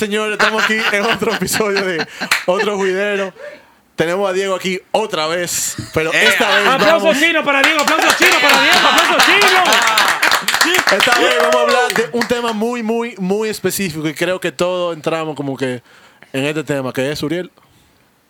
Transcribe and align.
señores? 0.00 0.32
Estamos 0.32 0.64
aquí 0.64 0.76
en 0.92 1.04
otro 1.04 1.32
episodio 1.34 1.84
de 1.84 2.06
Otro 2.46 2.76
Juidero. 2.76 3.32
Tenemos 3.94 4.28
a 4.28 4.32
Diego 4.32 4.54
aquí 4.54 4.80
otra 4.92 5.26
vez, 5.26 5.76
pero 5.92 6.10
esta 6.12 6.56
vez 6.56 6.66
Aplauso 6.66 7.04
vamos, 7.06 7.18
chino 7.22 7.44
para 7.44 7.60
Diego, 7.62 7.82
aplauso 7.82 8.06
chino 8.16 8.36
para 8.40 8.62
Diego, 8.62 8.78
aplauso 8.88 9.26
chino. 9.26 9.62
esta 10.96 11.18
vez 11.18 11.34
vamos 11.38 11.54
a 11.56 11.60
hablar 11.60 11.92
de 11.94 12.08
un 12.18 12.26
tema 12.26 12.52
muy, 12.54 12.82
muy, 12.82 13.14
muy 13.18 13.50
específico 13.50 14.08
y 14.08 14.14
creo 14.14 14.40
que 14.40 14.52
todos 14.52 14.96
entramos 14.96 15.36
como 15.36 15.54
que 15.54 15.82
en 16.32 16.44
este 16.46 16.64
tema, 16.64 16.92
que 16.94 17.12
es 17.12 17.22
Uriel. 17.22 17.50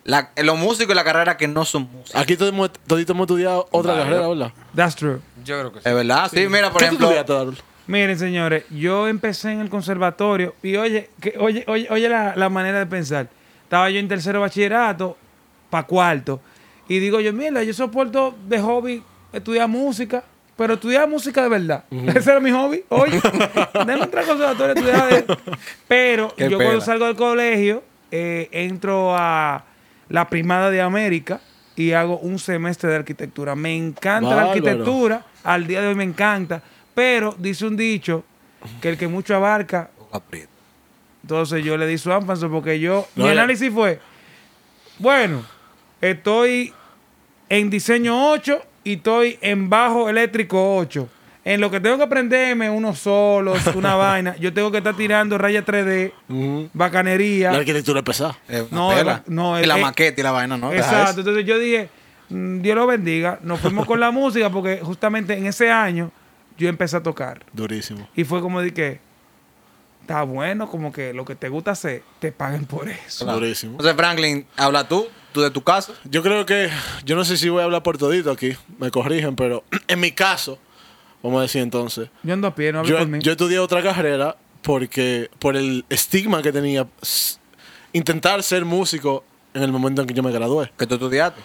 La- 0.03 0.31
los 0.37 0.57
músicos 0.57 0.91
y 0.93 0.95
la 0.95 1.05
carrera 1.05 1.37
que 1.37 1.47
no 1.47 1.63
son 1.63 1.83
músicos. 1.89 2.19
Aquí 2.21 2.35
todos 2.35 2.51
hemos, 2.51 2.71
toditos 2.85 3.13
hemos 3.15 3.25
estudiado 3.25 3.69
otra 3.71 3.93
Vale. 3.93 4.03
carrera, 4.05 4.27
¿verdad? 4.27 4.51
That's 4.75 4.95
true. 4.97 5.21
Yo 5.45 5.57
creo 5.59 5.71
que 5.71 5.79
sí. 5.81 5.87
Es 5.87 5.95
verdad, 5.95 6.29
sí. 6.33 6.47
Mira, 6.49 6.69
por 6.71 6.81
¿Qué 6.81 6.87
tú 6.89 6.95
ejemplo. 6.95 7.07
estudiaste, 7.11 7.33
Darul? 7.33 7.57
Miren, 7.91 8.17
señores, 8.17 8.63
yo 8.69 9.07
empecé 9.09 9.51
en 9.51 9.59
el 9.59 9.69
conservatorio 9.69 10.55
y 10.63 10.77
oye, 10.77 11.09
que, 11.19 11.33
oye, 11.37 11.65
oye, 11.67 11.87
oye 11.89 12.07
la, 12.07 12.33
la 12.37 12.47
manera 12.49 12.79
de 12.79 12.85
pensar. 12.85 13.27
Estaba 13.63 13.89
yo 13.89 13.99
en 13.99 14.07
tercero 14.07 14.39
bachillerato, 14.39 15.17
pa' 15.69 15.83
cuarto, 15.83 16.39
y 16.87 16.99
digo 16.99 17.19
yo, 17.19 17.33
mira, 17.33 17.63
yo 17.63 17.73
soporto 17.73 18.33
de 18.47 18.59
hobby 18.61 19.03
estudiar 19.33 19.67
música, 19.67 20.23
pero 20.55 20.75
estudiar 20.75 21.09
música 21.09 21.43
de 21.43 21.49
verdad. 21.49 21.83
Ese 21.91 22.31
era 22.31 22.39
mi 22.39 22.51
hobby. 22.51 22.83
Oye, 22.87 23.19
déjame 23.73 24.03
entrar 24.03 24.23
al 24.23 24.29
conservatorio 24.29 24.73
estudiar. 24.75 25.09
de- 25.27 25.37
Pero 25.87 26.33
Qué 26.37 26.49
yo 26.49 26.57
cuando 26.57 26.79
salgo 26.81 27.05
del 27.07 27.15
colegio, 27.17 27.83
eh, 28.09 28.47
entro 28.53 29.15
a 29.17 29.65
la 30.07 30.29
primada 30.29 30.69
de 30.69 30.81
América 30.81 31.41
y 31.75 31.91
hago 31.91 32.19
un 32.19 32.39
semestre 32.39 32.89
de 32.89 32.95
arquitectura. 32.97 33.55
Me 33.55 33.75
encanta 33.75 34.29
la 34.35 34.41
arquitectura, 34.51 35.25
al 35.43 35.67
día 35.67 35.81
de 35.81 35.87
hoy 35.87 35.95
me 35.95 36.03
encanta, 36.03 36.61
pero 36.93 37.35
dice 37.37 37.65
un 37.65 37.77
dicho 37.77 38.23
que 38.81 38.89
el 38.89 38.97
que 38.97 39.07
mucho 39.07 39.35
abarca, 39.35 39.89
entonces 41.23 41.63
yo 41.63 41.77
le 41.77 41.87
di 41.87 41.97
su 41.97 42.11
énfasis 42.11 42.45
porque 42.51 42.79
yo, 42.79 43.07
No, 43.15 43.23
mi 43.23 43.29
ya- 43.29 43.41
análisis 43.41 43.71
fue, 43.73 43.99
bueno, 44.99 45.43
estoy 45.99 46.73
en 47.49 47.69
diseño 47.69 48.31
8 48.31 48.61
y 48.83 48.93
estoy 48.93 49.37
en 49.41 49.69
bajo 49.69 50.09
eléctrico 50.09 50.77
8. 50.77 51.07
En 51.43 51.59
lo 51.59 51.71
que 51.71 51.79
tengo 51.79 51.97
que 51.97 52.03
aprenderme 52.03 52.69
unos 52.69 52.99
solos, 52.99 53.59
una 53.75 53.95
vaina, 53.95 54.35
yo 54.37 54.53
tengo 54.53 54.71
que 54.71 54.77
estar 54.77 54.95
tirando 54.95 55.37
raya 55.39 55.65
3D, 55.65 56.13
Ujú. 56.29 56.69
bacanería. 56.73 57.51
La 57.51 57.57
arquitectura 57.59 57.99
es 57.99 58.05
pesada. 58.05 58.37
Es 58.47 58.61
una 58.71 58.79
No, 58.79 58.91
era- 58.97 59.23
no, 59.27 59.59
y 59.59 59.65
la 59.65 59.77
eh, 59.77 59.81
maqueta 59.81 60.21
y 60.21 60.23
la 60.23 60.31
vaina, 60.31 60.57
¿no? 60.57 60.71
Exacto. 60.71 61.21
Entonces 61.21 61.45
yo 61.45 61.57
dije, 61.57 61.89
mm, 62.29 62.61
Dios 62.61 62.75
lo 62.75 62.85
bendiga. 62.85 63.39
Nos 63.41 63.59
fuimos 63.59 63.87
con 63.87 63.99
la 63.99 64.11
música 64.11 64.51
porque 64.51 64.81
justamente 64.83 65.33
en 65.35 65.47
ese 65.47 65.71
año 65.71 66.11
yo 66.61 66.69
empecé 66.69 66.97
a 66.97 67.03
tocar. 67.03 67.45
Durísimo. 67.53 68.07
Y 68.15 68.23
fue 68.23 68.41
como 68.41 68.61
de 68.61 68.73
que, 68.73 68.99
está 70.01 70.23
bueno, 70.23 70.69
como 70.69 70.91
que 70.91 71.13
lo 71.13 71.25
que 71.25 71.35
te 71.35 71.49
gusta 71.49 71.71
hacer, 71.71 72.03
te 72.19 72.31
paguen 72.31 72.65
por 72.65 72.89
eso. 72.89 73.25
Durísimo. 73.25 73.73
Entonces, 73.73 73.95
Franklin, 73.95 74.45
habla 74.57 74.87
tú, 74.87 75.07
tú 75.31 75.41
de 75.41 75.51
tu 75.51 75.63
caso. 75.63 75.93
Yo 76.05 76.23
creo 76.23 76.45
que, 76.45 76.69
yo 77.05 77.15
no 77.15 77.25
sé 77.25 77.37
si 77.37 77.49
voy 77.49 77.61
a 77.61 77.65
hablar 77.65 77.83
por 77.83 77.97
todito 77.97 78.31
aquí, 78.31 78.55
me 78.77 78.91
corrigen, 78.91 79.35
pero 79.35 79.63
en 79.87 79.99
mi 79.99 80.11
caso, 80.11 80.59
vamos 81.21 81.39
a 81.39 81.41
decir 81.43 81.61
entonces, 81.61 82.09
Yo 82.23 82.33
ando 82.33 82.47
a 82.47 82.55
pie, 82.55 82.71
no 82.71 82.79
hables 82.79 82.99
yo, 82.99 83.07
mí. 83.07 83.19
yo 83.21 83.31
estudié 83.31 83.59
otra 83.59 83.81
carrera 83.81 84.37
porque, 84.61 85.29
por 85.39 85.57
el 85.57 85.85
estigma 85.89 86.41
que 86.41 86.51
tenía 86.51 86.87
intentar 87.93 88.43
ser 88.43 88.65
músico 88.65 89.23
en 89.53 89.63
el 89.63 89.71
momento 89.71 90.01
en 90.01 90.07
que 90.07 90.13
yo 90.13 90.23
me 90.23 90.31
gradué. 90.31 90.71
Que 90.77 90.87
tú 90.87 90.95
estudiaste. 90.95 91.41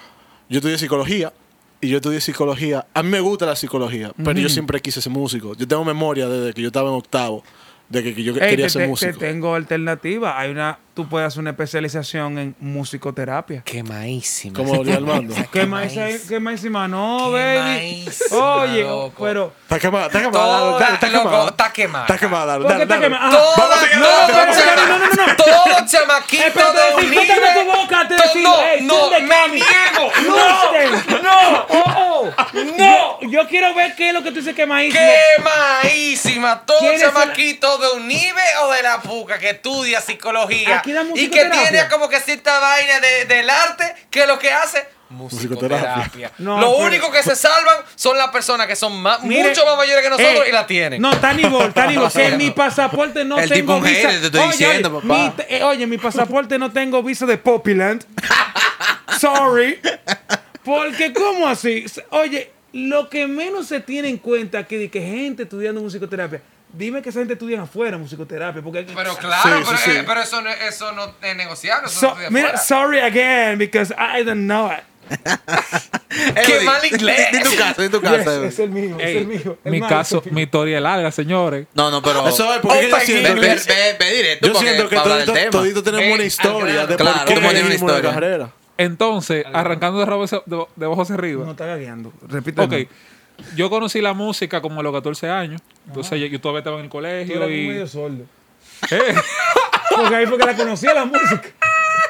Yo 0.49 0.59
estudié 0.59 0.79
psicología 0.79 1.33
y 1.81 1.89
yo 1.89 1.97
estudié 1.97 2.21
psicología. 2.21 2.87
A 2.95 3.03
mí 3.03 3.11
me 3.11 3.21
gusta 3.21 3.47
la 3.47 3.57
psicología, 3.57 4.13
pero 4.17 4.39
yo 4.39 4.49
siempre 4.49 4.81
quise 4.81 5.01
ser 5.01 5.13
músico. 5.13 5.55
Yo 5.55 5.67
tengo 5.69 5.85
memoria 5.85 6.29
desde 6.29 6.53
que 6.53 6.63
yo 6.63 6.69
estaba 6.69 6.89
en 6.89 6.97
octavo, 6.97 7.43
de 7.89 8.03
que, 8.03 8.23
yo 8.23 8.33
Ey, 8.35 8.51
quería 8.51 8.67
te, 8.67 8.71
ser 8.71 8.89
músico. 8.89 9.19
te 9.19 9.27
tengo 9.27 9.55
alternativa. 9.55 10.39
Hay 10.39 10.51
una, 10.51 10.79
tú 10.97 11.07
puedes 11.07 11.29
hacer 11.29 11.41
una 11.41 11.51
especialización 11.51 12.39
en 12.39 12.57
musicoterapia. 12.59 13.61
Quemadísima. 13.63 14.57
Como 14.57 14.81
Uriel 14.81 14.97
Armando. 14.97 15.35
¿Qué 15.35 15.45
qué 15.53 16.37
encima? 16.37 16.89
No, 16.89 17.31
baby. 17.31 18.07
Quemadísima, 18.07 18.55
Oye, 18.63 18.83
loco. 18.83 19.23
pero... 19.25 19.53
Está 19.63 19.79
quemada, 19.79 20.07
está 20.07 20.23
quemada. 20.23 20.71
Está 20.95 21.09
quemada. 21.11 21.49
está 21.51 21.73
quemada. 21.73 22.05
Está 22.07 22.19
quemada. 22.19 22.47
dale, 22.47 22.65
¿Por 22.65 22.77
qué 22.77 22.83
está 22.83 22.99
quemada? 23.01 23.31
No, 23.31 23.57
no, 23.57 24.99
no, 24.99 24.99
no. 24.99 25.37
Todo 25.37 25.87
chamaquito 25.87 26.73
de 26.73 27.07
Unive. 27.07 27.27
tu 27.27 27.65
boca 27.77 28.05
decir, 28.05 28.43
no, 28.43 28.57
no, 28.81 29.11
me 29.11 29.49
niego. 29.49 30.11
¡No! 30.27 31.23
¡No! 31.23 32.77
¡No! 32.79 33.21
Yo 33.29 33.47
quiero 33.49 33.75
ver 33.75 33.95
qué 33.97 34.09
es 34.09 34.15
lo 34.15 34.23
que 34.23 34.31
tú 34.31 34.37
dices 34.37 34.55
que 34.55 34.65
maíz. 34.65 34.95
Quemadísima. 34.95 36.63
Todo 36.65 36.79
¿Quién 36.79 36.95
es 36.95 37.03
el- 37.03 37.09
chamaquito 37.13 37.77
de 37.79 37.89
Unive 37.99 38.43
o 38.63 38.73
de 38.73 38.83
la 38.83 39.01
Puca 39.03 39.39
que 39.39 39.51
estudia 39.51 40.01
psicología 40.01 40.83
Da 40.93 41.05
y 41.15 41.29
que 41.29 41.45
tiene 41.45 41.89
como 41.91 42.09
que 42.09 42.21
cierta 42.21 42.59
vaina 42.59 43.01
de- 43.01 43.25
del 43.27 43.49
arte 43.51 43.95
que 44.11 44.27
lo 44.27 44.39
que 44.39 44.51
hace 44.51 44.87
Musicoterapia. 45.09 45.89
musicoterapia. 45.97 46.33
No, 46.39 46.61
lo 46.61 46.73
pero- 46.73 46.87
único 46.87 47.13
que 47.13 47.23
se 47.23 47.37
salvan 47.37 47.77
son 47.95 48.19
las 48.19 48.29
personas 48.31 48.67
que 48.67 48.75
son 48.75 49.01
más, 49.01 49.23
Mire, 49.23 49.49
mucho 49.51 49.65
más 49.65 49.77
mayores 49.77 50.03
que 50.03 50.11
nosotros 50.11 50.45
eh, 50.47 50.49
y 50.49 50.53
la 50.53 50.67
tienen. 50.67 51.01
No, 51.01 51.17
Tanibol, 51.21 51.73
Tanibol, 51.73 52.11
que 52.13 52.27
en 52.27 52.37
mi 52.39 52.51
pasaporte 52.51 53.25
no 53.25 53.39
El 53.39 53.49
tengo 53.49 53.81
visa. 53.81 53.95
hater, 54.09 54.21
te 54.21 54.27
estoy 54.27 54.41
Oye, 54.41 54.51
diciendo, 54.51 54.89
oye, 54.99 55.07
papá. 55.09 55.23
mi 55.23 55.31
te- 55.31 55.57
eh, 55.57 55.63
oye, 55.63 55.87
mi 55.87 55.99
pasaporte 55.99 56.59
no 56.59 56.73
tengo 56.73 57.03
visa 57.05 57.25
de 57.25 57.39
Poppyland. 57.39 58.05
Sorry. 59.21 59.81
Porque, 60.65 61.13
¿cómo 61.13 61.47
así? 61.47 61.85
Oye, 62.11 62.51
lo 62.73 63.09
que 63.09 63.27
menos 63.29 63.69
se 63.69 63.81
tiene 63.81 64.09
en 64.09 64.19
cuenta 64.19 64.59
aquí 64.59 64.77
de 64.77 64.91
que 64.91 65.01
gente 65.01 65.45
estudiando 65.45 65.81
musicoterapia, 65.81 66.43
dime 66.77 67.03
que 67.03 67.09
esa 67.09 67.19
gente 67.21 67.35
estudia 67.35 67.63
afuera 67.63 67.99
musicoterapia. 67.99 68.63
Porque 68.63 68.85
Pero 68.95 69.17
claro, 69.17 69.43
Sí, 69.43 69.65
sí, 69.65 69.65
pero, 69.67 69.79
sí. 69.79 69.91
eh, 69.91 70.05
pero 70.07 70.21
eso, 70.23 70.43
no, 70.43 70.51
eso 70.51 70.93
no 70.93 71.15
es 71.23 71.37
negociable. 71.37 71.89
Eso 71.89 72.01
So- 72.01 72.09
no 72.15 72.31
mira, 72.31 72.49
afuera. 72.55 72.59
sorry 72.59 73.01
again, 73.01 73.59
because 73.59 73.95
I 73.95 74.23
don't 74.25 74.45
know 74.45 74.71
it. 74.71 74.81
Qué 76.47 76.61
mal 76.65 76.85
inglés. 76.85 77.29
Di, 77.31 77.39
di 77.39 77.45
tu 77.45 77.57
caso, 77.57 77.83
di 77.83 77.89
tu 77.89 78.01
Yes, 78.01 78.11
caso. 78.11 78.45
es 78.45 78.59
el 78.59 78.71
mío, 78.71 78.97
es 78.99 79.07
Ey, 79.07 79.17
el 79.19 79.27
mío. 79.27 79.59
el 79.65 79.71
mi 79.73 79.81
caso, 79.81 80.23
es 80.25 80.33
mi 80.33 80.43
historia 80.43 80.79
es 80.79 80.83
larga, 80.83 81.13
señores. 81.13 81.67
No, 81.75 81.91
no, 81.91 82.03
pero. 82.03 82.27
Eso 82.29 82.53
es 82.53 82.61
porque 82.61 82.89
yo 82.89 82.97
siento 83.01 83.35
Ve, 83.35 83.41
que, 83.41 83.47
ve, 83.47 83.55
ve, 83.67 83.97
ve 84.01 84.15
directo. 84.17 84.47
yo 84.49 84.55
siento 84.57 84.89
que 84.89 84.97
todito, 84.97 85.33
todito 85.51 85.83
tenemos 85.83 86.05
Ven 86.07 86.13
una 86.15 86.25
historia 86.25 86.87
de 86.87 86.97
Claro, 86.97 87.19
por 87.19 87.27
qué 87.29 87.35
tú 87.35 87.41
tienes 87.41 87.65
una 87.65 87.75
historia. 87.75 88.11
carrera. 88.13 88.51
Entonces, 88.79 89.45
arrancando 89.53 90.01
de, 90.01 90.07
rabo- 90.07 90.27
de, 90.45 90.67
de 90.77 90.87
ojos 90.87 91.11
arriba. 91.11 91.45
No 91.45 91.53
está 91.53 91.67
gagueando. 91.67 92.13
Repite. 92.29 92.61
Ok, 92.61 92.73
yo 93.55 93.71
conocí 93.71 94.01
la 94.01 94.13
música 94.15 94.61
como 94.61 94.81
a 94.81 94.83
los 94.83 94.93
14 94.93 95.29
años. 95.31 95.61
Entonces, 95.87 96.21
yo, 96.21 96.27
yo 96.27 96.41
todavía 96.41 96.61
estaba 96.61 96.77
en 96.79 96.85
el 96.85 96.89
Tú 96.89 96.93
colegio 96.93 97.37
eras 97.37 97.49
y... 97.51 97.69
medio 97.69 97.87
sordo. 97.87 98.25
Eh, 98.91 99.15
Porque 99.97 100.15
ahí 100.15 100.27
fue 100.27 100.37
que 100.39 100.47
la 100.47 100.55
conocía 100.57 100.95
la 100.95 101.05
música. 101.05 101.49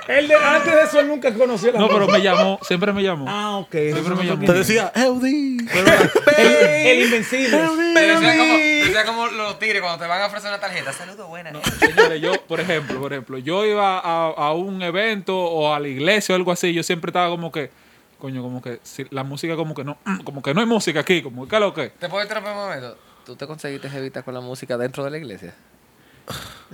Él 0.09 0.29
de, 0.29 0.35
antes 0.37 0.73
de 0.73 0.83
eso 0.83 1.01
él 1.01 1.09
nunca 1.09 1.35
conocía 1.35 1.73
la 1.73 1.81
no, 1.81 1.89
pero 1.89 2.01
música. 2.07 2.19
me 2.19 2.23
llamó, 2.25 2.59
siempre 2.63 2.93
me 2.93 3.03
llamó. 3.03 3.27
Ah, 3.29 3.57
ok. 3.59 3.73
Siempre 3.73 4.03
me 4.15 4.15
no 4.15 4.23
llamó. 4.23 4.47
Te 4.47 4.53
decía, 4.53 4.93
Eudi. 4.95 5.57
el, 6.39 6.47
el 6.47 7.05
invencible. 7.07 7.59
Decía 7.59 8.37
como, 8.37 8.57
decía 8.57 9.05
como 9.05 9.27
los 9.29 9.59
tigres 9.59 9.83
cuando 9.83 9.99
te 10.03 10.09
van 10.09 10.23
a 10.23 10.27
ofrecer 10.27 10.49
una 10.51 10.61
tarjeta. 10.61 10.93
Saludos, 10.93 11.29
buenas. 11.29 11.55
Señores, 11.81 12.21
yo, 12.21 12.33
por 12.47 12.61
ejemplo, 12.61 13.01
por 13.01 13.13
ejemplo, 13.13 13.39
yo 13.39 13.65
iba 13.67 13.99
a, 13.99 14.27
a 14.29 14.53
un 14.53 14.81
evento 14.83 15.37
o 15.37 15.75
a 15.75 15.81
la 15.81 15.89
iglesia 15.89 16.35
o 16.35 16.37
algo 16.37 16.53
así, 16.53 16.73
yo 16.73 16.85
siempre 16.85 17.11
estaba 17.11 17.29
como 17.29 17.51
que, 17.51 17.71
coño, 18.19 18.43
como 18.43 18.61
que 18.63 18.81
si- 18.83 19.07
la 19.11 19.23
música 19.25 19.57
como 19.57 19.75
que 19.75 19.85
no, 19.85 19.99
como 20.25 20.43
que 20.43 20.55
no 20.55 20.61
hay 20.61 20.67
música 20.67 21.01
aquí, 21.01 21.23
como 21.23 21.47
que 21.49 21.61
lo 21.61 21.73
que. 21.75 21.91
¿Te 21.91 22.09
puedo 22.09 22.23
interrumpir 22.23 22.53
un 22.53 22.59
momento? 22.59 22.97
¿Tú 23.25 23.37
te 23.37 23.47
conseguiste 23.47 23.91
jevita 23.91 24.23
con 24.23 24.35
la 24.35 24.41
música 24.41 24.77
dentro 24.79 25.03
de 25.05 25.11
la 25.11 25.19
iglesia? 25.19 25.55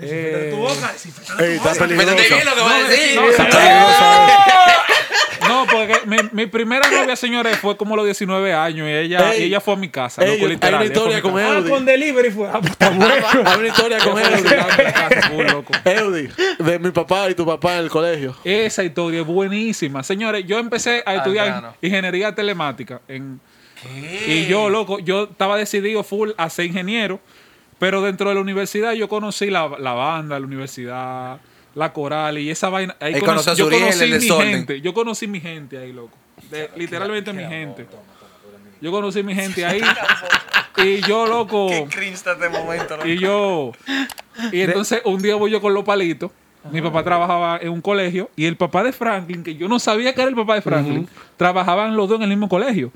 Eh, 0.01 0.49
Tu 0.51 0.57
boca. 0.57 0.93
sí, 0.97 1.13
Ey, 1.39 1.57
está 1.57 1.73
Me 1.75 1.79
peligroso. 1.81 2.11
entendí 2.13 2.35
bien 2.35 2.45
lo 2.47 2.55
que 2.55 2.61
vas 2.63 2.73
a 2.73 2.89
decir. 2.89 3.21
No, 5.53 5.67
porque 5.71 5.95
mi, 6.07 6.17
mi 6.33 6.47
primera 6.47 6.89
novia, 6.91 7.17
señores, 7.17 7.57
fue 7.59 7.77
como 7.77 7.95
a 7.95 7.99
los 7.99 8.07
19 8.07 8.53
años 8.53 8.89
y 8.89 8.93
ella, 8.93 9.33
Ey. 9.33 9.43
y 9.43 9.45
ella 9.47 9.61
fue 9.61 9.75
a 9.75 9.77
mi 9.77 9.89
casa. 9.89 10.23
Ey, 10.23 10.33
loco, 10.33 10.45
hay 10.45 10.51
literal, 10.53 10.75
una 10.75 10.85
ella 10.85 10.93
fue 10.93 11.05
a 11.05 11.07
mi 11.13 11.17
historia 11.17 11.23
con 11.23 11.35
casa. 11.35 11.53
Ah, 11.53 11.57
Eudi. 11.59 11.71
con 11.71 11.85
delivery 11.85 12.31
fue. 12.31 12.49
Ah, 12.49 12.59
pues, 12.61 12.73
está 12.73 12.91
bueno. 12.91 13.15
Hay 13.47 13.59
una 13.59 13.69
historia 13.69 13.99
con 13.99 14.19
Eudi. 14.19 14.49
Eudi, 15.85 16.29
de 16.59 16.79
mi 16.79 16.91
papá 16.91 17.31
y 17.31 17.35
tu 17.35 17.47
papá 17.47 17.75
en 17.75 17.81
el 17.85 17.91
colegio. 17.91 18.35
Esa 18.45 18.85
historia 18.85 19.21
es 19.21 19.27
buenísima. 19.27 20.03
Señores, 20.03 20.45
yo 20.47 20.59
empecé 20.59 21.03
a 21.05 21.17
estudiar 21.17 21.75
ingeniería 21.81 22.35
telemática. 22.35 23.01
En, 23.09 23.41
y 24.27 24.47
yo, 24.47 24.71
loco, 24.71 25.01
yo 25.01 25.25
estaba 25.25 25.57
decidido 25.57 26.05
full 26.05 26.31
a 26.37 26.49
ser 26.51 26.67
ingeniero. 26.67 27.21
Pero 27.79 28.01
dentro 28.01 28.29
de 28.29 28.37
la 28.37 28.41
universidad 28.41 28.93
yo 28.93 29.09
conocí 29.09 29.51
la, 29.51 29.69
la 29.81 29.93
banda, 29.93 30.39
la 30.39 30.47
universidad, 30.47 31.41
la 31.75 31.93
coral 31.93 32.39
y 32.39 32.51
esa 32.51 32.69
vaina. 32.69 32.97
Ahí 33.01 33.15
Ahí 33.15 33.21
conocí- 33.21 33.55
yo 33.57 33.71
conocí 33.71 34.05
el 34.05 34.11
mi 34.11 34.19
desorden. 34.19 34.49
gente. 34.51 34.81
Yo 34.81 34.95
conocí 34.95 35.27
mi 35.27 35.41
gente 35.41 35.79
ahí, 35.79 35.93
loco. 35.93 36.17
De- 36.51 36.71
literalmente 36.77 37.33
mi 37.33 37.45
gente. 37.45 37.87
Yo 38.81 38.91
conocí 38.91 39.23
mi 39.23 39.35
gente 39.35 39.65
ahí. 39.65 39.81
y 40.77 41.01
yo, 41.03 41.27
loco. 41.27 41.69
cringe 41.91 42.15
este 42.15 43.09
Y 43.09 43.19
yo. 43.19 43.73
Y 44.51 44.61
entonces 44.61 45.01
un 45.05 45.23
día 45.23 45.37
voy 45.37 45.51
yo 45.51 45.61
con 45.61 45.73
los 45.75 45.85
palitos. 45.85 46.31
Mi 46.71 46.81
papá 46.81 47.03
trabajaba 47.03 47.59
en 47.61 47.71
un 47.71 47.81
colegio 47.81 48.31
y 48.37 48.47
el 48.47 48.57
papá 48.57 48.85
de 48.85 48.93
Franklin, 48.93 49.43
que 49.43 49.57
yo 49.57 49.67
no 49.69 49.81
sabía 49.81 50.15
que 50.15 50.21
era 50.21 50.31
el 50.31 50.37
papá 50.37 50.55
de 50.55 50.63
Franklin, 50.63 51.09
trabajaban 51.37 51.97
los 51.97 52.09
dos 52.09 52.19
en 52.19 52.23
el 52.23 52.29
mismo 52.29 52.49
colegio. 52.49 52.93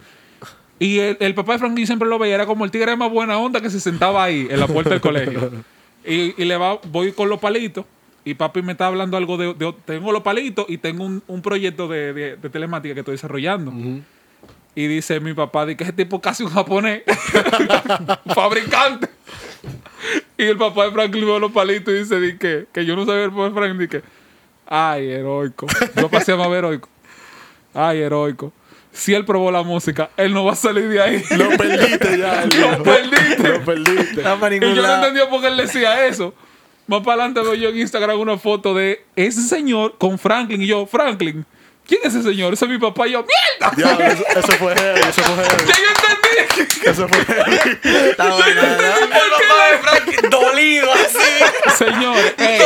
Y 0.78 0.98
el, 1.00 1.16
el 1.18 1.34
papá 1.34 1.54
de 1.54 1.58
Franklin 1.58 1.84
siempre 1.86 2.08
lo 2.08 2.16
veía, 2.18 2.36
era 2.36 2.46
como 2.46 2.64
el 2.64 2.70
tigre 2.70 2.94
más 2.96 3.10
buena 3.10 3.38
onda 3.38 3.60
que 3.60 3.70
se 3.70 3.80
sentaba 3.80 4.22
ahí 4.22 4.46
en 4.50 4.60
la 4.60 4.66
puerta 4.68 4.90
del 4.90 5.00
colegio. 5.00 5.50
Y, 6.08 6.40
y 6.40 6.44
le 6.44 6.56
va, 6.56 6.78
voy 6.84 7.10
con 7.10 7.28
los 7.28 7.40
palitos 7.40 7.84
y 8.26 8.34
papi 8.34 8.60
me 8.60 8.72
está 8.72 8.88
hablando 8.88 9.16
algo 9.16 9.36
de, 9.38 9.54
de- 9.54 9.74
tengo 9.86 10.10
los 10.12 10.22
palitos 10.22 10.66
y 10.68 10.76
tengo 10.78 11.04
un, 11.04 11.22
un 11.28 11.40
proyecto 11.42 11.86
de, 11.88 12.12
de- 12.12 12.36
de 12.36 12.50
telemática 12.50 12.92
que 12.92 13.00
estoy 13.00 13.12
desarrollando. 13.14 13.72
Y 14.74 14.86
dice 14.88 15.20
mi 15.20 15.32
papá, 15.32 15.64
de 15.64 15.76
que 15.76 15.84
ese 15.84 15.92
tipo 15.94 16.20
casi 16.20 16.42
un 16.42 16.50
japonés, 16.50 17.02
un 18.26 18.34
fabricante. 18.34 19.08
Y 20.36 20.42
el 20.44 20.58
papá 20.58 20.84
de 20.86 20.90
Franklin 20.92 21.24
ve 21.26 21.40
los 21.40 21.52
palitos 21.52 21.94
y 21.94 21.98
dice, 21.98 22.20
di 22.20 22.36
que, 22.36 22.66
que 22.72 22.84
yo 22.84 22.94
no 22.96 23.06
sabía 23.06 23.24
el 23.24 23.30
papá 23.30 23.44
de 23.44 23.50
Franklin, 23.52 23.78
di 23.78 23.88
que, 23.88 24.02
ay, 24.66 25.08
heroico. 25.08 25.66
Yo 25.94 26.10
pasé 26.10 26.32
a 26.32 26.36
más 26.36 26.48
heroico. 26.48 26.88
Ay, 27.72 28.00
heroico. 28.00 28.52
Si 28.92 29.14
él 29.14 29.24
probó 29.24 29.50
la 29.50 29.62
música, 29.62 30.10
él 30.16 30.32
no 30.34 30.44
va 30.44 30.52
a 30.52 30.56
salir 30.56 30.88
de 30.88 31.00
ahí. 31.00 31.22
Lo 31.36 31.50
perdiste 31.50 32.18
ya. 32.18 32.44
Lo 32.76 32.82
perdiste. 32.82 33.48
Lo 33.48 33.64
perdiste. 33.64 34.22
No 34.22 34.46
Y 34.72 34.74
yo 34.74 34.82
no 34.82 34.94
entendía 34.96 35.28
por 35.30 35.40
qué 35.42 35.48
él 35.48 35.56
decía 35.56 36.06
eso. 36.06 36.34
Más 36.86 37.00
para 37.00 37.24
adelante 37.24 37.40
veo 37.40 37.54
yo 37.54 37.68
en 37.70 37.78
Instagram 37.78 38.18
una 38.20 38.38
foto 38.38 38.72
de 38.74 39.04
ese 39.16 39.42
señor 39.42 39.96
con 39.98 40.18
Franklin. 40.18 40.62
Y 40.62 40.66
yo, 40.68 40.86
Franklin, 40.86 41.44
¿quién 41.86 42.00
es 42.04 42.14
ese 42.14 42.22
señor? 42.30 42.52
Ese 42.52 42.64
es 42.64 42.70
mi 42.70 42.78
papá. 42.78 43.08
Y 43.08 43.12
yo, 43.12 43.24
¡mierda! 43.24 43.74
Diablo, 43.76 44.04
eso, 44.06 44.24
eso 44.38 44.52
fue 44.52 44.74
heavy, 44.76 45.00
eso 45.00 45.22
fue 45.22 45.44
Ya 45.44 45.50
heavy. 45.50 45.66
yo 45.66 45.88
entendí. 45.90 46.88
Eso 46.88 47.08
fue 47.08 47.24
heavy. 47.24 48.08
Está 48.10 48.24
bueno, 48.36 48.62
¿verdad? 48.62 48.98
El 49.02 49.08
papá 49.08 49.66
de 49.70 49.78
Frank 49.78 50.30
dolido 50.30 50.92
así. 50.92 51.76
Señor, 51.76 52.16
ey, 52.38 52.60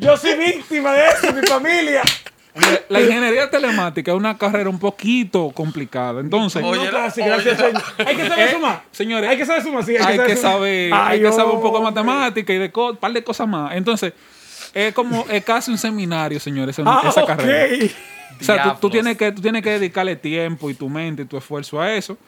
Yo 0.00 0.16
soy 0.16 0.34
víctima 0.34 0.92
de 0.92 1.06
eso, 1.08 1.32
mi 1.32 1.46
familia. 1.46 2.02
La 2.88 3.00
ingeniería 3.00 3.50
telemática 3.50 4.10
es 4.12 4.16
una 4.16 4.36
carrera 4.38 4.70
un 4.70 4.78
poquito 4.78 5.50
complicada. 5.50 6.20
Entonces, 6.20 6.62
Oye, 6.64 6.84
no, 6.86 6.90
casi, 6.90 7.20
oye, 7.22 7.30
gracias, 7.30 7.56
señor. 7.58 7.82
Hay 7.98 8.16
que 8.16 8.28
saber 8.28 8.48
Eh, 8.48 8.52
sumar. 8.52 8.82
señores, 8.92 9.30
hay 9.30 9.36
que 9.36 9.46
saber 9.46 9.62
sumar, 9.62 9.84
sí. 9.84 9.96
hay 9.96 10.18
que 10.18 10.36
sumar. 10.36 10.52
saber, 10.52 10.92
Ay, 10.94 11.16
hay 11.16 11.20
que 11.22 11.32
saber 11.32 11.54
un 11.54 11.62
poco 11.62 11.78
de 11.78 11.84
matemática 11.84 12.52
y 12.52 12.58
de 12.58 12.72
un 12.74 12.96
par 12.96 13.12
de 13.12 13.22
cosas 13.24 13.46
más. 13.48 13.74
Entonces, 13.74 14.12
es 14.74 14.92
como, 14.94 15.24
es 15.30 15.44
casi 15.44 15.70
un 15.70 15.78
seminario, 15.78 16.38
señores, 16.40 16.78
esa, 16.78 16.88
Ah, 16.90 17.02
esa 17.08 17.22
ok. 17.22 17.26
carrera. 17.28 17.86
O 18.40 18.44
sea, 18.44 18.76
tú, 18.80 18.90
tienes 18.90 19.16
que, 19.16 19.32
tú 19.32 19.40
tienes 19.40 19.62
que 19.62 19.70
dedicarle 19.70 20.14
tiempo 20.16 20.68
y 20.68 20.74
tu 20.74 20.88
mente 20.90 21.22
y 21.22 21.24
tu 21.24 21.36
esfuerzo 21.38 21.80
a 21.80 21.94
eso. 21.94 22.18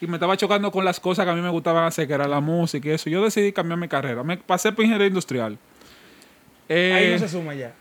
Y 0.00 0.06
me 0.06 0.16
estaba 0.16 0.36
chocando 0.36 0.70
con 0.70 0.84
las 0.84 1.00
cosas 1.00 1.24
que 1.24 1.30
a 1.30 1.34
mí 1.34 1.40
me 1.40 1.48
gustaban 1.48 1.84
hacer, 1.86 2.06
que 2.06 2.12
era 2.12 2.28
la 2.28 2.40
música 2.40 2.88
y 2.88 2.92
eso. 2.92 3.08
Yo 3.08 3.24
decidí 3.24 3.52
cambiar 3.52 3.78
mi 3.78 3.88
carrera. 3.88 4.22
Me 4.22 4.36
pasé 4.36 4.70
por 4.72 4.84
ingeniería 4.84 5.06
industrial. 5.08 5.56
Eh, 6.68 6.92
Ahí 6.94 7.12
no 7.12 7.18
se 7.18 7.28
suma 7.28 7.54
ya. 7.54 7.72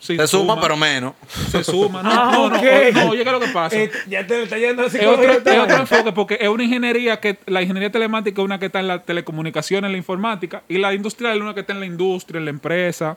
Sí, 0.00 0.16
Se 0.16 0.26
suma, 0.26 0.60
pero 0.60 0.76
menos. 0.76 1.14
Se 1.52 1.62
suma. 1.62 2.02
No, 2.02 2.10
Ah, 2.12 2.30
no, 2.34 2.48
no, 2.48 2.56
no, 2.56 3.10
oye, 3.10 3.22
¿qué 3.22 3.28
es 3.28 3.32
lo 3.32 3.40
que 3.40 3.48
pasa? 3.48 3.76
Eh, 3.76 3.90
ya 4.08 4.26
te 4.26 4.42
está 4.42 4.58
yendo 4.58 4.82
la 4.82 4.88
es 4.88 4.94
otro, 5.06 5.30
es 5.30 5.58
otro 5.60 5.76
enfoque 5.76 6.12
porque 6.12 6.38
es 6.40 6.48
una 6.48 6.64
ingeniería 6.64 7.20
que 7.20 7.38
la 7.46 7.62
ingeniería 7.62 7.92
telemática 7.92 8.40
es 8.42 8.44
una 8.44 8.58
que 8.58 8.66
está 8.66 8.80
en 8.80 8.88
la 8.88 9.02
telecomunicación, 9.04 9.84
en 9.84 9.92
la 9.92 9.98
informática, 9.98 10.62
y 10.68 10.78
la 10.78 10.92
industrial 10.92 11.36
es 11.36 11.42
una 11.42 11.54
que 11.54 11.60
está 11.60 11.72
en 11.74 11.80
la 11.80 11.86
industria, 11.86 12.38
en 12.38 12.46
la 12.46 12.50
empresa. 12.50 13.12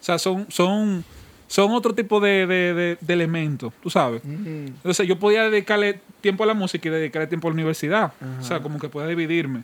O 0.00 0.04
sea, 0.04 0.18
son, 0.18 0.46
son, 0.50 1.02
son 1.46 1.70
otro 1.72 1.94
tipo 1.94 2.20
de, 2.20 2.46
de- 2.46 2.74
de- 2.74 2.98
de 3.00 3.14
elementos, 3.14 3.72
tú 3.82 3.88
sabes. 3.88 4.20
Entonces 4.24 5.06
yo 5.08 5.18
podía 5.18 5.48
dedicarle 5.48 6.00
tiempo 6.20 6.44
a 6.44 6.46
la 6.46 6.54
música 6.54 6.88
y 6.88 6.92
dedicarle 6.92 7.26
tiempo 7.26 7.48
a 7.48 7.50
la 7.50 7.54
universidad. 7.54 8.12
O 8.40 8.44
sea, 8.44 8.60
como 8.60 8.78
que 8.78 8.88
podía 8.88 9.08
dividirme. 9.08 9.62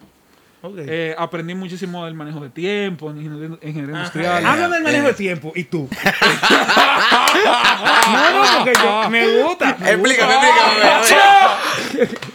Eh, 0.62 1.14
aprendí 1.16 1.54
muchísimo 1.54 2.04
del 2.04 2.14
manejo 2.14 2.40
de 2.40 2.50
tiempo, 2.50 3.10
en 3.10 3.18
ingeniería, 3.22 3.56
industrial. 3.62 4.44
Háblame 4.44 4.74
del 4.76 4.84
manejo 4.84 5.06
de 5.06 5.14
tiempo. 5.14 5.52
¿Y 5.54 5.64
tú? 5.64 5.88
no, 8.12 8.30
no, 8.32 8.64
porque 8.64 8.72
yo, 8.78 9.10
me 9.10 9.42
gusta. 9.42 9.76
me 9.80 9.90
Explícame, 9.92 10.34
gusta. 10.34 11.00
explícame. 11.00 12.30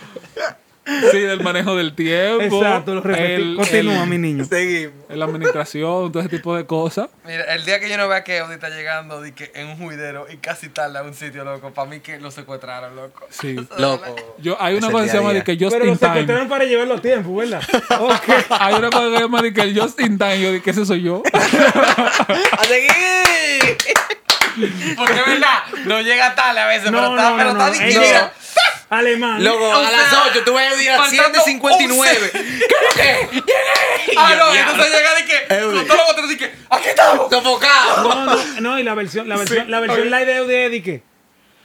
Sí, 1.11 1.19
del 1.19 1.41
manejo 1.41 1.75
del 1.75 1.95
tiempo. 1.95 2.43
Exacto, 2.63 2.93
lo 2.95 3.01
repetí. 3.01 3.31
el- 3.33 3.55
Continúa, 3.55 4.03
el- 4.03 4.09
mi 4.09 4.17
niño. 4.19 4.45
Seguimos. 4.45 4.93
la 5.09 5.25
administración, 5.25 6.11
todo 6.11 6.19
ese 6.19 6.29
tipo 6.29 6.55
de 6.55 6.65
cosas. 6.65 7.09
Mira, 7.25 7.43
el 7.55 7.65
día 7.65 7.79
que 7.79 7.89
yo 7.89 7.97
no 7.97 8.07
vea 8.07 8.23
que 8.23 8.39
Audi 8.39 8.53
está 8.55 8.69
llegando 8.69 9.21
di 9.21 9.31
que 9.31 9.51
en 9.55 9.67
un 9.67 9.77
juidero 9.77 10.27
y 10.31 10.37
casi 10.37 10.69
tarda 10.69 10.99
a 10.99 11.03
un 11.03 11.13
sitio, 11.13 11.43
loco, 11.43 11.71
para 11.73 11.89
mí 11.89 11.99
que 12.01 12.19
lo 12.19 12.29
secuestraron, 12.31 12.95
loco. 12.95 13.25
Sí. 13.29 13.55
Loco. 13.77 14.15
Yo, 14.39 14.57
hay 14.61 14.75
una 14.75 14.87
Ese 14.87 14.91
cosa 14.91 15.03
que 15.05 15.09
se 15.11 15.17
a 15.17 15.19
llama 15.21 15.33
de 15.33 15.43
que 15.43 15.55
Pero 15.55 15.69
Just 15.69 15.77
lo 15.79 15.85
in 15.91 15.97
Time. 15.97 16.09
secuestraron 16.11 16.49
para 16.49 16.65
llevar 16.65 16.87
los 16.87 17.01
tiempos, 17.01 17.35
¿verdad? 17.35 17.61
Ok. 17.99 18.29
Hay 18.49 18.73
una 18.75 18.89
cosa 18.89 19.05
que 19.09 19.15
se 19.15 19.21
llama 19.23 19.41
de 19.41 19.53
que 19.53 19.61
el 19.61 19.79
Just 19.79 19.99
in 20.01 20.17
Time. 20.17 20.39
Yo 20.41 20.51
dije, 20.51 20.69
ese 20.69 20.85
soy 20.85 21.01
yo. 21.01 21.23
¡A 21.33 22.63
seguir! 22.65 23.77
Porque 24.97 25.13
es 25.13 25.25
verdad, 25.25 25.63
no 25.85 25.99
llega 26.01 26.33
tarde 26.35 26.59
a 26.61 26.67
veces, 26.67 26.85
pero 26.89 27.01
No, 27.01 27.15
está, 27.17 27.29
no, 27.31 27.37
pero 27.37 27.53
no, 27.53 27.67
está 27.67 27.85
no. 28.23 28.31
Que 28.89 28.95
Alemán. 28.95 29.43
Loco, 29.43 29.73
a 29.73 29.81
las 29.81 30.09
sea, 30.09 30.23
8 30.31 30.43
tú 30.45 30.53
vas 30.53 30.73
a 30.73 30.81
ir 30.81 30.89
a 30.89 30.97
las 30.97 31.07
faltando 31.09 31.39
7.59. 31.39 32.31
¿Qué? 32.31 33.29
¿Qué? 33.45 33.53
Ah, 34.17 34.33
no, 34.37 34.55
y 34.55 34.57
entonces 34.57 34.93
llega 34.93 35.15
de 35.15 35.25
que, 35.25 35.47
con 35.47 35.87
todos 35.87 35.97
los 35.97 36.07
botones, 36.07 36.29
di 36.29 36.37
que, 36.37 36.53
aquí 36.69 36.89
estamos. 36.89 37.29
Sofocado. 37.29 38.03
No, 38.03 38.25
no, 38.25 38.61
no, 38.61 38.79
y 38.79 38.83
la 38.83 38.93
versión, 38.93 39.27
la 39.27 39.37
versión, 39.37 39.69
la 39.69 39.79
versión 39.79 40.09
live 40.09 40.25
de 40.25 40.35
Eudi 40.37 40.55
es 40.55 40.71
de 40.71 40.83
que. 40.83 41.03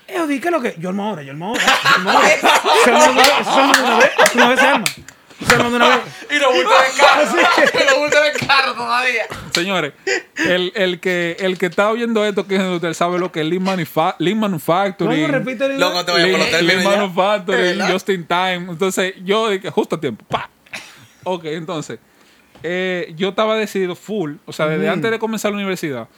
Eudi, 0.09 0.41
¿qué 0.41 0.49
es 0.49 0.53
lo 0.53 0.61
que? 0.61 0.75
Yo 0.79 0.89
armo 0.89 1.05
ahora, 1.05 1.23
yo 1.23 1.33
armo 1.33 1.49
ahora. 1.49 1.63
Yo 1.67 1.91
armo 1.95 2.11
ahora. 2.11 2.29
Arma 2.87 3.83
una 3.83 3.99
vez, 3.99 4.11
una 4.35 4.49
vez 4.49 4.61
se 4.61 4.67
arma. 4.67 4.85
Se 5.47 5.55
arma 5.55 5.71
de 5.71 5.77
una 5.77 5.89
vez. 5.89 6.01
Y 6.31 6.39
lo 6.39 6.53
bultos 6.53 6.73
de 6.73 7.01
carro, 7.03 7.23
y 7.85 7.91
lo 7.91 7.99
bultos 8.01 8.21
de 8.23 8.47
carro 8.47 8.75
todavía. 8.75 9.23
Señores, 9.53 9.93
el, 10.37 10.73
el, 10.77 11.01
que, 11.01 11.37
el 11.41 11.59
que 11.59 11.67
está 11.67 11.91
oyendo 11.91 12.25
esto, 12.25 12.47
que 12.47 12.57
es 12.57 12.63
usted 12.63 12.93
sabe 12.95 13.19
lo 13.19 13.33
que 13.33 13.41
es 13.41 13.47
Lean, 13.47 13.63
Manufa- 13.65 14.15
Lean 14.19 14.39
Manufacturing. 14.39 15.23
¿Cómo 15.23 15.33
repite 15.39 15.67
el 15.67 15.81
Loco, 15.81 16.05
te 16.05 16.13
voy 16.13 16.21
a 16.21 16.27
los 16.39 16.51
Lean, 16.53 16.67
Lean. 16.67 16.85
Manufacturing. 16.85 17.81
Just 17.91 18.09
in 18.11 18.27
Time. 18.27 18.67
Entonces, 18.71 19.15
yo 19.25 19.49
dije, 19.51 19.71
justo 19.71 19.97
a 19.97 20.01
tiempo. 20.01 20.25
¡Pa! 20.29 20.49
Ok, 21.25 21.45
entonces, 21.47 21.99
eh, 22.63 23.13
yo 23.17 23.31
estaba 23.31 23.57
decidido 23.57 23.95
full, 23.97 24.35
o 24.47 24.53
sea, 24.53 24.67
desde 24.69 24.89
antes 24.89 25.11
de 25.11 25.19
comenzar 25.19 25.51
la 25.51 25.57
universidad, 25.59 26.09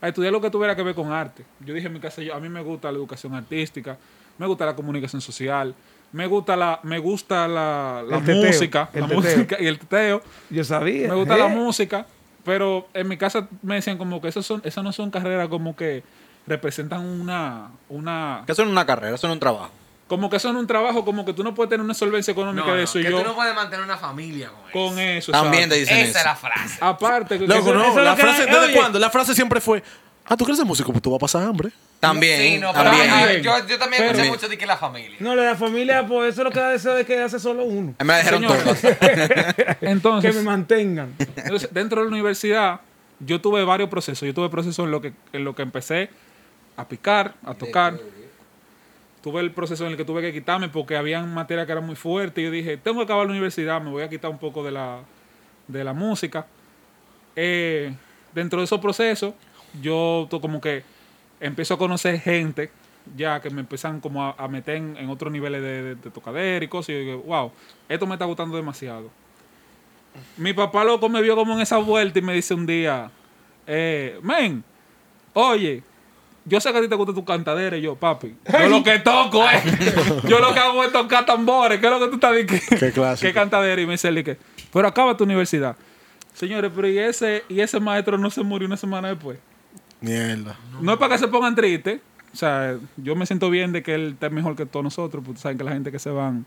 a 0.00 0.08
estudiar 0.08 0.32
lo 0.32 0.40
que 0.40 0.50
tuviera 0.50 0.74
que 0.74 0.82
ver 0.82 0.94
con 0.94 1.12
arte. 1.12 1.44
Yo 1.60 1.74
dije 1.74 1.88
en 1.88 1.92
mi 1.92 2.00
casa, 2.00 2.22
yo, 2.22 2.34
a 2.34 2.40
mí 2.40 2.48
me 2.48 2.60
gusta 2.62 2.90
la 2.90 2.96
educación 2.98 3.34
artística, 3.34 3.98
me 4.38 4.46
gusta 4.46 4.64
la 4.66 4.74
comunicación 4.76 5.20
social, 5.20 5.74
me 6.12 6.26
gusta 6.26 6.56
la, 6.56 6.80
me 6.84 6.98
gusta 6.98 7.46
la, 7.48 8.02
la 8.08 8.16
El 8.18 8.24
teteo, 8.24 8.46
música, 8.46 8.88
la 8.94 9.00
teteo. 9.06 9.20
música 9.20 9.56
y 9.60 9.66
el 9.66 9.78
teteo. 9.78 10.22
Yo 10.50 10.64
sabía. 10.64 11.08
Me 11.08 11.14
gusta 11.16 11.36
la 11.36 11.46
¿eh? 11.46 11.54
música, 11.54 12.06
pero 12.44 12.88
en 12.94 13.08
mi 13.08 13.16
casa 13.18 13.46
me 13.62 13.74
decían 13.74 13.98
como 13.98 14.20
que 14.20 14.28
esas 14.28 14.46
son, 14.46 14.62
esas 14.64 14.82
no 14.82 14.92
son 14.92 15.10
carreras 15.10 15.48
como 15.48 15.76
que 15.76 16.02
representan 16.46 17.04
una, 17.04 17.68
una, 17.90 18.42
Que 18.46 18.52
eso 18.52 18.62
no 18.62 18.68
es 18.68 18.72
una 18.72 18.86
carrera, 18.86 19.14
eso 19.16 19.26
no 19.26 19.34
es 19.34 19.36
un 19.36 19.40
trabajo. 19.40 19.70
como 20.06 20.30
que 20.30 20.38
son 20.38 20.56
un 20.56 20.66
trabajo, 20.66 21.04
como 21.04 21.26
que 21.26 21.34
tú 21.34 21.44
no 21.44 21.52
puedes 21.54 21.68
tener 21.68 21.84
una 21.84 21.92
solvencia 21.92 22.32
económica 22.32 22.66
No, 22.66 22.72
de 22.72 22.78
no, 22.78 22.84
eso 22.84 22.98
y 22.98 23.02
que 23.02 23.10
yo 23.10 23.18
tú 23.18 23.24
no 23.24 23.34
puedes 23.34 23.54
mantener 23.54 23.84
una 23.84 23.98
familia 23.98 24.48
con 24.48 24.62
eso. 24.70 24.72
con 24.94 24.98
eso. 24.98 25.32
También 25.32 25.68
te 25.68 25.74
dicen 25.74 25.98
Esa 25.98 26.08
eso. 26.08 26.18
es 26.20 26.24
la 26.24 26.36
frase. 26.36 26.78
Aparte, 26.80 27.38
que 27.38 27.46
Loco, 27.46 27.60
eso- 27.60 27.74
no. 27.74 27.80
eso 27.82 27.98
es 27.98 28.04
La 28.04 28.10
lo 28.12 28.16
que- 28.16 28.22
frase, 28.22 28.46
¿desde 28.46 28.58
oye. 28.64 28.74
cuándo? 28.76 28.98
La 28.98 29.10
frase 29.10 29.34
siempre 29.34 29.60
fue: 29.60 29.82
Ah, 30.28 30.36
tú 30.36 30.44
crees 30.44 30.58
de 30.58 30.64
músico, 30.64 30.92
pues 30.92 31.02
tú 31.02 31.10
vas 31.10 31.16
a 31.16 31.20
pasar 31.20 31.42
hambre. 31.44 31.70
También, 32.00 32.40
Sí, 32.40 32.58
no, 32.58 32.70
pero 32.72 32.90
también. 32.90 33.42
yo, 33.42 33.66
yo 33.66 33.78
también 33.78 34.02
escuché 34.04 34.22
Pero- 34.22 34.32
mucho 34.34 34.48
de 34.48 34.58
que 34.58 34.66
la 34.66 34.76
familia. 34.76 35.16
No, 35.20 35.34
la 35.34 35.54
familia, 35.56 36.06
pues 36.06 36.32
eso 36.34 36.42
es 36.42 36.44
lo 36.44 36.50
que 36.50 36.60
da 36.60 36.70
deseo 36.70 36.94
de 36.94 37.04
que 37.04 37.18
hace 37.20 37.38
solo 37.40 37.64
uno. 37.64 37.94
Me 38.04 38.22
Señores. 38.22 38.62
todas. 38.62 38.80
Que 39.80 39.86
entonces, 39.88 40.36
me 40.36 40.42
mantengan. 40.42 41.14
entonces, 41.18 41.70
dentro 41.72 42.00
de 42.02 42.06
la 42.08 42.12
universidad, 42.12 42.80
yo 43.20 43.40
tuve 43.40 43.64
varios 43.64 43.88
procesos. 43.88 44.26
Yo 44.26 44.34
tuve 44.34 44.48
procesos 44.50 44.84
en 44.84 44.90
lo 44.90 45.00
que, 45.00 45.12
en 45.32 45.44
lo 45.44 45.54
que 45.54 45.62
empecé 45.62 46.10
a 46.76 46.86
picar, 46.86 47.34
a 47.44 47.54
tocar. 47.54 47.98
Tuve 49.22 49.40
el 49.40 49.50
proceso 49.50 49.84
en 49.84 49.92
el 49.92 49.96
que 49.96 50.04
tuve 50.04 50.20
que 50.22 50.32
quitarme 50.32 50.68
porque 50.68 50.96
habían 50.96 51.32
materias 51.34 51.66
que 51.66 51.72
eran 51.72 51.84
muy 51.84 51.96
fuertes. 51.96 52.40
Y 52.40 52.44
yo 52.44 52.50
dije, 52.52 52.76
tengo 52.76 52.98
que 52.98 53.04
acabar 53.04 53.26
la 53.26 53.32
universidad, 53.32 53.80
me 53.80 53.90
voy 53.90 54.02
a 54.04 54.08
quitar 54.08 54.30
un 54.30 54.38
poco 54.38 54.62
de 54.62 54.70
la, 54.70 54.98
de 55.66 55.82
la 55.82 55.92
música. 55.92 56.46
Eh, 57.34 57.92
dentro 58.32 58.60
de 58.60 58.66
esos 58.66 58.78
procesos, 58.80 59.34
yo 59.80 60.28
como 60.30 60.60
que 60.60 60.82
empiezo 61.40 61.74
a 61.74 61.78
conocer 61.78 62.20
gente 62.20 62.70
ya 63.16 63.40
que 63.40 63.50
me 63.50 63.60
empiezan 63.60 64.00
como 64.00 64.24
a, 64.24 64.34
a 64.36 64.48
meter 64.48 64.76
en, 64.76 64.96
en 64.96 65.08
otros 65.08 65.32
niveles 65.32 65.62
de, 65.62 65.82
de, 65.82 65.94
de 65.94 66.10
tocadera 66.10 66.64
y 66.64 66.68
cosas. 66.68 66.90
Y 66.90 66.92
yo 66.92 66.98
digo, 66.98 67.22
wow, 67.22 67.52
esto 67.88 68.06
me 68.06 68.14
está 68.14 68.24
gustando 68.24 68.56
demasiado. 68.56 69.10
Mi 70.36 70.52
papá 70.52 70.84
loco 70.84 71.08
me 71.08 71.22
vio 71.22 71.36
como 71.36 71.54
en 71.54 71.60
esa 71.60 71.78
vuelta 71.78 72.18
y 72.18 72.22
me 72.22 72.34
dice 72.34 72.54
un 72.54 72.66
día, 72.66 73.10
eh, 73.66 74.18
men, 74.22 74.64
oye, 75.32 75.82
yo 76.44 76.60
sé 76.60 76.72
que 76.72 76.78
a 76.78 76.80
ti 76.80 76.88
te 76.88 76.94
gusta 76.96 77.14
tu 77.14 77.24
cantadera 77.24 77.76
y 77.76 77.82
yo, 77.82 77.94
papi, 77.94 78.34
yo 78.50 78.68
lo 78.68 78.82
que 78.82 78.98
toco 78.98 79.48
es, 79.48 79.64
yo 80.24 80.40
lo 80.40 80.52
que 80.52 80.60
hago 80.60 80.82
es 80.82 80.92
tocar 80.92 81.24
tambores, 81.24 81.78
¿qué 81.78 81.86
es 81.86 81.92
lo 81.92 82.00
que 82.00 82.08
tú 82.08 82.14
estás 82.14 82.34
diciendo? 82.34 82.76
Qué 82.78 82.92
clásico. 82.92 83.28
¿Qué 83.28 83.34
cantadera? 83.34 83.80
Y 83.80 83.86
me 83.86 83.92
dice, 83.92 84.24
que, 84.24 84.36
pero 84.72 84.88
acaba 84.88 85.16
tu 85.16 85.24
universidad. 85.24 85.76
Señores, 86.32 86.70
pero 86.74 86.88
¿y 86.88 86.98
ese, 86.98 87.44
y 87.48 87.60
ese 87.60 87.78
maestro 87.78 88.16
no 88.18 88.30
se 88.30 88.42
murió 88.42 88.66
una 88.66 88.76
semana 88.76 89.08
después? 89.08 89.38
Mierda. 90.00 90.56
No 90.80 90.92
es 90.92 90.98
para 90.98 91.14
que 91.14 91.18
se 91.18 91.28
pongan 91.28 91.54
tristes. 91.54 92.00
O 92.32 92.36
sea, 92.36 92.76
yo 92.96 93.16
me 93.16 93.26
siento 93.26 93.50
bien 93.50 93.72
de 93.72 93.82
que 93.82 93.94
él 93.94 94.10
esté 94.12 94.30
mejor 94.30 94.54
que 94.54 94.66
todos 94.66 94.84
nosotros, 94.84 95.24
porque 95.24 95.40
saben 95.40 95.58
que 95.58 95.64
la 95.64 95.72
gente 95.72 95.90
que 95.90 95.98
se 95.98 96.10
van. 96.10 96.44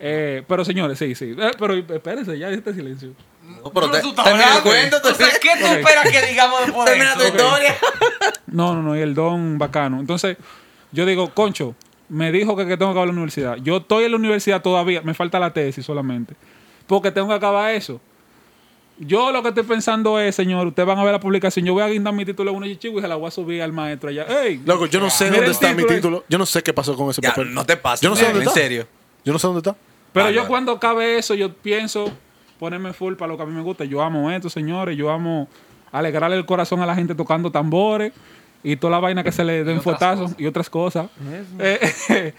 Eh, 0.00 0.42
pero 0.46 0.64
señores, 0.64 0.98
sí, 0.98 1.14
sí. 1.14 1.34
Eh, 1.38 1.50
pero 1.58 1.74
espérense, 1.74 2.38
ya 2.38 2.50
este 2.50 2.74
silencio. 2.74 3.12
No, 3.64 3.70
pero 3.70 3.90
te, 3.90 4.00
termina 4.00 4.56
el 4.56 4.62
cuento. 4.62 4.98
O 5.02 5.14
sea, 5.14 5.28
¿qué 5.40 5.50
tú 5.58 5.66
esperas 5.66 6.10
que 6.10 6.26
digamos 6.26 6.60
después 6.66 6.84
de 6.84 6.90
Termina 6.92 7.14
tu 7.14 7.22
historia. 7.22 7.76
No, 8.46 8.74
no, 8.74 8.82
no, 8.82 8.96
y 8.96 9.00
el 9.00 9.14
don 9.14 9.58
bacano. 9.58 10.00
Entonces, 10.00 10.36
yo 10.92 11.06
digo, 11.06 11.32
concho, 11.34 11.74
me 12.08 12.32
dijo 12.32 12.56
que, 12.56 12.66
que 12.66 12.76
tengo 12.76 12.90
que 12.90 12.92
acabar 12.92 13.08
la 13.08 13.12
universidad. 13.12 13.56
Yo 13.56 13.78
estoy 13.78 14.04
en 14.04 14.12
la 14.12 14.16
universidad 14.16 14.62
todavía, 14.62 15.02
me 15.02 15.14
falta 15.14 15.38
la 15.38 15.52
tesis 15.52 15.84
solamente. 15.84 16.34
Porque 16.86 17.10
tengo 17.10 17.28
que 17.28 17.34
acabar 17.34 17.74
eso. 17.74 18.00
Yo 19.00 19.30
lo 19.30 19.42
que 19.42 19.50
estoy 19.50 19.62
pensando 19.62 20.18
es, 20.18 20.34
señor, 20.34 20.66
ustedes 20.66 20.86
van 20.86 20.98
a 20.98 21.04
ver 21.04 21.12
la 21.12 21.20
publicación. 21.20 21.64
Yo 21.64 21.72
voy 21.72 21.82
a 21.84 21.88
guindar 21.88 22.12
mi 22.12 22.24
título 22.24 22.50
en 22.50 22.56
una 22.56 22.66
chichigo 22.66 22.98
y 22.98 23.02
se 23.02 23.06
la 23.08 23.14
voy 23.14 23.28
a 23.28 23.30
subir 23.30 23.62
al 23.62 23.72
maestro 23.72 24.10
allá. 24.10 24.26
¡Ey! 24.44 24.60
Loco, 24.64 24.86
yo 24.86 24.98
no 25.00 25.08
sé 25.08 25.26
dónde 25.26 25.44
el 25.44 25.50
está 25.52 25.68
mi 25.68 25.76
título. 25.82 25.94
título. 25.96 26.24
Yo 26.28 26.38
no 26.38 26.46
sé 26.46 26.62
qué 26.64 26.72
pasó 26.72 26.96
con 26.96 27.08
ese 27.10 27.20
Ya, 27.22 27.30
papel. 27.30 27.54
no 27.54 27.64
te 27.64 27.76
pases, 27.76 28.00
Yo 28.02 28.10
no 28.10 28.16
sé 28.16 28.22
man, 28.24 28.32
dónde 28.32 28.44
en 28.44 28.48
está. 28.48 28.60
serio. 28.60 28.86
Yo 29.24 29.32
no 29.32 29.38
sé 29.38 29.46
dónde 29.46 29.58
está. 29.60 29.76
Pero 30.12 30.26
Ah, 30.26 30.30
yo 30.32 30.42
no. 30.42 30.48
cuando 30.48 30.80
cabe 30.80 31.16
eso, 31.18 31.34
yo 31.34 31.52
pienso 31.54 32.10
ponerme 32.58 32.92
full 32.92 33.14
para 33.14 33.30
lo 33.30 33.36
que 33.36 33.44
a 33.44 33.46
mí 33.46 33.52
me 33.52 33.62
gusta. 33.62 33.84
Yo 33.84 34.02
amo 34.02 34.30
esto, 34.32 34.50
señores. 34.50 34.96
Yo 34.96 35.10
amo 35.10 35.48
alegrarle 35.92 36.36
el 36.36 36.44
corazón 36.44 36.80
a 36.82 36.86
la 36.86 36.94
gente 36.96 37.14
tocando 37.14 37.52
tambores 37.52 38.12
y 38.64 38.74
toda 38.76 38.90
la 38.90 38.98
vaina 38.98 39.22
que 39.22 39.30
se 39.30 39.44
le 39.44 39.62
den 39.62 39.80
fuetazos 39.80 40.32
y 40.38 40.46
otras 40.46 40.68
cosas. 40.68 41.06
Eh, 41.60 41.78
eh, 42.08 42.34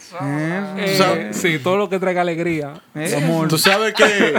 eh, 0.77 0.95
¿Sabes? 0.97 1.37
sí, 1.37 1.57
todo 1.59 1.77
lo 1.77 1.87
que 1.89 1.99
traiga 1.99 2.19
alegría. 2.21 2.73
Eso. 2.95 3.17
amor. 3.17 3.47
Tú 3.47 3.57
sabes 3.57 3.93
que 3.93 4.35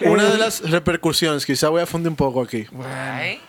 una 0.00 0.24
de 0.24 0.38
las 0.38 0.68
repercusiones, 0.70 1.44
quizá 1.46 1.68
voy 1.68 1.82
a 1.82 1.86
fundir 1.86 2.08
un 2.10 2.16
poco 2.16 2.42
aquí. 2.42 2.66
Ay, 2.84 3.40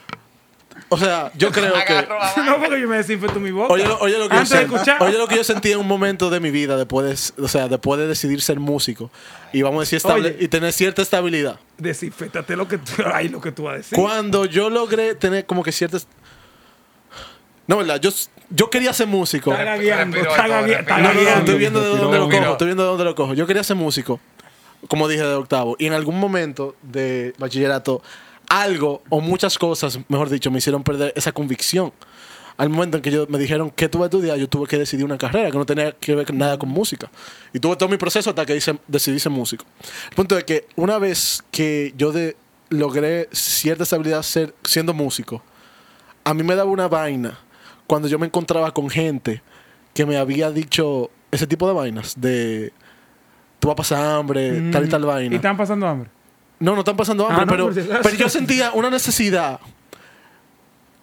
O 0.91 0.97
sea, 0.97 1.31
yo 1.35 1.51
creo 1.51 1.73
que. 1.73 1.93
agarro 1.93 2.17
la 2.19 2.33
vaina. 2.33 2.43
No, 2.51 2.57
porque 2.59 2.81
yo 2.81 2.87
me 2.87 2.97
desinfecto 2.97 3.39
mi 3.39 3.51
boca. 3.51 3.73
Oye, 3.73 3.85
lo- 3.85 3.99
oye, 3.99 4.17
lo 4.17 4.27
que 4.29 4.35
yo 4.35 4.39
Antes 4.41 4.57
de 4.57 4.63
escuchar. 4.65 4.97
oye 5.03 5.17
lo 5.17 5.27
que 5.27 5.35
yo 5.35 5.43
sentí 5.43 5.71
en 5.71 5.79
un 5.79 5.87
momento 5.87 6.29
de 6.29 6.39
mi 6.39 6.49
vida 6.51 6.77
después 6.77 7.33
de, 7.35 7.43
o 7.43 7.47
sea, 7.47 7.67
después 7.67 7.99
de 7.99 8.07
decidir 8.07 8.41
ser 8.41 8.59
músico 8.59 9.11
y 9.53 9.61
vamos 9.61 9.79
a 9.79 9.81
decir 9.81 9.97
estable, 9.97 10.29
Oye. 10.29 10.37
y 10.45 10.47
tener 10.47 10.71
cierta 10.73 11.01
estabilidad. 11.01 11.59
Desinfectate 11.77 12.55
lo 12.55 12.67
que 12.67 12.77
tú, 12.79 12.91
ay, 13.13 13.29
lo 13.29 13.39
que 13.41 13.51
tú 13.51 13.63
vas 13.63 13.73
a 13.73 13.77
decir. 13.77 13.97
Cuando 13.97 14.45
yo 14.45 14.69
logré 14.69 15.15
tener 15.15 15.45
como 15.45 15.63
que 15.63 15.71
ciertas 15.71 16.07
No, 17.67 17.77
verdad, 17.77 17.99
yo, 18.01 18.09
yo 18.49 18.69
quería 18.71 18.91
ser 18.93 19.05
músico. 19.07 19.51
Está 19.51 19.63
gagueando, 19.63 20.15
Respiro 20.15 20.31
está 20.31 20.47
gagueando, 20.47 20.79
está 20.79 20.95
respiro. 20.97 20.97
No, 20.97 21.03
no, 21.03 21.13
no, 21.13 21.19
gagueando. 21.19 21.39
estoy 21.39 21.59
viendo 21.59 21.81
de 21.81 21.87
dónde 21.89 22.03
lo 22.05 22.11
Respiro. 22.25 22.41
cojo, 22.41 22.51
estoy 22.53 22.65
viendo 22.67 22.83
de 22.83 22.89
dónde 22.89 23.03
lo 23.03 23.15
cojo. 23.15 23.33
Yo 23.35 23.45
quería 23.45 23.63
ser 23.63 23.75
músico, 23.75 24.19
como 24.87 25.07
dije 25.07 25.23
de 25.23 25.33
octavo, 25.33 25.75
y 25.79 25.85
en 25.85 25.93
algún 25.93 26.19
momento 26.19 26.75
de 26.81 27.33
bachillerato, 27.37 28.01
algo 28.49 29.03
o 29.09 29.21
muchas 29.21 29.57
cosas, 29.57 29.99
mejor 30.07 30.29
dicho, 30.29 30.49
me 30.51 30.57
hicieron 30.57 30.83
perder 30.83 31.13
esa 31.15 31.31
convicción. 31.31 31.93
Al 32.57 32.69
momento 32.69 32.97
en 32.97 33.03
que 33.03 33.11
yo, 33.11 33.25
me 33.29 33.37
dijeron 33.37 33.69
que 33.69 33.87
tuve 33.87 34.09
que 34.09 34.17
estudiar, 34.17 34.37
yo 34.37 34.49
tuve 34.49 34.67
que 34.67 34.77
decidir 34.77 35.05
una 35.05 35.17
carrera 35.17 35.49
que 35.49 35.57
no 35.57 35.65
tenía 35.65 35.93
que 35.93 36.13
ver 36.13 36.33
nada 36.33 36.59
con 36.59 36.67
música. 36.67 37.09
Y 37.53 37.59
tuve 37.59 37.77
todo 37.77 37.87
mi 37.87 37.95
proceso 37.95 38.31
hasta 38.31 38.45
que 38.45 38.59
decidí 38.87 39.19
ser 39.19 39.31
músico. 39.31 39.63
El 40.09 40.15
punto 40.15 40.37
es 40.37 40.43
que 40.43 40.67
una 40.75 40.97
vez 40.97 41.41
que 41.51 41.93
yo 41.95 42.11
logré 42.69 43.29
cierta 43.31 43.83
estabilidad 43.83 44.23
ser, 44.23 44.53
siendo 44.65 44.93
músico, 44.93 45.41
a 46.25 46.33
mí 46.33 46.43
me 46.43 46.55
daba 46.55 46.69
una 46.69 46.89
vaina 46.89 47.39
cuando 47.87 48.09
yo 48.09 48.19
me 48.19 48.25
encontraba 48.25 48.73
con 48.73 48.89
gente 48.89 49.41
que 49.93 50.05
me 50.05 50.17
había 50.17 50.51
dicho 50.51 51.11
ese 51.31 51.47
tipo 51.47 51.65
de 51.65 51.73
vainas 51.73 52.19
de 52.19 52.73
tú 53.59 53.67
vas 53.67 53.73
a 53.73 53.75
pasar 53.75 54.03
hambre, 54.05 54.69
tal 54.71 54.85
y 54.85 54.89
tal 54.89 55.05
vaina. 55.05 55.29
Mm. 55.29 55.33
Y 55.33 55.35
están 55.35 55.57
pasando 55.57 55.87
hambre. 55.87 56.09
No, 56.59 56.73
no 56.73 56.79
están 56.79 56.97
pasando 56.97 57.25
hambre, 57.27 57.41
Ah, 57.41 57.45
no, 57.45 57.51
pero, 57.71 58.01
pero 58.03 58.15
yo 58.15 58.27
sentía 58.29 58.71
una 58.73 58.89
necesidad 58.89 59.59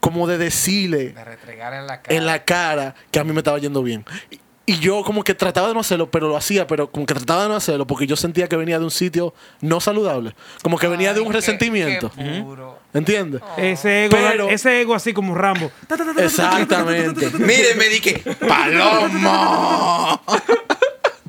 como 0.00 0.26
de 0.26 0.38
decirle 0.38 1.10
De 1.10 1.24
retregar 1.24 1.72
en 1.74 1.86
la 1.86 2.02
cara. 2.02 2.16
en 2.16 2.26
la 2.26 2.44
cara 2.44 2.94
que 3.10 3.18
a 3.18 3.24
mí 3.24 3.32
me 3.32 3.38
estaba 3.40 3.58
yendo 3.58 3.82
bien. 3.82 4.04
Y, 4.30 4.40
y 4.68 4.78
yo 4.78 5.02
como 5.02 5.24
que 5.24 5.34
trataba 5.34 5.68
de 5.68 5.74
no 5.74 5.80
hacerlo, 5.80 6.10
pero 6.10 6.28
lo 6.28 6.36
hacía, 6.36 6.66
pero 6.66 6.90
como 6.90 7.06
que 7.06 7.14
trataba 7.14 7.44
de 7.44 7.48
no 7.48 7.54
hacerlo 7.56 7.86
porque 7.86 8.06
yo 8.06 8.16
sentía 8.16 8.48
que 8.48 8.56
venía 8.56 8.78
de 8.78 8.84
un 8.84 8.90
sitio 8.90 9.32
no 9.60 9.80
saludable. 9.80 10.34
Como 10.62 10.76
que 10.78 10.88
venía 10.88 11.14
de 11.14 11.20
un 11.20 11.28
qué- 11.28 11.34
resentimiento. 11.34 12.10
qué 12.14 12.42
puro. 12.44 12.78
¿Entiendes? 12.92 13.40
Ese 13.56 14.04
ego, 14.06 14.16
Pero- 14.16 14.48
ese 14.48 14.80
ego 14.82 14.94
así 14.94 15.12
como 15.12 15.34
Rambo. 15.34 15.70
Exactamente. 16.18 17.30
Miren, 17.38 17.78
me 17.78 17.88
dije, 17.88 18.22
¡Palomo! 18.46 20.20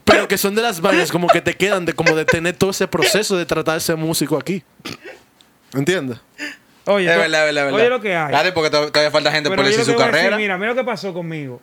Pero 0.07 0.27
que 0.27 0.37
son 0.37 0.55
de 0.55 0.61
las 0.61 0.81
vainas 0.81 1.11
como 1.11 1.27
que 1.27 1.41
te 1.41 1.53
quedan 1.55 1.85
de 1.85 1.93
como 1.93 2.15
de 2.15 2.25
tener 2.25 2.55
todo 2.55 2.71
ese 2.71 2.87
proceso 2.87 3.35
de 3.37 3.45
tratar 3.45 3.75
de 3.75 3.81
ser 3.81 3.97
músico 3.97 4.37
aquí. 4.37 4.63
¿Entiendes? 5.73 6.19
Oye, 6.85 7.11
Es 7.11 7.17
verdad, 7.17 7.25
es 7.25 7.31
verdad, 7.31 7.47
es 7.47 7.55
verdad. 7.73 7.73
oye 7.79 7.89
lo 7.89 8.01
que 8.01 8.15
hay. 8.15 8.31
Dale, 8.31 8.51
porque 8.53 8.69
to- 8.69 8.91
todavía 8.91 9.11
falta 9.11 9.31
gente 9.31 9.49
Pero 9.49 9.61
por 9.61 9.65
yo 9.71 9.77
decir 9.77 9.79
lo 9.79 9.85
su 9.85 9.91
que 9.91 9.95
voy 9.97 10.03
a 10.03 10.07
decir, 10.07 10.19
carrera. 10.21 10.37
mira, 10.37 10.57
mira 10.57 10.69
lo 10.69 10.75
que 10.75 10.83
pasó 10.85 11.13
conmigo. 11.13 11.61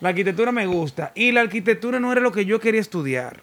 La 0.00 0.08
arquitectura 0.10 0.50
me 0.52 0.66
gusta. 0.66 1.12
Y 1.14 1.32
la 1.32 1.42
arquitectura 1.42 2.00
no 2.00 2.10
era 2.10 2.22
lo 2.22 2.32
que 2.32 2.46
yo 2.46 2.58
quería 2.58 2.80
estudiar. 2.80 3.42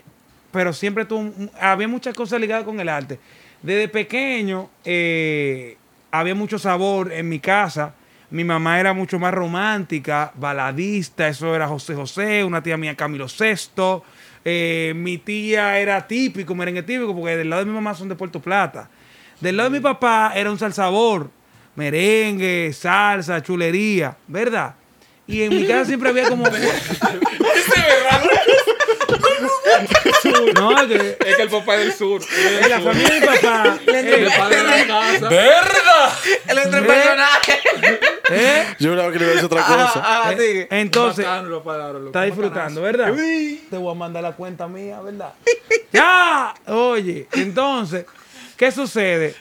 Pero 0.51 0.73
siempre 0.73 1.05
tuvo 1.05 1.19
un- 1.19 1.51
había 1.59 1.87
muchas 1.87 2.15
cosas 2.15 2.41
ligadas 2.41 2.63
con 2.65 2.79
el 2.79 2.89
arte. 2.89 3.19
Desde 3.61 3.87
pequeño 3.87 4.69
eh, 4.83 5.77
había 6.09 6.33
mucho 6.33 6.57
sabor 6.57 7.11
en 7.13 7.29
mi 7.29 7.39
casa. 7.39 7.93
Mi 8.29 8.43
mamá 8.43 8.79
era 8.79 8.93
mucho 8.93 9.19
más 9.19 9.33
romántica, 9.33 10.31
baladista. 10.35 11.27
Eso 11.27 11.55
era 11.55 11.67
José 11.67 11.95
José, 11.95 12.43
una 12.43 12.61
tía 12.61 12.77
mía 12.77 12.95
Camilo 12.95 13.29
Sesto. 13.29 14.03
Eh, 14.43 14.93
mi 14.95 15.17
tía 15.17 15.79
era 15.79 16.05
típico, 16.07 16.53
merengue 16.55 16.83
típico, 16.83 17.15
porque 17.15 17.37
del 17.37 17.49
lado 17.49 17.63
de 17.63 17.69
mi 17.69 17.75
mamá 17.75 17.93
son 17.93 18.09
de 18.09 18.15
Puerto 18.15 18.41
Plata. 18.41 18.89
Del 19.39 19.55
lado 19.57 19.69
de 19.69 19.79
mi 19.79 19.83
papá 19.83 20.33
era 20.35 20.51
un 20.51 20.57
salsabor, 20.57 21.29
merengue, 21.75 22.71
salsa, 22.73 23.41
chulería, 23.41 24.17
¿verdad? 24.27 24.75
Y 25.27 25.43
en 25.43 25.49
mi 25.49 25.67
casa 25.67 25.85
siempre 25.85 26.09
había 26.09 26.29
como... 26.29 26.45
no, 30.55 30.81
es 30.81 30.87
que 30.87 31.17
Es 31.25 31.35
que 31.35 31.41
el 31.43 31.49
papá 31.49 31.75
es 31.75 31.79
del 31.81 31.93
sur. 31.93 32.21
en 32.63 32.69
la 32.69 32.79
familia 32.79 33.09
de 33.13 33.19
mi 33.19 33.25
papá... 33.25 33.79
El 33.85 33.95
eh, 33.95 34.29
padre 34.37 34.55
de 34.57 34.63
la 34.63 34.87
casa. 34.87 35.29
¡Verda! 35.29 36.19
El 36.47 36.57
entrepersonaje. 36.57 37.59
eh, 38.31 38.65
Yo 38.79 38.93
creo 38.93 39.11
que 39.11 39.19
le 39.19 39.25
voy 39.25 39.31
a 39.31 39.35
decir 39.35 39.45
otra 39.45 39.63
cosa. 39.65 40.01
Ah, 40.03 40.31
eh, 40.33 40.37
sigue. 40.37 40.67
entonces, 40.71 41.25
está 42.05 42.23
disfrutando, 42.23 42.81
¿verdad? 42.81 43.13
Te 43.69 43.77
voy 43.77 43.91
a 43.91 43.95
mandar 43.95 44.23
la 44.23 44.33
cuenta 44.33 44.67
mía, 44.67 45.01
¿verdad? 45.01 45.33
¡Ya! 45.91 46.53
Oye, 46.67 47.27
entonces, 47.33 48.05
¿qué 48.55 48.71
sucede? 48.71 49.35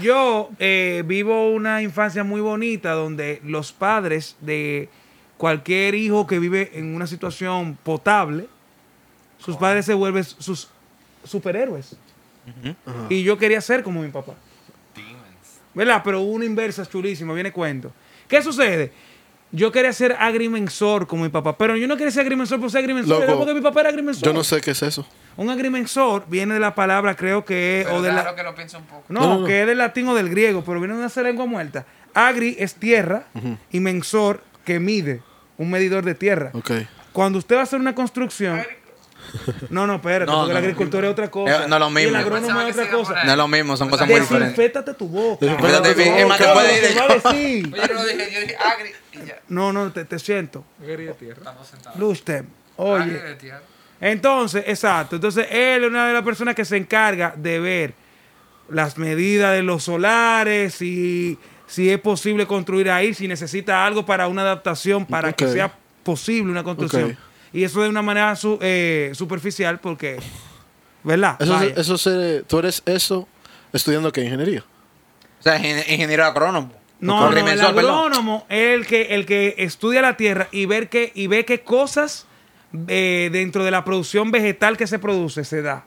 Yo 0.00 0.48
eh, 0.58 1.02
vivo 1.04 1.50
una 1.50 1.82
infancia 1.82 2.24
muy 2.24 2.40
bonita 2.40 2.92
donde 2.92 3.40
los 3.44 3.72
padres 3.72 4.36
de 4.40 4.88
cualquier 5.36 5.94
hijo 5.94 6.26
que 6.26 6.38
vive 6.38 6.70
en 6.74 6.94
una 6.94 7.06
situación 7.06 7.76
potable, 7.82 8.46
sus 9.38 9.56
padres 9.56 9.86
se 9.86 9.94
vuelven 9.94 10.24
sus 10.24 10.68
superhéroes. 11.24 11.96
Y 13.08 13.22
yo 13.22 13.36
quería 13.38 13.60
ser 13.60 13.82
como 13.82 14.02
mi 14.02 14.10
papá. 14.10 14.34
¿Verdad? 15.74 16.02
Pero 16.04 16.20
una 16.22 16.44
inversa 16.44 16.84
chulísima, 16.86 17.32
viene 17.34 17.52
cuento. 17.52 17.92
¿Qué 18.26 18.42
sucede? 18.42 18.92
Yo 19.50 19.72
quería 19.72 19.92
ser 19.92 20.12
agrimensor 20.18 21.06
como 21.06 21.22
mi 21.24 21.30
papá, 21.30 21.56
pero 21.56 21.76
yo 21.76 21.88
no 21.88 21.96
quería 21.96 22.10
ser 22.10 22.22
agrimensor 22.22 22.60
por 22.60 22.70
ser 22.70 22.80
agrimensor, 22.80 23.20
Loco, 23.24 23.38
porque 23.38 23.54
mi 23.54 23.62
papá 23.62 23.80
era 23.80 23.88
agrimensor. 23.88 24.26
Yo 24.26 24.32
no 24.34 24.44
sé 24.44 24.60
qué 24.60 24.72
es 24.72 24.82
eso. 24.82 25.06
Un 25.38 25.48
agrimensor 25.48 26.24
viene 26.28 26.54
de 26.54 26.60
la 26.60 26.74
palabra, 26.74 27.14
creo 27.14 27.44
que 27.44 27.80
es, 27.80 27.86
Pero 27.86 27.98
o 27.98 28.02
de 28.02 28.10
claro 28.10 28.30
la, 28.30 28.36
que 28.36 28.42
lo 28.42 28.54
pienso 28.54 28.76
un 28.78 28.84
poco. 28.84 29.04
no, 29.08 29.20
No, 29.20 29.26
no, 29.34 29.40
no. 29.40 29.46
que 29.46 29.62
es 29.62 29.66
del 29.66 29.78
latín 29.78 30.06
o 30.08 30.14
del 30.14 30.28
griego, 30.28 30.62
pero 30.64 30.80
viene 30.80 30.96
de 30.96 31.00
una 31.06 31.22
lengua 31.22 31.46
muerta. 31.46 31.86
Agri 32.12 32.56
es 32.58 32.74
tierra 32.74 33.24
y 33.70 33.80
mensor 33.80 34.42
que 34.66 34.80
mide, 34.80 35.22
un 35.56 35.70
medidor 35.70 36.04
de 36.04 36.14
tierra. 36.14 36.50
Ok. 36.52 36.72
Cuando 37.12 37.38
usted 37.38 37.56
va 37.56 37.60
a 37.60 37.62
hacer 37.64 37.80
una 37.80 37.94
construcción, 37.94 38.60
no, 39.70 39.86
no, 39.86 39.96
espérate, 39.96 40.26
No, 40.30 40.38
porque 40.38 40.48
no. 40.48 40.52
la 40.54 40.58
agricultura 40.60 41.06
es 41.06 41.12
otra 41.12 41.30
cosa. 41.30 41.64
Eh, 41.64 41.68
no 41.68 41.76
es 41.76 41.80
lo 41.80 41.88
Y 41.90 41.92
mismo. 41.94 42.08
el 42.10 42.16
agrónomo 42.16 42.60
es 42.62 42.76
otra 42.76 42.90
cosa. 42.90 43.24
No 43.24 43.30
es 43.32 43.36
lo 43.38 43.48
mismo, 43.48 43.76
son 43.76 43.90
cosas 43.90 44.08
muy 44.08 44.20
diferentes. 44.20 44.56
Desinfétate 44.56 44.94
tu 44.94 45.08
boca. 45.08 45.44
Bien, 45.44 46.14
es 46.14 46.26
más, 46.26 46.38
te 46.38 46.44
ir 46.44 46.82
de-. 46.82 47.00
Oye, 47.30 47.62
yo 47.72 47.94
no 47.94 48.04
dije, 48.04 48.30
yo 48.32 48.40
dije 48.40 48.56
agri 48.56 48.90
y 49.12 49.26
ya. 49.26 49.40
No, 49.48 49.72
no, 49.72 49.92
te, 49.92 50.04
te 50.04 50.18
siento. 50.18 50.64
Quería 50.84 51.12
tierra. 51.12 51.38
Estamos 51.38 51.66
sentados. 51.66 51.96
Agri 51.96 52.44
Oye. 52.76 53.10
de 53.20 53.34
tierra. 53.36 53.62
Entonces, 54.00 54.64
exacto. 54.66 55.16
Entonces, 55.16 55.46
él 55.50 55.82
es 55.84 55.90
una 55.90 56.06
de 56.06 56.14
las 56.14 56.22
personas 56.22 56.54
que 56.54 56.64
se 56.64 56.76
encarga 56.76 57.34
de 57.36 57.58
ver 57.58 57.94
las 58.68 58.96
medidas 58.98 59.52
de 59.54 59.62
los 59.62 59.82
solares, 59.84 60.74
si, 60.74 61.38
si 61.66 61.90
es 61.90 61.98
posible 61.98 62.46
construir 62.46 62.90
ahí, 62.90 63.14
si 63.14 63.26
necesita 63.26 63.84
algo 63.84 64.06
para 64.06 64.28
una 64.28 64.42
adaptación, 64.42 65.06
para 65.06 65.32
que 65.32 65.48
sea 65.48 65.72
posible 66.04 66.50
una 66.50 66.62
construcción. 66.62 67.16
Y 67.52 67.64
eso 67.64 67.82
de 67.82 67.88
una 67.88 68.02
manera 68.02 68.34
su- 68.36 68.58
eh, 68.60 69.10
superficial 69.14 69.78
porque, 69.80 70.18
¿verdad? 71.02 71.36
Eso, 71.40 71.52
Vaya. 71.52 71.74
eso 71.76 71.98
se- 71.98 72.42
tú 72.46 72.58
eres 72.58 72.82
eso 72.86 73.26
estudiando 73.72 74.12
qué 74.12 74.22
ingeniería. 74.22 74.64
O 75.40 75.42
sea, 75.42 75.58
ingen- 75.58 75.84
ingeniero 75.88 76.24
agrónomo. 76.24 76.72
No, 77.00 77.30
no, 77.30 77.36
el 77.48 77.60
agrónomo 77.60 78.44
es 78.48 78.74
el 78.74 78.86
que, 78.86 79.14
el 79.14 79.24
que 79.24 79.54
estudia 79.58 80.02
la 80.02 80.16
tierra 80.16 80.48
y, 80.50 80.66
ver 80.66 80.88
que, 80.88 81.12
y 81.14 81.28
ve 81.28 81.44
qué 81.44 81.60
cosas 81.60 82.26
eh, 82.88 83.30
dentro 83.32 83.64
de 83.64 83.70
la 83.70 83.84
producción 83.84 84.30
vegetal 84.30 84.76
que 84.76 84.86
se 84.86 84.98
produce 84.98 85.44
se 85.44 85.62
da. 85.62 85.84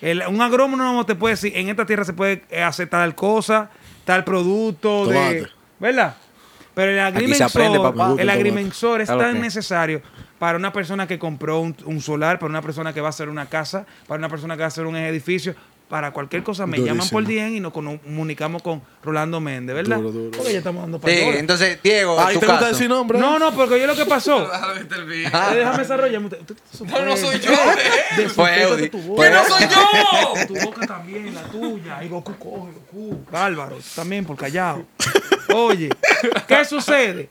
El- 0.00 0.22
un 0.26 0.40
agrónomo 0.40 1.04
te 1.06 1.14
puede 1.14 1.34
decir, 1.34 1.52
en 1.56 1.68
esta 1.68 1.84
tierra 1.86 2.04
se 2.04 2.14
puede 2.14 2.42
eh, 2.50 2.62
hacer 2.62 2.88
tal 2.88 3.14
cosa, 3.14 3.70
tal 4.04 4.24
producto, 4.24 5.06
de. 5.06 5.46
¿verdad? 5.78 6.16
Pero 6.74 6.92
el 6.92 6.98
agrimensor, 7.00 7.46
aprende, 7.48 7.78
papá. 7.78 8.14
El 8.18 8.28
agrimensor 8.30 9.00
es 9.02 9.08
tan 9.08 9.34
que- 9.34 9.40
necesario 9.40 10.02
para 10.38 10.58
una 10.58 10.72
persona 10.72 11.06
que 11.06 11.18
compró 11.18 11.60
un, 11.60 11.76
un 11.84 12.00
solar, 12.00 12.38
para 12.38 12.50
una 12.50 12.62
persona 12.62 12.92
que 12.92 13.00
va 13.00 13.08
a 13.08 13.10
hacer 13.10 13.28
una 13.28 13.46
casa, 13.46 13.86
para 14.06 14.18
una 14.18 14.28
persona 14.28 14.54
que 14.54 14.60
va 14.60 14.66
a 14.66 14.68
hacer 14.68 14.86
un 14.86 14.96
edificio, 14.96 15.54
para 15.88 16.10
cualquier 16.10 16.42
cosa 16.42 16.66
me 16.66 16.78
llaman 16.78 17.08
por. 17.08 17.24
DM 17.24 17.54
y 17.54 17.60
nos 17.60 17.72
comunicamos 17.72 18.60
con 18.60 18.82
Rolando 19.04 19.40
Méndez, 19.40 19.76
¿verdad? 19.76 19.98
Duro, 19.98 20.10
duro. 20.10 20.30
Porque 20.36 20.52
ya 20.52 20.58
estamos 20.58 20.82
dando 20.82 20.98
Sí, 20.98 21.04
payola. 21.04 21.38
entonces, 21.38 21.78
Diego, 21.80 22.16
Ay, 22.18 22.34
tu 22.34 22.40
¿te 22.40 22.46
gusta 22.46 22.58
caso. 22.60 22.72
decir 22.72 22.88
nombre? 22.88 23.20
No, 23.20 23.38
no, 23.38 23.52
porque 23.54 23.78
yo 23.80 23.86
lo 23.86 23.94
que 23.94 24.04
pasó. 24.04 24.50
Eh, 25.08 25.28
Déjame 25.54 25.78
desarrollarme. 25.78 26.26
Usted- 26.26 26.40
usted 26.40 26.54
te 26.56 26.84
No, 26.92 27.04
no 27.04 27.16
soy 27.16 27.38
yo. 27.38 27.52
¿eh? 27.52 27.56
Desinfétate 28.16 28.28
Fue 28.30 28.62
Eudi. 28.62 28.88
tu 28.88 28.98
Fue 28.98 29.06
boca. 29.08 29.22
¡Que 29.22 29.30
no 29.30 29.44
soy 29.44 29.68
yo! 29.68 30.46
Tu 30.46 30.66
boca 30.66 30.86
también, 30.86 31.34
la 31.34 31.42
tuya. 31.44 32.02
Y 32.02 32.08
Goku 32.08 32.34
coge, 32.36 32.72
Goku. 32.72 33.24
Bárbaro, 33.30 33.78
también 33.94 34.24
por 34.24 34.36
callado. 34.36 34.84
Oye, 35.54 35.90
¿qué 36.48 36.64
sucede? 36.64 37.30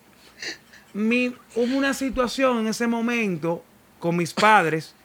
Mi, 0.95 1.27
hubo 1.55 1.77
una 1.77 1.93
situación 1.93 2.59
en 2.59 2.67
ese 2.67 2.87
momento 2.87 3.61
con 3.99 4.15
mis 4.15 4.33
padres 4.33 4.95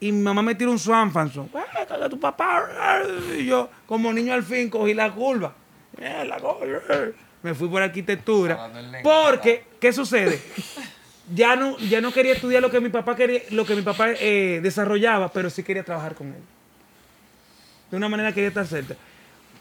y 0.00 0.12
mi 0.12 0.20
mamá 0.20 0.42
me 0.42 0.54
tiró 0.54 0.70
un 0.70 0.78
Swanfanson. 0.78 1.48
¡Ah, 1.54 1.86
caga 1.88 2.10
tu 2.10 2.20
papá! 2.20 2.68
Y 3.34 3.46
yo, 3.46 3.70
como 3.86 4.12
niño 4.12 4.34
al 4.34 4.42
fin, 4.42 4.68
cogí 4.68 4.92
la 4.92 5.10
curva. 5.10 5.54
La. 5.96 6.36
Me 7.42 7.54
fui 7.54 7.68
por 7.68 7.80
arquitectura. 7.80 8.70
Porque, 9.02 9.64
¿qué 9.80 9.94
sucede? 9.94 10.42
Ya 11.34 11.56
no, 11.56 11.78
ya 11.78 12.02
no 12.02 12.12
quería 12.12 12.34
estudiar 12.34 12.60
lo 12.60 12.70
que 12.70 12.80
mi 12.80 12.90
papá 12.90 13.16
quería, 13.16 13.40
lo 13.50 13.64
que 13.64 13.74
mi 13.74 13.82
papá 13.82 14.10
eh, 14.10 14.60
desarrollaba, 14.62 15.32
pero 15.32 15.48
sí 15.48 15.62
quería 15.62 15.84
trabajar 15.84 16.14
con 16.14 16.28
él. 16.28 16.42
De 17.90 17.96
una 17.96 18.10
manera 18.10 18.32
quería 18.32 18.48
estar 18.48 18.66
cerca. 18.66 18.94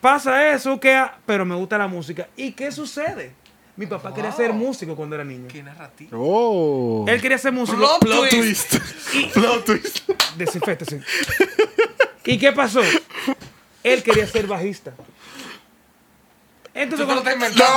Pasa 0.02 0.52
eso, 0.52 0.78
que, 0.78 1.02
pero 1.26 1.46
me 1.46 1.56
gusta 1.56 1.78
la 1.78 1.88
música. 1.88 2.28
¿Y 2.36 2.52
qué 2.52 2.70
sucede? 2.70 3.32
Mi 3.78 3.86
papá 3.86 4.14
quería 4.14 4.32
ser 4.32 4.54
músico 4.54 4.96
cuando 4.96 5.16
era 5.16 5.24
niño. 5.24 5.48
¡Qué 5.48 5.62
narrativo! 5.64 6.10
Oh. 6.20 7.06
Él 7.08 7.22
quería 7.22 7.38
ser 7.38 7.52
músico. 7.52 7.78
Plot 7.78 8.00
Plot 8.00 8.30
twist. 8.30 8.70
twist. 9.12 9.34
Plot 9.34 9.66
twist. 9.66 10.10
Desinféctese. 10.36 11.02
¿Y 12.26 12.38
qué 12.40 12.52
pasó? 12.52 12.82
Él 13.84 14.02
quería 14.04 14.26
ser 14.28 14.48
bajista. 14.48 14.94
Entonces, 16.74 17.08
Tú 17.08 17.12
te 17.12 17.16
lo 17.16 17.24
cuando- 17.24 17.46
estás 17.46 17.56
inventando. 17.58 17.74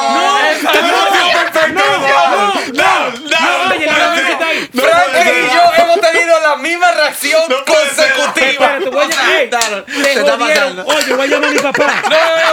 no, 2.74 3.10
no, 3.10 3.74
oye, 3.74 3.86
la 3.86 4.10
música 4.10 4.32
está 4.32 4.46
ahí. 4.46 4.68
Frank 4.74 5.26
y 5.26 5.54
yo 5.54 5.62
hemos 5.84 6.00
tenido 6.00 6.40
la 6.40 6.56
misma 6.56 6.90
reacción 6.92 7.42
consecutiva. 7.66 8.76
Espérate, 8.76 8.90
voy 8.90 9.02
a, 9.04 9.06
O 9.06 9.12
sea, 9.12 9.40
ey, 9.40 9.48
dale, 9.48 9.82
te 9.82 9.92
se 10.04 10.12
está 10.20 10.36
jodieron. 10.36 10.76
pasando. 10.76 10.84
Oye, 10.86 11.14
voy 11.14 11.24
a 11.24 11.28
llamar 11.30 11.48
a 11.48 11.52
mi 11.52 11.58
papá. 11.60 12.02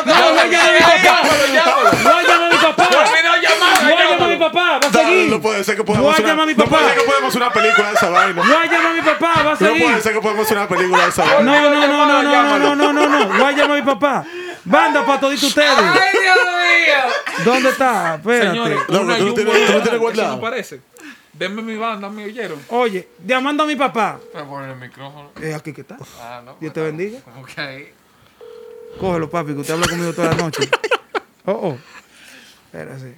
No, 0.05 0.13
No, 0.13 0.29
voy 0.31 0.39
a 0.39 0.45
llamar 0.45 0.69
a 0.69 0.73
mi 0.73 0.79
papá. 0.79 1.21
Voy 1.23 1.41
a 1.41 1.47
llamar 1.47 1.87
a 1.87 2.16
mi 2.16 2.16
papá. 2.75 3.03
videollamada, 3.15 3.81
Voy 3.81 3.93
a 3.93 4.09
llamar 4.09 4.21
a 4.21 4.27
mi 4.33 4.37
papá. 4.37 4.79
Va 4.79 4.87
a 4.87 4.91
seguir. 4.91 5.29
no 5.29 5.41
puede 5.41 5.63
ser 5.63 5.75
que 5.75 5.81
Voy 5.81 5.95
podamos 5.95 6.15
a 6.15 6.19
una- 6.21 6.27
llamar 6.29 6.43
a 6.43 6.47
mi 6.47 6.53
No 6.53 6.65
puede 6.65 6.71
papá. 6.83 6.89
ser 6.93 6.99
que 6.99 7.05
podamos 7.05 7.29
hacer 7.29 7.41
una 7.41 7.51
película 7.53 7.87
de 7.89 7.93
esa 7.95 8.09
vaina. 8.09 8.41
Voy 8.41 8.51
a 8.55 8.65
llamar 8.65 8.85
a 8.87 8.93
mi 8.93 9.01
papá. 9.01 9.33
Va 9.35 9.39
a 9.41 9.43
No 9.43 9.57
puede 9.57 9.73
seguir. 9.79 10.01
ser 10.01 10.13
que 10.13 10.21
podamos 10.21 10.45
hacer 10.45 10.57
una 10.57 10.67
película 10.67 11.03
de 11.03 11.09
esa 11.09 11.23
vaina. 11.23 11.41
No, 11.41 11.61
no, 11.61 11.69
no, 11.69 11.87
no, 11.87 12.05
no, 12.07 12.23
no, 12.23 12.75
no, 12.75 12.75
no, 12.75 12.93
no, 12.93 13.09
no. 13.09 13.27
Voy 13.37 13.41
a 13.43 13.51
llamar 13.51 13.77
a 13.77 13.81
mi 13.81 13.85
papá. 13.85 14.25
Banda 14.65 15.05
para 15.05 15.19
toditos 15.19 15.43
ustedes. 15.43 15.69
¡Ay, 15.77 16.19
Dios 16.21 16.37
mío! 16.37 17.43
¿Dónde 17.45 17.69
está? 17.69 18.15
Espérate. 18.15 18.47
Señores, 18.49 18.79
No, 18.89 19.05
pero 19.07 19.17
tú 19.17 19.25
un 19.27 19.35
tienes- 19.35 19.65
tú 19.67 19.73
no 19.73 19.81
tienes 19.81 19.99
guardado. 20.01 20.35
no 20.35 20.41
parece. 20.41 20.81
Denme 21.33 21.61
mi 21.61 21.77
banda, 21.77 22.09
¿me 22.09 22.25
oyeron? 22.25 22.59
Oye, 22.69 23.07
llamando 23.25 23.63
a 23.63 23.65
mi 23.67 23.75
papá. 23.75 24.19
Voy 24.33 24.41
a 24.41 24.45
poner 24.45 24.69
el 24.71 24.75
micrófono. 24.77 25.29
Eh, 25.41 25.53
aquí 25.53 25.71
que 25.71 25.81
está. 25.81 25.95
Ah, 26.19 26.41
no. 26.43 26.57
Dios 26.59 26.73
te 26.73 26.81
bendiga. 26.81 27.19
Ok. 27.39 27.51
Cógelo, 28.99 29.29
papi, 29.29 29.53
que 29.53 29.59
usted 29.59 29.73
habla 29.75 29.87
conmigo 29.87 30.13
toda 30.13 30.29
la 30.31 30.35
noche. 30.35 30.69
Oh, 31.49 31.51
oh. 31.69 31.77
Espérate. 32.71 33.17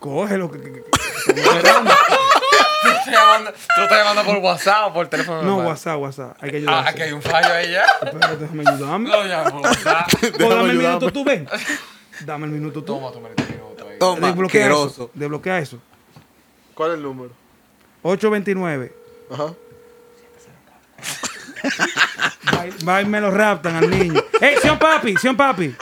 Cógelo. 0.00 0.50
Que, 0.52 0.60
que- 0.60 0.72
que-. 0.72 0.82
Tú 1.30 2.90
estás 2.92 3.06
llamando- 3.08 3.52
tú 3.52 3.82
estás 3.82 3.98
llamando 4.04 4.24
por 4.24 4.36
WhatsApp 4.38 4.86
o 4.86 4.92
por 4.92 5.08
teléfono. 5.08 5.42
No, 5.42 5.48
normal? 5.48 5.66
WhatsApp, 5.68 5.98
WhatsApp. 6.00 6.36
Hay 6.40 6.50
que 6.50 6.56
Ah, 6.58 6.60
ayudarse. 6.60 6.90
aquí 6.90 7.02
hay 7.02 7.12
un 7.12 7.22
fallo 7.22 7.52
ahí 7.54 7.72
ya. 7.72 7.84
Espérate, 7.84 8.36
déjame 8.36 8.62
ayudarme. 8.68 9.08
No, 9.10 9.24
llama 9.26 9.50
por 9.50 9.60
WhatsApp. 9.62 10.08
O 10.44 10.48
dame 10.48 10.70
el 10.70 10.76
minuto 10.78 11.12
tú, 11.12 11.24
ven. 11.24 11.48
Dame 12.20 12.46
el 12.46 12.52
minuto 12.52 12.80
tú. 12.80 12.94
Toma 12.94 13.12
tu 13.12 13.20
minuto 13.20 13.86
ahí. 13.88 13.98
Toma, 13.98 14.26
Desbloquea 14.28 14.66
eso. 14.68 15.10
Desbloquea 15.14 15.58
eso. 15.58 15.78
¿Cuál 16.74 16.90
es 16.92 16.96
el 16.96 17.02
número? 17.02 17.30
829. 18.02 18.94
Ajá. 19.32 19.52
Va, 22.88 23.02
y- 23.02 23.04
me 23.06 23.20
lo 23.20 23.30
raptan 23.30 23.76
al 23.76 23.90
niño. 23.90 24.20
¡Ey, 24.40 24.56
señor 24.58 24.78
papi! 24.78 25.16
¡Señor 25.16 25.36
papi! 25.36 25.74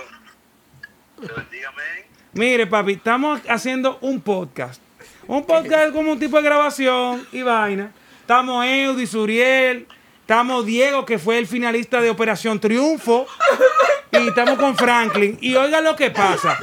Mire, 2.34 2.66
papi, 2.66 2.94
estamos 2.94 3.40
haciendo 3.48 3.96
un 4.00 4.20
podcast. 4.20 4.82
Un 5.28 5.44
podcast 5.46 5.92
como 5.92 6.10
un 6.12 6.18
tipo 6.18 6.36
de 6.36 6.42
grabación 6.42 7.24
y 7.30 7.42
vaina. 7.42 7.92
Estamos 8.20 8.64
Eudi, 8.66 9.06
Suriel, 9.06 9.86
estamos 10.20 10.66
Diego, 10.66 11.04
que 11.04 11.20
fue 11.20 11.38
el 11.38 11.46
finalista 11.46 12.00
de 12.00 12.10
Operación 12.10 12.58
Triunfo. 12.58 13.28
Y 14.10 14.28
estamos 14.28 14.58
con 14.58 14.76
Franklin. 14.76 15.38
Y 15.40 15.54
oiga 15.54 15.80
lo 15.80 15.94
que 15.94 16.10
pasa. 16.10 16.58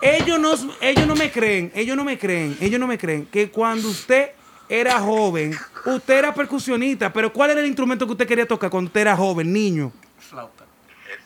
Ellos 0.00 0.40
no, 0.40 0.52
ellos 0.80 1.06
no 1.06 1.14
me 1.14 1.30
creen, 1.30 1.70
ellos 1.76 1.96
no 1.96 2.02
me 2.02 2.18
creen, 2.18 2.56
ellos 2.60 2.80
no 2.80 2.88
me 2.88 2.98
creen 2.98 3.26
que 3.26 3.50
cuando 3.50 3.88
usted 3.88 4.32
era 4.68 4.98
joven, 4.98 5.56
usted 5.86 6.18
era 6.18 6.34
percusionista, 6.34 7.12
pero 7.12 7.32
¿cuál 7.32 7.52
era 7.52 7.60
el 7.60 7.66
instrumento 7.66 8.04
que 8.04 8.12
usted 8.12 8.26
quería 8.26 8.46
tocar 8.46 8.68
cuando 8.68 8.88
usted 8.88 9.02
era 9.02 9.16
joven, 9.16 9.52
niño? 9.52 9.92
Flauta. 10.18 10.64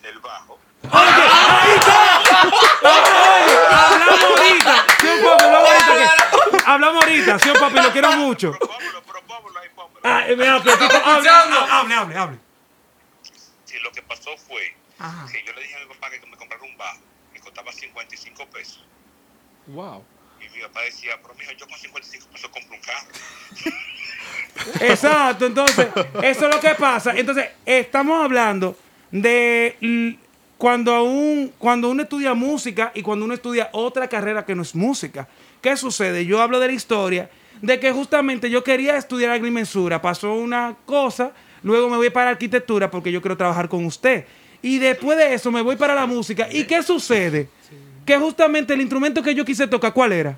el, 0.03 0.09
el 0.09 0.19
bajo. 0.19 0.59
Hablamos 2.41 4.23
ahorita, 4.23 4.85
señor 4.99 5.19
papi, 5.23 5.43
hablamos 5.43 5.69
ahorita. 5.69 6.49
que- 6.51 6.63
hablamos 6.65 7.03
ahorita, 7.03 7.39
señor 7.39 7.59
papi, 7.59 7.75
lo 7.81 7.91
quiero 7.91 8.11
mucho. 8.13 8.57
Ah, 10.03 10.23
eh, 10.27 10.33
hable, 10.33 11.29
hable, 11.29 11.93
hable, 11.95 12.15
hable. 12.17 12.37
Sí, 13.65 13.77
lo 13.79 13.91
que 13.91 14.01
pasó 14.01 14.31
fue 14.37 14.75
que 15.31 15.43
yo 15.45 15.53
le 15.53 15.61
dije 15.61 15.75
a 15.75 15.79
mi 15.79 15.85
papá 15.93 16.09
que 16.09 16.25
me 16.25 16.37
comprara 16.37 16.63
un 16.63 16.77
bajo. 16.77 16.99
Me 17.33 17.39
costaba 17.39 17.71
55 17.71 18.45
pesos. 18.47 18.83
Wow. 19.67 20.03
Y 20.39 20.49
mi 20.55 20.61
papá 20.63 20.81
decía, 20.81 21.19
pero 21.21 21.33
mijo, 21.35 21.51
yo 21.51 21.67
con 21.67 21.77
55 21.77 22.27
pesos 22.31 22.49
compro 22.49 22.75
un 22.75 22.81
carro. 22.81 23.07
Exacto, 24.81 25.45
entonces, 25.45 25.87
eso 26.23 26.47
es 26.47 26.55
lo 26.55 26.59
que 26.61 26.75
pasa. 26.75 27.11
Entonces, 27.15 27.49
estamos 27.65 28.23
hablando 28.23 28.77
de 29.11 29.77
cuando, 30.59 31.03
un, 31.03 31.53
cuando 31.57 31.89
uno 31.89 32.03
estudia 32.03 32.33
música 32.33 32.91
y 32.93 33.01
cuando 33.01 33.23
uno 33.23 33.33
estudia 33.33 33.69
otra 33.71 34.09
carrera 34.09 34.45
que 34.45 34.53
no 34.53 34.61
es 34.61 34.75
música. 34.75 35.25
¿Qué 35.61 35.77
sucede? 35.77 36.25
Yo 36.25 36.41
hablo 36.41 36.59
de 36.59 36.67
la 36.67 36.73
historia 36.73 37.29
de 37.61 37.79
que 37.79 37.93
justamente 37.93 38.49
yo 38.49 38.61
quería 38.61 38.97
estudiar 38.97 39.31
agrimensura, 39.31 40.01
pasó 40.01 40.33
una 40.33 40.75
cosa, 40.85 41.31
luego 41.63 41.89
me 41.89 41.95
voy 41.95 42.09
para 42.09 42.31
arquitectura 42.31 42.91
porque 42.91 43.09
yo 43.09 43.21
quiero 43.21 43.37
trabajar 43.37 43.69
con 43.69 43.85
usted. 43.85 44.25
Y 44.61 44.79
después 44.79 45.17
de 45.17 45.33
eso 45.33 45.49
me 45.49 45.61
voy 45.61 45.77
para 45.77 45.95
la 45.95 46.05
música. 46.05 46.49
¿Y 46.51 46.65
qué 46.65 46.83
sucede? 46.83 47.47
Que 48.05 48.17
justamente 48.17 48.73
el 48.73 48.81
instrumento 48.81 49.23
que 49.23 49.33
yo 49.33 49.45
quise 49.45 49.65
tocar, 49.65 49.93
¿cuál 49.93 50.11
era? 50.11 50.37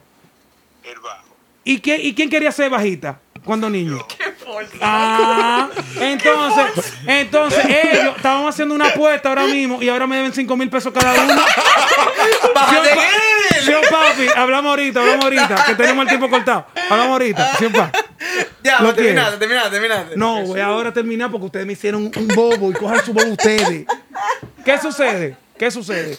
El 0.84 1.00
bajo. 1.00 1.36
¿Y, 1.64 1.80
qué, 1.80 2.00
¿Y 2.00 2.14
quién 2.14 2.30
quería 2.30 2.52
ser 2.52 2.70
bajita 2.70 3.20
cuando 3.44 3.72
niño? 3.72 3.98
Ah, 4.82 5.70
entonces, 6.00 6.94
entonces 7.08 7.66
ellos 7.66 8.16
estaban 8.18 8.48
haciendo 8.48 8.74
una 8.76 8.88
apuesta 8.88 9.30
ahora 9.30 9.46
mismo 9.46 9.82
y 9.82 9.90
ahora 9.90 10.08
me 10.08 10.18
deben 10.18 10.34
5 10.34 10.58
mil 10.58 10.70
pesos 10.70 10.94
cada 10.94 11.14
uno. 11.24 11.42
Señor 13.64 13.82
papi, 13.90 14.28
hablamos 14.36 14.70
ahorita, 14.72 15.00
hablamos 15.02 15.24
ahorita, 15.26 15.64
que 15.68 15.76
tenemos 15.76 16.04
el 16.04 16.10
tiempo 16.10 16.30
cortado. 16.30 16.66
Hablamos 16.90 17.12
ahorita, 17.14 17.52
pa. 17.74 17.92
Ya, 18.64 18.82
Lo 18.82 18.94
terminaste, 18.94 19.38
terminaste, 19.38 19.72
terminaste. 19.72 20.16
No, 20.18 20.42
voy 20.44 20.60
ahora 20.60 20.90
a 20.90 20.94
terminar 20.94 21.32
porque 21.32 21.46
ustedes 21.48 21.66
me 21.66 21.74
hicieron 21.74 22.04
un 22.16 22.28
bobo 22.36 22.70
y 22.72 22.74
cojan 22.74 23.04
su 23.06 23.14
bobo 23.14 23.32
ustedes. 23.32 23.86
¿Qué 24.66 24.78
sucede? 24.80 25.36
¿Qué 25.58 25.70
sucede? 25.72 26.18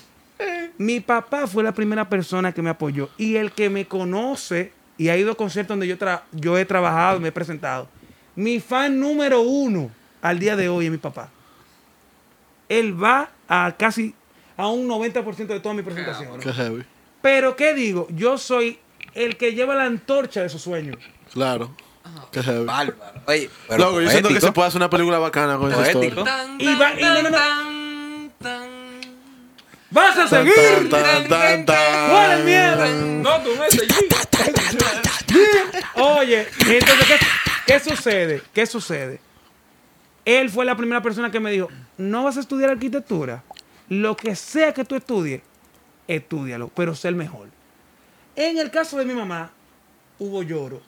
Mi 0.79 1.01
papá 1.01 1.47
fue 1.47 1.63
la 1.63 1.73
primera 1.73 2.09
persona 2.09 2.53
que 2.53 2.63
me 2.63 2.71
apoyó 2.71 3.11
y 3.17 3.37
el 3.37 3.53
que 3.53 3.71
me 3.71 3.87
conoce 3.87 4.73
y 4.99 5.09
ha 5.09 5.17
ido 5.17 5.33
a 5.33 5.35
conciertos 5.37 5.71
donde 5.71 5.87
yo, 5.87 5.97
tra- 5.99 6.23
yo 6.33 6.59
he 6.59 6.65
trabajado 6.65 7.19
y 7.19 7.21
me 7.21 7.29
he 7.29 7.33
presentado. 7.33 7.89
Mi 8.35 8.61
fan 8.61 8.99
número 8.99 9.43
uno 9.43 9.91
al 10.23 10.39
día 10.39 10.57
de 10.57 10.69
hoy 10.69 10.87
es 10.87 10.91
mi 10.91 10.99
papá. 10.99 11.29
Él 12.69 13.03
va 13.03 13.31
a 13.49 13.75
casi 13.79 14.15
a 14.57 14.69
un 14.69 14.89
90% 14.89 15.47
de 15.47 15.61
todas 15.61 15.77
mis 15.77 15.85
presentaciones. 15.85 16.43
Qué 16.43 16.53
heavy. 16.53 16.85
Pero 17.21 17.57
¿qué 17.57 17.75
digo? 17.75 18.07
Yo 18.11 18.39
soy 18.39 18.79
el 19.15 19.37
que 19.37 19.53
lleva 19.55 19.75
la 19.75 19.85
antorcha 19.85 20.41
de 20.41 20.47
esos 20.47 20.63
sueños. 20.63 20.97
Claro. 21.33 21.75
Qué 22.31 22.43
heavy. 22.43 22.65
Bárbaro. 22.65 23.21
Oye, 23.27 23.51
pero 23.69 23.85
Loco, 23.85 24.01
yo 24.01 24.11
siento 24.11 24.29
que 24.31 24.41
se 24.41 24.53
puede 24.53 24.69
hacer 24.69 24.79
una 24.79 24.91
película 24.91 25.19
bacana 25.19 25.59
con 25.59 25.71
esa 25.71 25.87
historia. 25.87 26.25
Y 26.59 26.75
va- 26.75 26.99
y 26.99 27.03
no, 27.03 27.23
no, 27.23 27.31
no. 27.31 27.37
tan, 27.37 28.33
tan, 28.39 28.69
¡Vas 29.91 30.17
a 30.17 30.27
seguir! 30.27 30.55
¿Cuál 30.89 32.39
es 32.39 32.45
miedo? 32.45 32.87
No, 33.23 33.41
tú 33.43 33.51
me 33.59 33.67
Oye, 35.95 36.47
entonces, 36.67 37.07
¿qué, 37.07 37.19
qué 37.67 37.81
sucede? 37.81 38.43
¿Qué 38.53 38.67
sucede? 38.67 39.21
Él 40.25 40.51
fue 40.51 40.65
la 40.65 40.77
primera 40.77 41.03
persona 41.03 41.31
que 41.31 41.41
me 41.41 41.51
dijo, 41.51 41.69
no 41.97 42.25
vas 42.25 42.37
a 42.37 42.41
estudiar 42.41 42.71
arquitectura. 42.71 43.43
Lo 43.89 44.17
que 44.17 44.37
sea 44.37 44.73
que 44.73 44.85
tú 44.85 44.95
estudies, 44.95 45.43
estúdialo, 46.07 46.69
pero 46.69 46.95
sé 46.95 47.09
el 47.09 47.17
mejor. 47.17 47.49
En 48.37 48.59
el 48.59 48.71
caso 48.71 48.97
de 48.99 49.05
mi 49.05 49.15
mamá, 49.15 49.51
hubo 50.19 50.43
lloro. 50.43 50.81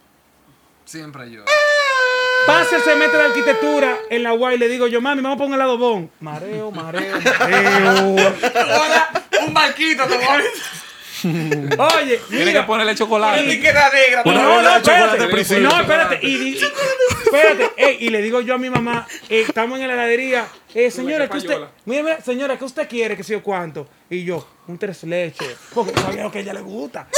Siempre 0.85 1.31
yo. 1.31 1.45
Pasa 2.47 2.77
el 2.77 2.83
semestre 2.83 3.19
de 3.19 3.25
arquitectura 3.25 3.97
en 4.11 4.23
la 4.23 4.35
UAI 4.35 4.57
y 4.57 4.59
le 4.59 4.69
digo 4.69 4.87
yo, 4.87 5.01
mami, 5.01 5.23
vamos 5.23 5.37
a 5.37 5.39
poner 5.39 5.55
el 5.55 5.59
lado 5.59 5.79
bon. 5.79 6.11
Mareo, 6.21 6.71
mareo, 6.71 7.19
mareo. 7.21 8.17
Ahora, 8.55 9.09
un 9.47 9.55
barquito, 9.55 10.05
te 10.05 10.17
voy 10.17 10.25
a 10.25 10.43
Oye, 11.25 12.21
Tiene 12.29 12.53
que 12.53 12.63
ponerle 12.63 12.95
chocolate. 12.95 13.45
etiqueta 13.45 13.91
negra. 13.91 14.23
Bueno, 14.25 14.43
No, 14.43 14.63
no, 14.63 14.69
chocolate 14.81 15.05
espérate. 15.05 15.29
principio. 15.33 15.63
No, 15.69 15.81
espérate. 15.81 16.19
Y, 16.23 16.29
y- 16.49 16.59
espérate. 17.25 17.71
ey, 17.77 17.97
y 18.01 18.11
le 18.11 18.23
digo 18.23 18.41
yo 18.41 18.55
a 18.55 18.59
mi 18.59 18.71
mamá, 18.71 19.07
eh, 19.29 19.45
estamos 19.49 19.81
en 19.81 19.89
la 19.89 19.95
heladería. 19.95 20.47
Eh, 20.75 20.91
señora, 20.91 21.29
¿qué 21.29 21.39
usted, 21.39 21.57
mira, 21.85 22.03
mira, 22.03 22.21
señora, 22.21 22.59
¿qué 22.59 22.65
usted 22.65 22.89
quiere? 22.89 23.17
Que 23.17 23.23
sé 23.23 23.33
yo 23.33 23.43
cuánto. 23.43 23.89
Y 24.11 24.25
yo, 24.25 24.47
un 24.67 24.77
tres 24.79 25.03
leches. 25.05 25.57
Porque 25.75 25.93
sabía 25.99 26.25
lo 26.25 26.31
que 26.31 26.39
a 26.39 26.41
ella 26.43 26.55
le 26.55 26.61
gusta. 26.61 27.09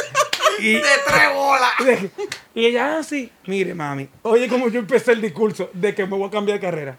Y, 0.59 0.75
De 0.75 0.83
tres 1.07 1.35
bolas. 1.35 1.73
y 2.55 2.65
ella, 2.67 2.99
ah, 2.99 3.03
sí. 3.03 3.31
Mire, 3.47 3.75
mami. 3.75 4.09
Oye, 4.23 4.49
como 4.49 4.69
yo 4.69 4.79
empecé 4.81 5.13
el 5.13 5.21
discurso 5.21 5.71
de 5.73 5.95
que 5.95 6.07
me 6.07 6.17
voy 6.17 6.29
a 6.29 6.31
cambiar 6.31 6.59
de 6.59 6.67
carrera. 6.67 6.99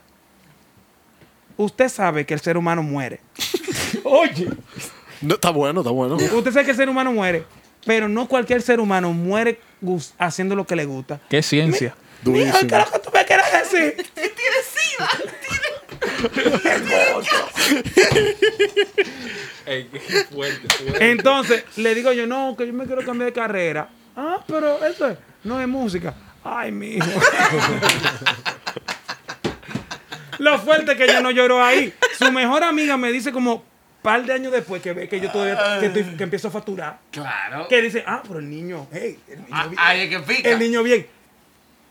Usted 1.58 1.90
sabe 1.90 2.26
que 2.26 2.34
el 2.36 2.40
ser 2.40 2.56
humano 2.58 2.84
muere. 2.84 3.20
Oye. 4.04 4.48
No, 5.22 5.36
está 5.36 5.50
bueno, 5.50 5.82
está 5.82 5.92
bueno. 5.92 6.16
Usted 6.16 6.52
sabe 6.52 6.66
que 6.66 6.72
el 6.72 6.78
ser 6.78 6.90
humano 6.90 7.12
muere, 7.12 7.44
pero 7.86 8.08
no 8.08 8.28
cualquier 8.28 8.62
ser 8.62 8.80
humano 8.80 9.12
muere 9.14 9.60
haciendo 10.18 10.56
lo 10.56 10.66
que 10.66 10.76
le 10.76 10.86
gusta. 10.86 11.20
Qué 11.30 11.42
ciencia. 11.42 11.96
Mira, 12.24 12.52
¿qué 12.52 12.66
es 12.66 12.72
lo 12.72 12.92
que 12.92 13.00
tú 13.00 13.10
me 13.14 13.26
quieres 13.26 13.46
decir? 13.72 14.06
Fuerte, 20.32 20.68
fuerte. 20.76 21.12
Entonces, 21.12 21.64
le 21.76 21.94
digo 21.96 22.12
yo, 22.14 22.26
no, 22.26 22.56
que 22.58 22.66
yo 22.68 22.74
me 22.74 22.86
quiero 22.86 23.04
cambiar 23.06 23.28
de 23.30 23.34
carrera. 23.34 23.90
Ah, 24.16 24.44
pero 24.48 24.84
eso 24.86 25.08
es- 25.10 25.18
no 25.44 25.60
es 25.62 25.68
música. 25.68 26.14
Ay, 26.44 26.72
mijo. 26.72 27.06
Lo 30.40 30.60
fuerte 30.60 30.96
que 30.96 31.08
yo 31.08 31.20
no 31.22 31.32
lloro 31.32 31.64
ahí. 31.64 31.94
Su 32.18 32.32
mejor 32.32 32.64
amiga 32.64 32.96
me 32.96 33.12
dice 33.12 33.32
como 33.32 33.64
par 34.08 34.24
de 34.26 34.32
años 34.34 34.52
después 34.54 34.82
que 34.82 34.94
ve 34.94 35.10
que 35.10 35.20
yo 35.20 35.30
todavía 35.32 35.80
que, 35.82 35.88
estoy- 35.88 36.16
que 36.16 36.24
empiezo 36.24 36.48
a 36.48 36.52
facturar. 36.52 37.00
Claro. 37.12 37.68
Que 37.68 37.82
dice, 37.82 38.04
ah, 38.08 38.22
pero 38.26 38.40
el 38.40 38.50
niño, 38.50 38.88
hey, 38.92 39.20
el 39.28 39.38
niño 39.40 39.48
Ah, 39.52 39.68
bien. 39.68 39.80
Ahí 39.80 40.00
es 40.02 40.10
que 40.10 40.20
pica. 40.20 40.50
El 40.50 40.60
niño 40.60 40.82
bien. 40.82 41.06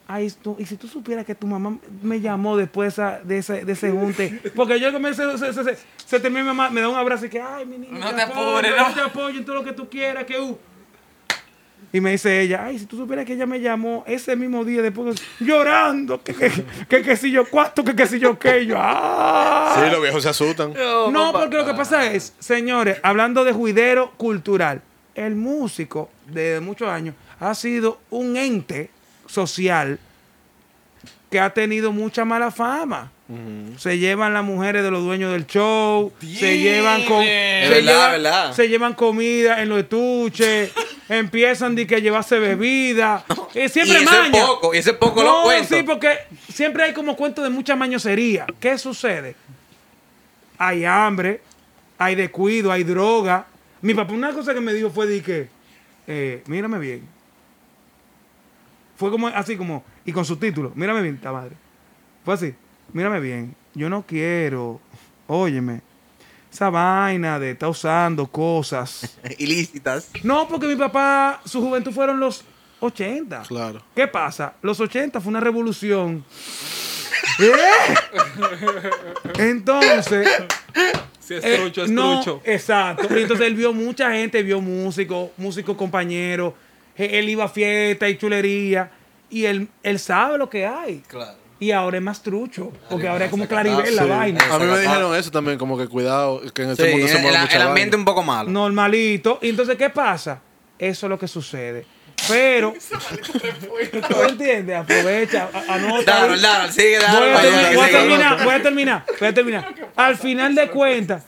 Ay, 0.09 0.33
tú- 0.43 0.57
y 0.59 0.65
si 0.65 0.77
tú 0.77 0.87
supieras 0.89 1.27
que 1.27 1.35
tu 1.35 1.47
mamá 1.49 1.77
me 2.01 2.21
llamó 2.21 2.57
después 2.57 2.95
esa- 2.95 3.21
de, 3.23 3.39
ese, 3.39 3.65
de 3.65 3.73
ese 3.73 3.91
junte, 3.91 4.41
porque 4.55 4.79
yo 4.81 4.99
me 4.99 5.13
se, 5.13 5.37
se, 5.37 5.53
se, 5.53 5.65
se, 5.65 5.77
se 6.07 6.21
termina 6.21 6.43
mi 6.43 6.47
mamá, 6.49 6.71
me 6.71 6.81
da 6.81 6.89
un 6.89 6.97
abrazo 6.97 7.27
y 7.27 7.29
que, 7.29 7.41
ay, 7.41 7.67
mi 7.67 7.77
niño, 7.79 7.99
No 7.99 8.15
te 8.15 8.23
apoyo, 8.23 8.57
apures, 8.57 8.71
yo 8.77 8.89
no. 8.89 8.95
te 8.95 9.01
apoyo 9.01 9.39
en 9.39 9.45
todo 9.45 9.57
lo 9.57 9.65
que 9.65 9.73
tú 9.73 9.89
quieras, 9.91 10.25
que 10.25 10.39
uh. 10.41 10.57
Y 11.93 12.01
me 12.01 12.11
dice 12.11 12.41
ella, 12.43 12.65
ay, 12.65 12.79
si 12.79 12.87
tú 12.87 12.97
supieras 12.97 13.25
que 13.25 13.33
ella 13.33 13.47
me 13.47 13.61
llamó 13.61 14.05
ese 14.07 14.37
mismo 14.37 14.65
día 14.65 14.83
después 14.83 15.21
llorando, 15.41 16.23
que 16.23 16.35
que, 16.35 16.51
que, 16.89 17.03
que 17.03 17.17
si 17.17 17.31
yo 17.31 17.49
cuánto, 17.49 17.85
que 17.85 17.95
que 17.95 18.07
si 18.07 18.19
yo 18.19 18.39
qué, 18.39 18.67
yo, 18.67 18.77
ah. 18.79 19.77
Sí, 19.77 19.91
los 19.91 20.03
viejos 20.03 20.23
se 20.23 20.29
asustan. 20.29 20.75
No, 20.75 21.33
porque 21.33 21.57
lo 21.57 21.65
que 21.65 21.75
pasa 21.75 22.13
es, 22.13 22.35
señores, 22.39 22.99
hablando 23.03 23.45
de 23.45 23.53
juidero 23.53 24.13
cultural, 24.17 24.83
el 25.15 25.35
músico 25.37 26.11
de 26.27 26.61
muchos 26.61 26.89
años 26.89 27.15
ha 27.41 27.55
sido 27.55 27.99
un 28.11 28.37
ente 28.37 28.91
social 29.27 29.99
que 31.31 31.41
ha 31.41 31.51
tenido 31.51 31.93
mucha 31.93 32.25
mala 32.25 32.51
fama. 32.51 33.11
Se 33.77 33.99
llevan 33.99 34.35
las 34.35 34.45
mujeres 34.45 34.85
de 34.85 34.91
los 34.93 35.03
dueños 35.03 35.33
del 35.33 35.47
show, 35.49 36.13
se 36.21 36.59
llevan 36.59 37.05
con, 37.05 37.25
se, 37.25 37.69
verdad, 37.69 37.81
llevan, 37.81 38.13
verdad. 38.13 38.53
se 38.53 38.69
llevan 38.69 38.95
comida 38.95 39.61
en 39.63 39.69
los 39.69 39.81
estuches, 39.81 40.73
empiezan 41.09 41.75
de 41.75 41.87
que 41.87 42.01
llevarse 42.01 42.39
bebida, 42.39 43.25
y 43.55 43.69
siempre 43.69 44.01
y 44.01 44.03
ese 44.05 44.05
maña. 44.05 44.47
poco, 44.47 44.75
y 44.75 44.79
ese 44.79 44.93
poco 44.95 45.23
No, 45.23 45.39
lo 45.39 45.43
cuento. 45.45 45.75
sí, 45.77 45.83
porque 45.83 46.19
siempre 46.53 46.85
hay 46.85 46.93
como 46.93 47.17
cuentos 47.17 47.45
de 47.45 47.51
mucha 47.51 47.77
mañosería. 47.77 48.47
¿Qué 48.61 48.77
sucede? 48.79 49.37
Hay 50.59 50.85
hambre, 50.85 51.41
hay 51.99 52.15
descuido, 52.15 52.73
hay 52.73 52.83
droga. 52.85 53.47
Mi 53.83 53.95
papá 53.95 54.13
una 54.15 54.33
cosa 54.33 54.55
que 54.55 54.61
me 54.61 54.73
dijo 54.75 54.91
fue 54.91 55.07
de 55.07 55.23
que, 55.23 55.49
eh, 56.07 56.43
mírame 56.47 56.79
bien. 56.79 57.07
Fue 58.97 59.11
como 59.11 59.29
así 59.29 59.57
como, 59.57 59.85
y 60.05 60.13
con 60.13 60.25
subtítulos, 60.25 60.75
mírame 60.75 61.03
bien, 61.03 61.19
ta 61.21 61.31
madre. 61.31 61.55
Fue 62.25 62.35
así, 62.35 62.55
mírame 62.93 63.21
bien, 63.21 63.55
yo 63.75 63.89
no 63.91 64.05
quiero, 64.07 64.81
óyeme, 65.27 65.83
esa 66.57 66.71
vaina 66.71 67.39
de 67.39 67.51
estar 67.51 67.69
usando 67.69 68.27
cosas. 68.27 69.19
Ilícitas. 69.39 70.09
No, 70.23 70.49
porque 70.49 70.67
mi 70.67 70.77
papá, 70.77 71.43
su 71.45 71.61
juventud 71.61 71.93
fueron 71.93 72.19
los 72.19 72.45
80. 72.81 73.43
Claro. 73.43 73.83
¿Qué 73.95 74.09
pasa? 74.09 74.55
Los 74.63 74.81
80 74.81 75.21
fue 75.21 75.29
una 75.29 75.41
revolución. 75.41 76.25
¿Eh? 77.39 77.53
Entonces, 79.39 80.29
Si 81.21 81.35
es 81.35 81.45
eh, 81.45 81.73
es 81.77 81.91
no, 81.91 82.23
trucho. 82.23 82.41
exacto. 82.45 83.07
Entonces 83.15 83.47
él 83.47 83.55
vio 83.55 83.75
mucha 83.75 84.11
gente, 84.13 84.43
vio 84.43 84.63
músicos, 84.63 85.31
músicos 85.37 85.77
compañeros. 85.77 86.55
Él 86.97 87.29
iba 87.29 87.45
a 87.45 87.49
fiesta 87.49 88.09
y 88.09 88.17
chulería. 88.17 88.91
Y 89.29 89.45
él, 89.45 89.69
él 89.83 89.99
sabe 89.99 90.39
lo 90.39 90.49
que 90.49 90.67
hay. 90.67 91.03
Claro. 91.07 91.37
Y 91.59 91.71
ahora 91.71 91.97
es 91.97 92.03
más 92.03 92.23
trucho. 92.23 92.71
Porque 92.91 93.09
ahora 93.09 93.25
es 93.27 93.31
como 93.31 93.47
claribel 93.49 93.97
la 93.97 94.03
Sí. 94.03 94.09
vaina. 94.09 94.41
A 94.53 94.59
mí 94.59 94.67
me 94.67 94.79
dijeron 94.79 95.15
eso 95.17 95.31
también, 95.31 95.57
como 95.59 95.79
que 95.79 95.89
cuidado, 95.89 96.41
que 96.53 96.63
en 96.63 96.77
Sí, 96.77 96.83
este 96.83 96.93
mundo 96.93 97.09
se 97.09 97.17
el, 97.17 97.23
mueve 97.23 97.37
el 97.37 97.43
mucha 97.45 97.63
ambiente 97.65 97.97
vaina. 97.97 97.97
un 97.97 98.05
poco 98.05 98.23
malo. 98.23 98.51
Normalito. 98.51 99.39
Y 99.43 99.49
entonces, 99.51 99.77
¿qué 99.77 99.89
pasa? 99.91 100.41
Eso 100.79 101.07
es 101.07 101.11
lo 101.11 101.19
que 101.19 101.27
sucede. 101.29 101.87
Pero, 102.29 102.75
¿tú 104.09 104.23
entiendes? 104.29 104.77
Aprovecha, 104.77 105.49
anota. 105.69 106.27
Dale, 106.27 106.41
dale, 106.41 106.73
sigue, 106.73 106.99
Voy 106.99 107.07
dale. 107.07 107.35
a, 107.35 107.41
terminar, 107.41 107.75
voy 107.75 107.85
a 107.85 107.91
terminar, 107.93 108.45
voy 108.45 108.55
a 108.55 108.63
terminar, 108.63 109.05
voy 109.21 109.29
a 109.29 109.35
terminar. 109.35 109.75
Al 109.97 110.17
final 110.17 110.55
de 110.55 110.69
cuentas, 110.69 111.25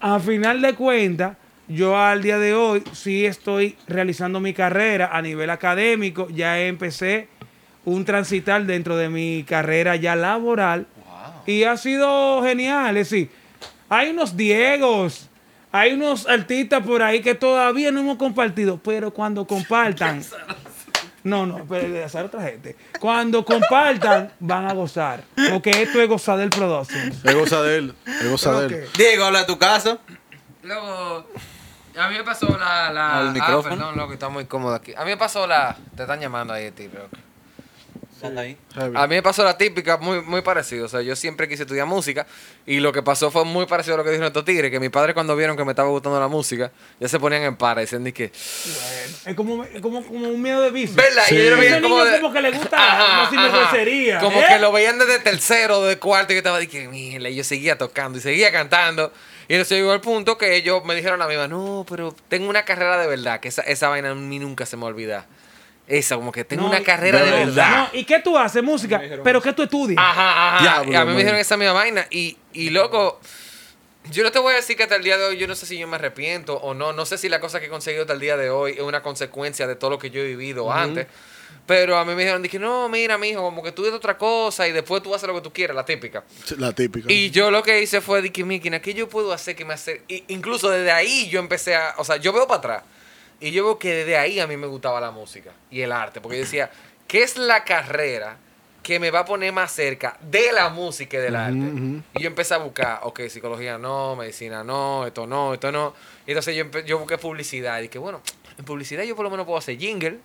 al 0.00 0.20
final 0.20 0.60
de 0.62 0.74
cuentas, 0.74 1.36
yo 1.68 1.96
al 1.96 2.22
día 2.22 2.38
de 2.38 2.54
hoy 2.54 2.82
sí 2.92 3.26
estoy 3.26 3.76
realizando 3.86 4.40
mi 4.40 4.52
carrera 4.52 5.10
a 5.12 5.22
nivel 5.22 5.50
académico. 5.50 6.26
Ya 6.30 6.58
empecé 6.58 7.28
un 7.84 8.04
transitar 8.04 8.64
dentro 8.64 8.96
de 8.96 9.08
mi 9.08 9.44
carrera 9.44 9.96
ya 9.96 10.16
laboral. 10.16 10.86
Y 11.46 11.64
ha 11.64 11.76
sido 11.76 12.42
genial. 12.42 12.96
Es 12.96 13.10
decir, 13.10 13.30
hay 13.88 14.10
unos 14.10 14.36
Diegos, 14.36 15.28
hay 15.72 15.92
unos 15.92 16.28
artistas 16.28 16.84
por 16.86 17.02
ahí 17.02 17.20
que 17.22 17.34
todavía 17.34 17.90
no 17.90 18.00
hemos 18.00 18.18
compartido, 18.18 18.78
pero 18.82 19.12
cuando 19.12 19.46
compartan. 19.46 20.22
No, 21.22 21.44
no, 21.44 21.66
pero 21.68 21.90
de 21.90 22.02
hacer 22.02 22.24
otra 22.24 22.42
gente. 22.42 22.76
Cuando 22.98 23.44
compartan, 23.44 24.32
van 24.40 24.66
a 24.66 24.72
gozar. 24.72 25.22
Porque 25.50 25.70
esto 25.70 26.00
es 26.00 26.08
gozar 26.08 26.38
del 26.38 26.48
Productions. 26.48 27.22
Es 27.22 27.34
goza 27.34 27.62
de 27.62 27.76
él, 27.76 27.94
es 28.06 28.30
goza 28.30 28.58
de 28.60 28.66
él. 28.66 28.84
Ok. 28.84 28.96
Diego, 28.96 29.24
habla 29.24 29.40
de 29.40 29.44
tu 29.44 29.58
caso. 29.58 29.98
Luego, 30.62 31.26
a 31.98 32.08
mí 32.08 32.16
me 32.16 32.24
pasó 32.24 32.48
la. 32.58 32.90
la 32.90 33.18
Al 33.18 33.28
ah, 33.28 33.32
micrófono. 33.32 33.76
perdón, 33.76 33.96
loco, 33.98 34.12
está 34.14 34.28
muy 34.30 34.46
cómodo 34.46 34.74
aquí. 34.74 34.94
A 34.94 35.04
mí 35.04 35.10
me 35.10 35.16
pasó 35.18 35.46
la. 35.46 35.76
Te 35.94 36.02
están 36.02 36.20
llamando 36.20 36.54
ahí, 36.54 36.70
tío. 36.70 36.88
loco. 36.88 37.29
A 38.74 39.06
mí 39.06 39.14
me 39.16 39.22
pasó 39.22 39.44
la 39.44 39.56
típica, 39.56 39.96
muy, 39.96 40.20
muy 40.22 40.42
parecido. 40.42 40.86
O 40.86 40.88
sea, 40.88 41.00
yo 41.02 41.16
siempre 41.16 41.48
quise 41.48 41.62
estudiar 41.62 41.86
música 41.86 42.26
y 42.66 42.80
lo 42.80 42.92
que 42.92 43.02
pasó 43.02 43.30
fue 43.30 43.44
muy 43.44 43.66
parecido 43.66 43.94
a 43.94 43.98
lo 43.98 44.04
que 44.04 44.10
dijeron 44.10 44.26
estos 44.28 44.44
tigres, 44.44 44.70
que 44.70 44.78
mis 44.80 44.90
padres 44.90 45.14
cuando 45.14 45.34
vieron 45.36 45.56
que 45.56 45.64
me 45.64 45.72
estaba 45.72 45.88
gustando 45.88 46.20
la 46.20 46.28
música, 46.28 46.70
ya 46.98 47.08
se 47.08 47.18
ponían 47.18 47.42
en 47.42 47.56
para, 47.56 47.80
dicen 47.80 48.04
de 48.04 48.12
que... 48.12 48.24
Es 48.24 49.34
como, 49.34 49.64
es 49.64 49.80
como, 49.80 50.04
como 50.04 50.28
un 50.28 50.40
miedo 50.42 50.62
de 50.62 50.70
vicio. 50.70 50.96
¿Verdad? 50.96 51.22
Sí. 51.28 51.34
Y 51.36 51.38
ellos 51.40 51.50
lo 51.50 51.56
Ese 51.56 51.60
veían 51.64 51.82
niño 51.82 51.94
como, 51.94 52.04
de- 52.04 52.20
como 52.20 52.32
que 52.32 52.42
le 52.42 52.50
gusta 52.52 52.76
Ajá. 52.76 53.30
Como 54.20 54.40
¿eh? 54.40 54.44
que 54.48 54.58
lo 54.58 54.72
veían 54.72 54.98
desde 54.98 55.18
tercero, 55.18 55.82
de 55.82 55.98
cuarto, 55.98 56.32
y 56.32 56.36
yo 56.36 56.38
estaba 56.38 56.64
que, 56.66 56.88
mierda, 56.88 57.28
y 57.28 57.34
yo 57.36 57.44
seguía 57.44 57.78
tocando 57.78 58.18
y 58.18 58.20
seguía 58.20 58.52
cantando. 58.52 59.12
Y 59.48 59.54
entonces 59.54 59.78
llegó 59.78 59.90
al 59.92 60.00
punto 60.00 60.38
que 60.38 60.54
ellos 60.54 60.84
me 60.84 60.94
dijeron 60.94 61.20
a 61.22 61.26
mí, 61.26 61.34
no, 61.48 61.84
pero 61.88 62.14
tengo 62.28 62.48
una 62.48 62.64
carrera 62.64 62.98
de 62.98 63.08
verdad, 63.08 63.40
que 63.40 63.48
esa, 63.48 63.62
esa 63.62 63.88
vaina 63.88 64.10
a 64.10 64.14
mí 64.14 64.38
nunca 64.38 64.64
se 64.64 64.76
me 64.76 64.82
va 64.82 64.88
a 64.88 64.92
olvidar. 64.92 65.39
Esa, 65.90 66.14
como 66.16 66.30
que 66.30 66.44
tengo 66.44 66.62
No, 66.62 66.68
una 66.70 66.82
carrera 66.84 67.20
de 67.22 67.30
verdad. 67.32 67.88
no, 67.92 67.98
¿Y 67.98 68.04
qué 68.04 68.20
tú 68.20 68.38
haces? 68.38 68.62
Música. 68.62 69.02
Pero 69.24 69.42
¿qué 69.42 69.52
tú 69.52 69.62
estudias? 69.64 69.98
Ajá, 70.00 70.56
ajá. 70.56 70.62
Diablo, 70.62 70.92
y 70.92 70.94
a 70.94 71.04
mí 71.04 71.10
me 71.12 71.18
dijeron 71.18 71.38
esa 71.40 71.56
misma 71.56 71.72
vaina. 71.72 72.06
Y, 72.10 72.36
y 72.52 72.70
loco, 72.70 73.20
yo 74.10 74.22
no 74.22 74.30
te 74.30 74.38
voy 74.38 74.52
a 74.52 74.56
decir 74.56 74.76
que 74.76 74.84
hasta 74.84 74.94
el 74.96 75.02
día 75.02 75.18
de 75.18 75.24
hoy 75.24 75.36
yo 75.36 75.46
no 75.48 75.54
sé 75.56 75.66
si 75.66 75.76
yo 75.78 75.88
me 75.88 75.96
arrepiento 75.96 76.54
o 76.56 76.74
no. 76.74 76.92
No 76.92 77.04
sé 77.06 77.18
si 77.18 77.28
la 77.28 77.40
cosa 77.40 77.58
que 77.58 77.66
he 77.66 77.68
conseguido 77.68 78.02
hasta 78.02 78.12
el 78.14 78.20
día 78.20 78.36
de 78.36 78.50
hoy 78.50 78.72
es 78.72 78.80
una 78.80 79.02
consecuencia 79.02 79.66
de 79.66 79.74
todo 79.74 79.90
lo 79.90 79.98
que 79.98 80.10
yo 80.10 80.20
he 80.20 80.26
vivido 80.28 80.72
antes. 80.72 81.08
Pero 81.66 81.98
a 81.98 82.04
mí 82.04 82.14
me 82.14 82.22
dijeron, 82.22 82.42
dije, 82.42 82.58
no, 82.58 82.88
mira, 82.88 83.18
mijo, 83.18 83.42
como 83.42 83.62
que 83.62 83.70
tú 83.72 83.82
eres 83.82 83.94
otra 83.94 84.16
cosa 84.16 84.66
y 84.66 84.72
después 84.72 85.02
tú 85.02 85.14
haces 85.14 85.28
lo 85.28 85.34
que 85.34 85.40
tú 85.40 85.52
quieras, 85.52 85.74
la 85.76 85.84
típica. 85.84 86.24
La 86.58 86.72
típica. 86.72 87.12
Y 87.12 87.30
yo 87.30 87.50
lo 87.50 87.62
que 87.62 87.80
hice 87.82 88.00
fue, 88.00 88.22
dije, 88.22 88.44
mira, 88.44 88.80
¿qué 88.80 88.94
yo 88.94 89.08
puedo 89.08 89.32
hacer 89.32 89.54
que 89.56 89.64
me 89.64 89.74
hace? 89.74 90.02
y- 90.08 90.24
incluso 90.28 90.70
desde 90.70 90.90
ahí 90.90 91.28
yo 91.28 91.38
empecé 91.38 91.76
a, 91.76 91.94
o 91.98 92.04
sea, 92.04 92.16
yo 92.16 92.32
veo 92.32 92.46
para 92.46 92.58
atrás. 92.58 92.82
Y 93.40 93.50
yo 93.52 93.64
veo 93.64 93.78
que 93.78 93.92
desde 93.94 94.16
ahí 94.16 94.38
a 94.40 94.46
mí 94.46 94.56
me 94.56 94.66
gustaba 94.66 95.00
la 95.00 95.10
música 95.10 95.50
y 95.70 95.80
el 95.80 95.92
arte. 95.92 96.20
Porque 96.20 96.36
yo 96.38 96.44
decía, 96.44 96.70
¿qué 97.08 97.22
es 97.22 97.36
la 97.38 97.64
carrera 97.64 98.36
que 98.82 98.98
me 98.98 99.10
va 99.10 99.20
a 99.20 99.24
poner 99.24 99.52
más 99.52 99.72
cerca 99.72 100.16
de 100.20 100.52
la 100.52 100.68
música 100.68 101.16
y 101.16 101.20
del 101.20 101.36
arte? 101.36 101.58
Y 102.14 102.22
yo 102.22 102.26
empecé 102.28 102.54
a 102.54 102.58
buscar, 102.58 103.00
ok, 103.02 103.20
psicología 103.28 103.78
no, 103.78 104.14
medicina 104.16 104.62
no, 104.62 105.06
esto 105.06 105.26
no, 105.26 105.54
esto 105.54 105.72
no. 105.72 105.94
Y 106.26 106.30
entonces 106.32 106.54
yo, 106.54 106.64
yo 106.80 106.98
busqué 106.98 107.16
publicidad. 107.18 107.78
Y 107.78 107.82
dije, 107.82 107.98
bueno, 107.98 108.20
en 108.58 108.64
publicidad 108.64 109.04
yo 109.04 109.16
por 109.16 109.24
lo 109.24 109.30
menos 109.30 109.46
puedo 109.46 109.58
hacer 109.58 109.78
jingle. 109.78 110.18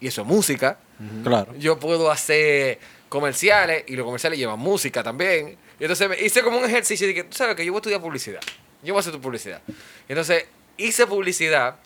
Y 0.00 0.08
eso 0.08 0.22
es 0.22 0.26
música. 0.26 0.78
Claro. 1.22 1.54
Yo 1.58 1.78
puedo 1.78 2.10
hacer 2.10 2.78
comerciales 3.08 3.84
y 3.86 3.94
los 3.96 4.04
comerciales 4.04 4.38
llevan 4.38 4.58
música 4.58 5.02
también. 5.02 5.56
Y 5.78 5.84
entonces 5.84 6.08
me- 6.08 6.20
hice 6.20 6.42
como 6.42 6.58
un 6.58 6.64
ejercicio 6.64 7.06
de 7.06 7.14
que, 7.14 7.24
tú 7.24 7.36
sabes 7.36 7.54
que 7.56 7.64
yo 7.64 7.72
voy 7.72 7.78
a 7.78 7.80
estudiar 7.80 8.00
publicidad. 8.00 8.40
Yo 8.82 8.92
voy 8.94 8.98
a 8.98 9.00
hacer 9.00 9.12
tu 9.12 9.20
publicidad. 9.20 9.60
Y 9.68 10.12
entonces 10.12 10.44
hice 10.76 11.06
publicidad 11.06 11.76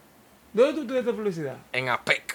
¿Dónde 0.57 0.73
tú 0.73 0.81
estudiaste 0.81 1.13
publicidad? 1.13 1.57
en 1.71 1.91
APEC. 1.91 2.35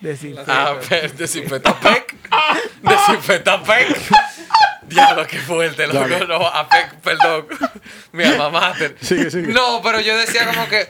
Desinfecta. 0.00 0.68
APEC, 0.70 1.12
desinfectapec. 1.12 2.14
Desinfectapec. 2.80 3.96
Diablo, 4.88 5.26
qué 5.26 5.38
fuerte, 5.40 5.86
loco. 5.86 5.98
Dale. 6.08 6.26
No, 6.26 6.46
APEC, 6.46 6.94
perdón. 7.00 7.46
Mi 8.12 8.24
alma 8.24 8.48
mater. 8.60 8.96
Sigue, 9.02 9.30
sigue. 9.30 9.48
No, 9.48 9.82
pero 9.82 10.00
yo 10.00 10.16
decía 10.16 10.46
como 10.46 10.66
que. 10.68 10.88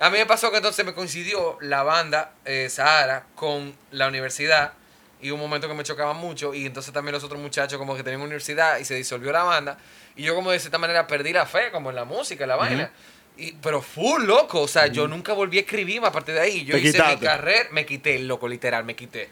A 0.00 0.10
mí 0.10 0.18
me 0.18 0.26
pasó 0.26 0.50
que 0.50 0.56
entonces 0.56 0.84
me 0.84 0.92
coincidió 0.92 1.56
la 1.60 1.84
banda 1.84 2.32
eh, 2.44 2.68
Sahara 2.68 3.26
con 3.36 3.76
la 3.92 4.08
universidad. 4.08 4.72
Y 5.20 5.30
un 5.30 5.38
momento 5.38 5.68
que 5.68 5.74
me 5.74 5.84
chocaba 5.84 6.14
mucho. 6.14 6.52
Y 6.52 6.66
entonces 6.66 6.92
también 6.92 7.12
los 7.12 7.22
otros 7.22 7.40
muchachos 7.40 7.78
como 7.78 7.94
que 7.94 8.02
tenían 8.02 8.22
universidad 8.22 8.78
y 8.78 8.84
se 8.84 8.96
disolvió 8.96 9.30
la 9.30 9.44
banda. 9.44 9.78
Y 10.16 10.22
yo 10.22 10.34
como 10.34 10.50
de 10.50 10.60
cierta 10.60 10.78
manera 10.78 11.06
perdí 11.06 11.32
la 11.32 11.46
fe, 11.46 11.70
como 11.72 11.90
en 11.90 11.96
la 11.96 12.04
música, 12.04 12.44
en 12.44 12.48
la 12.48 12.56
vaina. 12.56 12.90
Y, 13.36 13.52
pero 13.52 13.82
full 13.82 14.24
loco. 14.24 14.60
O 14.60 14.68
sea, 14.68 14.86
yo 14.86 15.08
nunca 15.08 15.32
volví 15.32 15.58
a 15.58 15.62
escribir 15.62 16.04
a 16.04 16.12
partir 16.12 16.34
de 16.34 16.40
ahí. 16.40 16.64
Yo 16.64 16.74
Te 16.74 16.80
hice 16.80 16.92
quitaste. 16.92 17.16
mi 17.16 17.22
carrera. 17.22 17.68
Me 17.72 17.84
quité, 17.84 18.18
loco, 18.20 18.46
literal, 18.46 18.84
me 18.84 18.94
quité. 18.94 19.28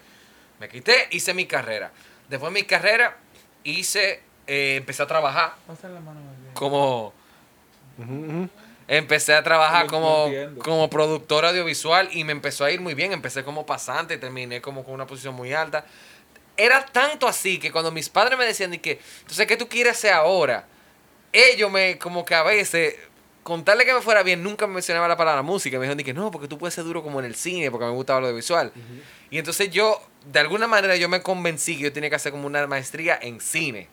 Me 0.58 0.68
quité, 0.68 1.08
hice 1.10 1.34
mi 1.34 1.46
carrera. 1.46 1.92
Después 2.28 2.52
de 2.52 2.60
mi 2.60 2.66
carrera, 2.66 3.16
hice, 3.64 4.22
eh, 4.46 4.76
empecé 4.76 5.02
a 5.02 5.06
trabajar 5.06 5.54
la 5.82 6.00
mano 6.00 6.20
como... 6.54 7.12
Empecé 8.88 9.34
a 9.34 9.42
trabajar 9.42 9.86
como, 9.86 10.28
como 10.58 10.90
productor 10.90 11.46
audiovisual 11.46 12.08
y 12.12 12.24
me 12.24 12.32
empezó 12.32 12.64
a 12.64 12.70
ir 12.70 12.80
muy 12.80 12.94
bien. 12.94 13.12
Empecé 13.12 13.44
como 13.44 13.64
pasante, 13.64 14.18
terminé 14.18 14.60
como 14.60 14.84
con 14.84 14.94
una 14.94 15.06
posición 15.06 15.34
muy 15.34 15.52
alta. 15.52 15.86
Era 16.56 16.84
tanto 16.84 17.26
así 17.26 17.58
que 17.58 17.70
cuando 17.70 17.90
mis 17.90 18.08
padres 18.08 18.38
me 18.38 18.44
decían 18.44 18.72
de 18.72 18.80
que, 18.80 19.00
entonces, 19.20 19.46
¿qué 19.46 19.56
tú 19.56 19.68
quieres 19.68 19.96
hacer 19.96 20.12
ahora? 20.12 20.66
Ellos 21.32 21.70
me, 21.70 21.98
como 21.98 22.24
que 22.24 22.34
a 22.34 22.42
veces, 22.42 22.94
contarle 23.42 23.84
que 23.84 23.94
me 23.94 24.00
fuera 24.00 24.22
bien, 24.22 24.42
nunca 24.42 24.66
me 24.66 24.74
mencionaba 24.74 25.08
la 25.08 25.16
palabra 25.16 25.42
música. 25.42 25.78
Me 25.78 25.84
dijeron 25.84 25.98
de 25.98 26.04
que 26.04 26.14
no, 26.14 26.30
porque 26.30 26.48
tú 26.48 26.58
puedes 26.58 26.74
ser 26.74 26.84
duro 26.84 27.02
como 27.02 27.20
en 27.20 27.26
el 27.26 27.34
cine, 27.34 27.70
porque 27.70 27.86
me 27.86 27.92
gustaba 27.92 28.20
lo 28.20 28.26
audiovisual. 28.26 28.72
Y 29.30 29.38
entonces 29.38 29.70
yo, 29.70 30.00
de 30.26 30.40
alguna 30.40 30.66
manera, 30.66 30.96
yo 30.96 31.08
me 31.08 31.22
convencí 31.22 31.76
que 31.76 31.84
yo 31.84 31.92
tenía 31.92 32.10
que 32.10 32.16
hacer 32.16 32.32
como 32.32 32.46
una 32.46 32.66
maestría 32.66 33.18
en 33.20 33.40
cine. 33.40 33.88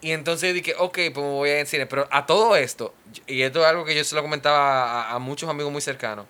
Y 0.00 0.12
entonces 0.12 0.54
dije, 0.54 0.74
ok, 0.78 0.94
pues 1.12 1.16
me 1.16 1.22
voy 1.22 1.48
a 1.48 1.52
ir 1.54 1.58
en 1.60 1.66
cine. 1.66 1.86
Pero 1.86 2.06
a 2.10 2.26
todo 2.26 2.56
esto, 2.56 2.94
y 3.26 3.42
esto 3.42 3.60
es 3.60 3.66
algo 3.66 3.84
que 3.84 3.94
yo 3.94 4.04
se 4.04 4.14
lo 4.14 4.22
comentaba 4.22 5.02
a, 5.02 5.14
a 5.14 5.18
muchos 5.18 5.48
amigos 5.48 5.72
muy 5.72 5.80
cercanos, 5.80 6.26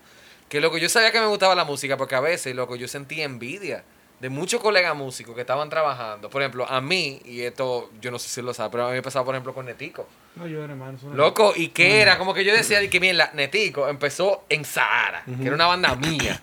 que 0.49 0.61
loco, 0.61 0.79
yo 0.79 0.89
sabía 0.89 1.11
que 1.11 1.21
me 1.21 1.27
gustaba 1.27 1.55
la 1.55 1.65
música 1.65 1.97
porque 1.97 2.15
a 2.15 2.21
veces, 2.21 2.55
loco, 2.55 2.77
yo 2.77 2.87
sentía 2.87 3.25
envidia 3.25 3.85
de 4.21 4.29
muchos 4.31 4.61
colegas 4.61 4.97
músicos 4.97 5.35
que 5.35 5.43
estaban 5.43 5.69
trabajando. 5.69 6.31
Por 6.31 6.41
ejemplo, 6.43 6.67
a 6.69 6.81
mí, 6.81 7.21
y 7.25 7.43
esto 7.43 7.91
yo 8.01 8.11
no 8.11 8.19
sé 8.19 8.29
si 8.29 8.41
lo 8.43 8.55
sabe, 8.55 8.71
pero 8.71 8.87
a 8.87 8.89
mí 8.91 8.95
me 8.95 9.03
pasaba, 9.03 9.25
por 9.25 9.35
ejemplo, 9.35 9.53
con 9.53 9.67
Netico. 9.67 10.09
No 10.37 10.47
llores, 10.47 10.71
hermano. 10.71 10.97
eso 10.97 11.09
no- 11.09 11.15
Loco, 11.15 11.53
y 11.55 11.69
que 11.69 12.01
era 12.01 12.17
como 12.19 12.33
que 12.35 12.45
yo 12.45 12.53
decía 12.55 12.81
de 12.81 12.89
que 12.89 13.01
mira, 13.01 13.31
Netico 13.35 13.89
empezó 13.89 14.45
en 14.49 14.65
Sahara, 14.65 15.25
que 15.27 15.47
era 15.47 15.55
una 15.55 15.67
banda 15.67 15.95
mía. 15.97 16.43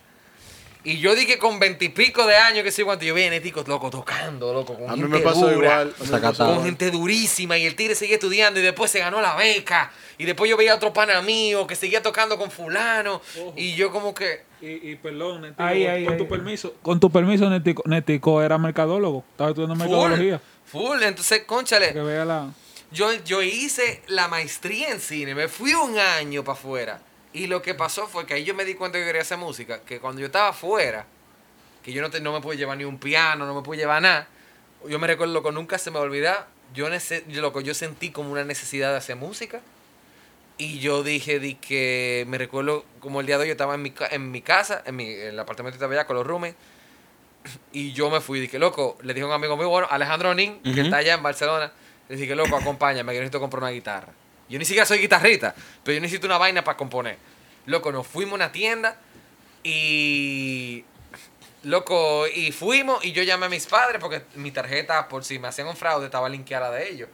Y 0.83 0.97
yo 0.97 1.13
dije 1.13 1.37
con 1.37 1.59
veintipico 1.59 2.25
de 2.25 2.35
años 2.37 2.63
que 2.63 2.71
sé 2.71 2.83
cuánto 2.83 3.05
yo 3.05 3.13
vi 3.13 3.23
a 3.23 3.29
Netico, 3.29 3.63
loco, 3.67 3.91
tocando, 3.91 4.51
loco, 4.51 4.73
con 4.73 4.89
A 4.89 4.95
mí 4.95 5.01
gente 5.01 5.17
me 5.19 5.23
pasó 5.23 5.41
dura, 5.41 5.53
igual. 5.53 5.79
a 5.79 5.83
mí 5.83 5.89
me 5.89 5.93
pasó 5.99 6.05
Sacatado. 6.11 6.37
Con 6.37 6.53
igual. 6.55 6.65
gente 6.65 6.89
durísima 6.91 7.57
y 7.59 7.65
el 7.67 7.75
tigre 7.75 7.93
seguía 7.93 8.15
estudiando 8.15 8.59
y 8.59 8.63
después 8.63 8.89
se 8.89 8.97
ganó 8.99 9.21
la 9.21 9.35
beca. 9.35 9.91
Y 10.17 10.25
después 10.25 10.49
yo 10.49 10.57
veía 10.57 10.73
a 10.73 10.75
otro 10.77 10.91
pana 10.91 11.21
mío 11.21 11.67
que 11.67 11.75
seguía 11.75 12.01
tocando 12.01 12.37
con 12.39 12.49
fulano. 12.49 13.21
Y 13.55 13.75
yo 13.75 13.91
como 13.91 14.15
que... 14.15 14.43
Y, 14.59 14.91
y 14.91 14.95
perdón, 14.95 15.41
Netico, 15.41 15.61
Ahí, 15.63 15.83
con, 15.85 15.91
ahí, 15.93 16.05
con 16.05 16.17
tu 16.17 16.23
ahí. 16.23 16.29
permiso, 16.29 16.73
con 16.81 16.99
tu 16.99 17.11
permiso, 17.11 17.49
Netico, 17.49 17.83
Netico 17.85 18.41
era 18.41 18.57
mercadólogo, 18.57 19.23
estaba 19.31 19.51
estudiando 19.51 19.75
Full, 19.75 19.83
mercadología. 19.87 20.41
full. 20.65 21.01
Entonces, 21.03 21.43
conchale, 21.45 21.93
Que 21.93 22.01
vea 22.01 22.25
la... 22.25 22.49
yo, 22.91 23.11
yo 23.23 23.41
hice 23.43 24.01
la 24.07 24.27
maestría 24.27 24.89
en 24.89 24.99
cine, 24.99 25.35
me 25.35 25.47
fui 25.47 25.73
un 25.75 25.97
año 25.99 26.43
para 26.43 26.57
afuera. 26.57 27.01
Y 27.33 27.47
lo 27.47 27.61
que 27.61 27.73
pasó 27.73 28.07
fue 28.07 28.25
que 28.25 28.33
ahí 28.33 28.43
yo 28.43 28.53
me 28.53 28.65
di 28.65 28.75
cuenta 28.75 28.97
que 28.99 29.05
quería 29.05 29.21
hacer 29.21 29.37
música, 29.37 29.81
que 29.81 29.99
cuando 29.99 30.19
yo 30.19 30.27
estaba 30.27 30.49
afuera, 30.49 31.05
que 31.83 31.93
yo 31.93 32.01
no, 32.01 32.09
te- 32.09 32.19
no 32.21 32.33
me 32.33 32.41
pude 32.41 32.57
llevar 32.57 32.77
ni 32.77 32.83
un 32.83 32.99
piano, 32.99 33.45
no 33.45 33.55
me 33.55 33.61
pude 33.61 33.77
llevar 33.77 34.01
nada, 34.01 34.27
yo 34.87 34.99
me 34.99 35.07
recuerdo 35.07 35.41
que 35.41 35.51
nunca 35.51 35.77
se 35.77 35.91
me 35.91 35.95
va 35.95 36.01
a 36.01 36.07
olvidar, 36.07 36.47
yo, 36.73 36.89
nece- 36.89 37.23
loco, 37.27 37.61
yo 37.61 37.73
sentí 37.73 38.11
como 38.11 38.31
una 38.31 38.43
necesidad 38.43 38.91
de 38.91 38.97
hacer 38.97 39.15
música. 39.15 39.61
Y 40.57 40.79
yo 40.79 41.01
dije 41.03 41.39
di 41.39 41.55
que 41.55 42.23
me 42.27 42.37
recuerdo 42.37 42.85
como 42.99 43.19
el 43.21 43.25
día 43.25 43.37
de 43.37 43.43
hoy 43.43 43.47
yo 43.47 43.53
estaba 43.53 43.73
en 43.75 43.81
mi, 43.81 43.91
ca- 43.91 44.09
en 44.11 44.29
mi 44.29 44.41
casa, 44.41 44.83
en, 44.85 44.95
mi, 44.95 45.09
en 45.09 45.27
el 45.29 45.39
apartamento 45.39 45.73
que 45.73 45.77
estaba 45.77 45.93
allá 45.93 46.05
con 46.05 46.15
los 46.17 46.27
roommates. 46.27 46.55
Y 47.71 47.93
yo 47.93 48.09
me 48.11 48.21
fui 48.21 48.39
dije, 48.39 48.59
loco, 48.59 48.97
le 49.01 49.13
dije 49.13 49.23
a 49.23 49.27
un 49.27 49.33
amigo 49.33 49.57
mío, 49.57 49.69
bueno, 49.69 49.87
Alejandro 49.89 50.35
Nin, 50.35 50.59
que 50.61 50.81
está 50.81 50.97
allá 50.97 51.13
en 51.15 51.23
Barcelona, 51.23 51.71
le 52.09 52.15
dije, 52.15 52.35
loco, 52.35 52.55
acompáñame, 52.55 53.13
que 53.13 53.19
necesito 53.19 53.39
comprar 53.39 53.63
una 53.63 53.71
guitarra. 53.71 54.09
Yo 54.51 54.59
ni 54.59 54.65
siquiera 54.65 54.85
soy 54.85 54.99
guitarrista, 54.99 55.55
pero 55.81 55.95
yo 55.95 56.01
necesito 56.01 56.27
una 56.27 56.37
vaina 56.37 56.61
para 56.61 56.75
componer. 56.75 57.17
Loco, 57.67 57.89
nos 57.91 58.05
fuimos 58.05 58.33
a 58.33 58.35
una 58.35 58.51
tienda 58.51 58.97
y... 59.63 60.83
Loco, 61.63 62.27
y 62.27 62.51
fuimos 62.51 63.05
y 63.05 63.13
yo 63.13 63.23
llamé 63.23 63.45
a 63.45 63.49
mis 63.49 63.67
padres 63.67 64.01
porque 64.01 64.23
mi 64.35 64.51
tarjeta, 64.51 65.07
por 65.07 65.23
si 65.23 65.39
me 65.39 65.47
hacían 65.47 65.67
un 65.67 65.77
fraude, 65.77 66.05
estaba 66.05 66.27
linkeada 66.27 66.69
de 66.71 66.89
ellos. 66.89 67.07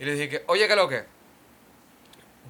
Y 0.00 0.04
les 0.04 0.14
dije, 0.14 0.28
que, 0.28 0.44
oye, 0.46 0.66
¿qué 0.66 0.76
lo 0.76 0.88
que? 0.88 1.04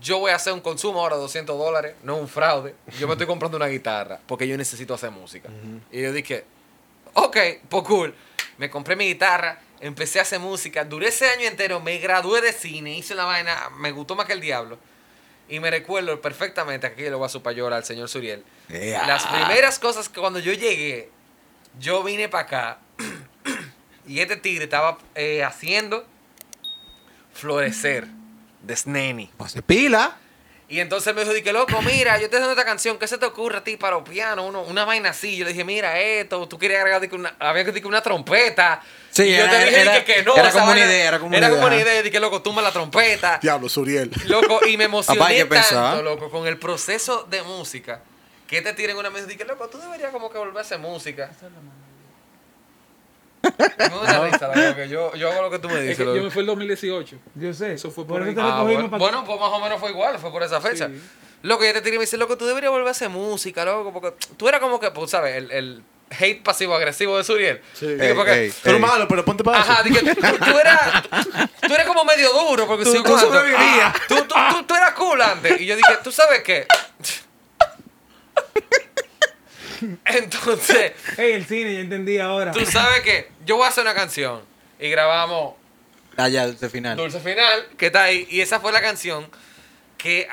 Yo 0.01 0.21
voy 0.21 0.31
a 0.31 0.37
hacer 0.37 0.53
un 0.53 0.61
consumo 0.61 1.01
ahora 1.01 1.17
de 1.17 1.23
200 1.23 1.59
dólares, 1.59 1.95
no 2.05 2.17
un 2.17 2.29
fraude. 2.29 2.75
Yo 3.01 3.09
me 3.09 3.15
estoy 3.15 3.27
comprando 3.27 3.57
una 3.57 3.67
guitarra 3.67 4.21
porque 4.27 4.47
yo 4.47 4.57
necesito 4.57 4.95
hacer 4.95 5.11
música. 5.11 5.49
Y 5.91 6.03
yo 6.03 6.13
dije, 6.13 6.45
ok, 7.15 7.37
pues 7.69 7.83
cool. 7.83 8.15
Me 8.59 8.71
compré 8.71 8.95
mi 8.95 9.07
guitarra, 9.07 9.59
empecé 9.81 10.19
a 10.19 10.23
hacer 10.23 10.41
música. 10.41 10.85
Duré 10.85 11.09
ese 11.09 11.29
año 11.29 11.47
entero, 11.47 11.81
me 11.81 11.99
gradué 11.99 12.41
de 12.41 12.53
cine, 12.53 12.97
hice 12.97 13.15
una 13.15 13.25
vaina, 13.25 13.71
me 13.79 13.91
gustó 13.93 14.15
más 14.15 14.27
que 14.27 14.33
el 14.33 14.41
diablo. 14.41 14.79
Y 15.49 15.61
me 15.61 15.71
recuerdo 15.71 16.21
perfectamente, 16.21 16.87
aquí 16.87 17.03
le 17.03 17.15
voy 17.15 17.25
a 17.25 17.29
su 17.29 17.43
payola 17.43 17.77
al 17.77 17.85
señor 17.85 18.09
Suriel. 18.09 18.45
Las 18.69 19.27
primeras 19.27 19.79
cosas 19.79 20.09
que 20.09 20.21
cuando 20.21 20.39
yo 20.39 20.53
llegué, 20.53 21.11
yo 21.79 22.03
vine 22.03 22.29
para 22.29 22.45
acá 22.45 22.79
y 24.07 24.21
este 24.21 24.37
tigre 24.37 24.65
estaba 24.65 24.99
eh, 25.15 25.43
haciendo 25.43 26.07
Florecer 27.33 28.07
de 28.63 28.77
Sneni. 28.77 29.31
Pues 29.37 29.57
pila. 29.67 30.19
Y 30.71 30.81
entonces 30.81 31.15
me 31.15 31.23
dijo, 31.23 31.33
dije, 31.33 31.51
loco, 31.51 31.81
mira, 31.81 32.19
yo 32.21 32.29
te 32.29 32.37
haciendo 32.37 32.51
esta 32.51 32.65
canción, 32.67 32.99
¿qué 32.99 33.09
se 33.09 33.17
te 33.17 33.25
ocurre 33.25 33.57
a 33.57 33.65
ti 33.65 33.79
para 33.79 33.97
los 33.97 34.07
pianos? 34.07 34.45
Uno, 34.47 34.61
una 34.63 34.85
vaina 34.85 35.11
así. 35.11 35.35
Yo 35.37 35.47
le 35.47 35.53
dije, 35.53 35.65
mira 35.65 35.99
esto, 35.99 36.47
tú 36.47 36.59
querías 36.59 36.81
agregar 36.85 37.09
una, 37.15 37.35
había 37.39 37.65
que 37.65 37.73
decir 37.73 37.87
una 37.87 38.03
trompeta. 38.03 38.83
Sí, 39.11 39.23
y 39.23 39.31
yo 39.37 39.45
era- 39.45 39.51
te 39.51 39.65
dije 39.65 39.81
era- 39.81 39.93
dije, 39.93 40.05
que 40.05 40.23
no. 40.25 40.37
era 40.37 40.53
como 40.53 40.71
una 40.71 40.81
idea, 40.81 41.09
era 41.09 41.19
como 41.19 41.29
una 41.29 41.39
Era 41.39 41.49
como 41.49 41.63
idea, 41.63 41.67
una 41.69 41.77
idea. 41.91 42.03
Dije, 42.03 42.21
loco, 42.21 42.43
tumba 42.43 42.61
la 42.61 42.71
trompeta. 42.71 43.39
Diablo, 43.41 43.67
Suriel. 43.71 44.11
Loco, 44.27 44.61
y 44.67 44.77
me 44.77 44.85
emocioné 44.85 45.19
que 45.29 45.35
tanto, 45.47 45.55
pensar. 45.55 46.05
loco, 46.05 46.31
con 46.31 46.47
el 46.47 46.59
proceso 46.59 47.27
de 47.31 47.41
música. 47.43 48.03
Que 48.47 48.61
te 48.61 48.73
tiren 48.75 48.97
una 48.99 49.09
mesa 49.09 49.25
y 49.25 49.29
dije, 49.31 49.47
loco, 49.47 49.69
tú 49.69 49.79
deberías 49.79 50.11
como 50.13 50.31
que 50.31 50.37
volver 50.37 50.59
a 50.59 50.61
hacer 50.61 50.79
música. 50.79 51.31
Risa, 53.43 54.75
que 54.75 54.89
yo, 54.89 55.15
yo 55.15 55.31
hago 55.31 55.43
lo 55.43 55.51
que 55.51 55.59
tú 55.59 55.69
me 55.69 55.75
Es 55.77 55.83
dices. 55.83 55.99
que 55.99 56.05
yo 56.17 56.23
me 56.23 56.31
fui 56.31 56.41
el 56.41 56.47
2018. 56.47 57.17
Yo 57.37 57.55
sé. 57.55 57.75
Eso 57.75 57.91
fue 57.91 58.05
por 58.05 58.19
por 58.19 58.29
eso 58.29 58.31
ahí. 58.31 58.35
te 58.35 58.41
Ah, 58.43 58.63
bueno, 58.99 59.25
pues 59.25 59.41
más 59.41 59.51
o 59.51 59.61
menos 59.61 59.79
fue 59.81 59.91
igual, 59.91 60.19
fue 60.19 60.31
por 60.31 60.43
esa 60.43 60.61
fecha. 60.61 60.89
Sí. 60.89 61.01
Loco, 61.43 61.63
ya 61.65 61.73
te 61.73 61.81
tiré 61.83 61.95
y 61.97 61.99
me 61.99 62.05
dice, 62.05 62.17
loco, 62.17 62.37
tú 62.37 62.47
deberías 62.47 62.73
volver 62.73 62.89
a 62.89 62.91
hacer 62.91 63.09
música, 63.09 63.65
loco, 63.65 63.93
porque 63.93 64.13
tú 64.37 64.49
eras 64.49 64.61
como 64.61 64.81
que, 64.81 64.91
pues, 64.91 65.11
¿sabes? 65.13 65.37
El, 65.37 65.51
el 65.53 65.83
hate 66.11 66.43
pasivo-agresivo 66.43 67.17
de 67.17 67.23
Suriel. 67.23 67.61
Sí. 67.75 67.87
Ey, 67.87 68.13
porque- 68.15 68.33
ey. 68.47 68.53
Pero 68.65 68.79
malo, 68.81 69.07
pero 69.07 69.25
ponte 69.25 69.45
para 69.45 69.61
Ajá, 69.61 69.83
dije, 69.85 70.01
tú, 70.01 70.21
tú 70.21 70.59
eras, 70.59 71.05
tú 71.61 71.73
eras 71.75 71.87
como 71.87 72.05
medio 72.05 72.33
duro, 72.33 72.67
porque 72.67 72.85
Tú- 72.85 72.91
si 72.91 72.97
tú 72.99 73.05
cuánto- 73.05 73.27
sobrevivías. 73.29 73.61
Ah, 73.63 73.95
tú, 74.09 74.17
tú, 74.17 74.35
tú, 74.51 74.63
tú 74.65 74.75
eras 74.75 74.93
cool 74.95 75.23
antes. 75.23 75.61
Y 75.61 75.67
yo 75.67 75.77
dije, 75.77 75.93
¿tú 76.03 76.11
sabes 76.11 76.43
qué? 76.43 76.67
Entonces, 80.05 80.93
Ey, 81.17 81.33
el 81.33 81.45
cine, 81.47 81.75
ya 81.75 81.81
entendí 81.81 82.19
ahora. 82.19 82.53
tú 82.53 82.65
sabes 82.67 83.01
que 83.03 83.31
yo 83.45 83.57
voy 83.57 83.67
a 83.67 83.69
hacer 83.69 83.83
una 83.83 83.95
canción 83.95 84.43
y 84.79 84.89
grabamos 84.91 85.55
Allá, 86.17 86.47
dulce 86.49 86.69
final. 86.69 86.97
Dulce 86.97 87.21
Final, 87.21 87.69
que 87.77 87.87
está 87.87 88.03
ahí. 88.03 88.27
Y 88.29 88.41
esa 88.41 88.59
fue 88.59 88.73
la 88.73 88.81
canción 88.81 89.31
que 89.97 90.27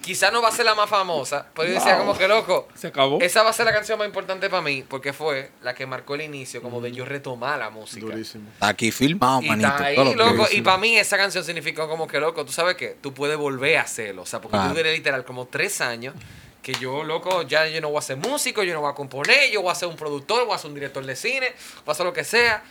quizá 0.00 0.32
no 0.32 0.42
va 0.42 0.48
a 0.48 0.50
ser 0.50 0.64
la 0.66 0.74
más 0.74 0.90
famosa, 0.90 1.46
pero 1.54 1.68
yo 1.68 1.74
decía 1.74 1.96
como 1.96 2.18
que 2.18 2.26
loco. 2.26 2.66
Se 2.74 2.88
acabó. 2.88 3.20
Esa 3.20 3.44
va 3.44 3.50
a 3.50 3.52
ser 3.52 3.66
la 3.66 3.72
canción 3.72 3.96
más 4.00 4.06
importante 4.08 4.50
para 4.50 4.62
mí 4.62 4.82
porque 4.88 5.12
fue 5.12 5.52
la 5.62 5.74
que 5.74 5.86
marcó 5.86 6.16
el 6.16 6.22
inicio 6.22 6.60
como 6.60 6.80
de 6.80 6.90
yo 6.90 7.04
retomar 7.04 7.56
la 7.60 7.70
música. 7.70 8.04
Durísimo. 8.06 8.48
Está 8.52 8.66
aquí 8.66 8.90
filmado, 8.90 9.42
Y 9.42 9.48
manito. 9.48 9.68
está 9.68 9.84
ahí, 9.84 9.94
todo 9.94 10.12
loco. 10.16 10.48
Y 10.50 10.60
para 10.62 10.78
mí 10.78 10.98
esa 10.98 11.16
canción 11.16 11.44
significó 11.44 11.88
como 11.88 12.08
que, 12.08 12.18
loco, 12.18 12.44
tú 12.44 12.50
sabes 12.50 12.74
que 12.74 12.96
tú 13.00 13.14
puedes 13.14 13.36
volver 13.36 13.76
a 13.78 13.82
hacerlo. 13.82 14.22
O 14.22 14.26
sea, 14.26 14.40
porque 14.40 14.56
Claro. 14.56 14.70
yo 14.70 14.76
duré 14.78 14.92
literal 14.92 15.24
como 15.24 15.46
tres 15.46 15.80
años 15.80 16.16
que 16.62 16.72
yo, 16.74 17.02
loco, 17.04 17.42
ya 17.42 17.66
yo 17.66 17.80
no 17.80 17.90
voy 17.90 17.98
a 17.98 18.02
ser 18.02 18.16
músico, 18.16 18.62
yo 18.62 18.72
no 18.72 18.80
voy 18.80 18.90
a 18.90 18.94
componer, 18.94 19.50
yo 19.50 19.62
voy 19.62 19.72
a 19.72 19.74
ser 19.74 19.88
un 19.88 19.96
productor, 19.96 20.46
voy 20.46 20.54
a 20.54 20.58
ser 20.58 20.68
un 20.68 20.74
director 20.74 21.04
de 21.04 21.16
cine, 21.16 21.48
voy 21.84 21.88
a 21.88 21.90
hacer 21.92 22.06
lo 22.06 22.12
que 22.12 22.24
sea. 22.24 22.62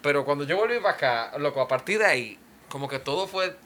Pero 0.00 0.24
cuando 0.24 0.44
yo 0.44 0.56
volví 0.56 0.78
para 0.78 0.94
acá, 0.94 1.38
loco, 1.38 1.60
a 1.60 1.68
partir 1.68 1.98
de 1.98 2.06
ahí, 2.06 2.38
como 2.68 2.88
que 2.88 2.98
todo 2.98 3.26
fue 3.26 3.56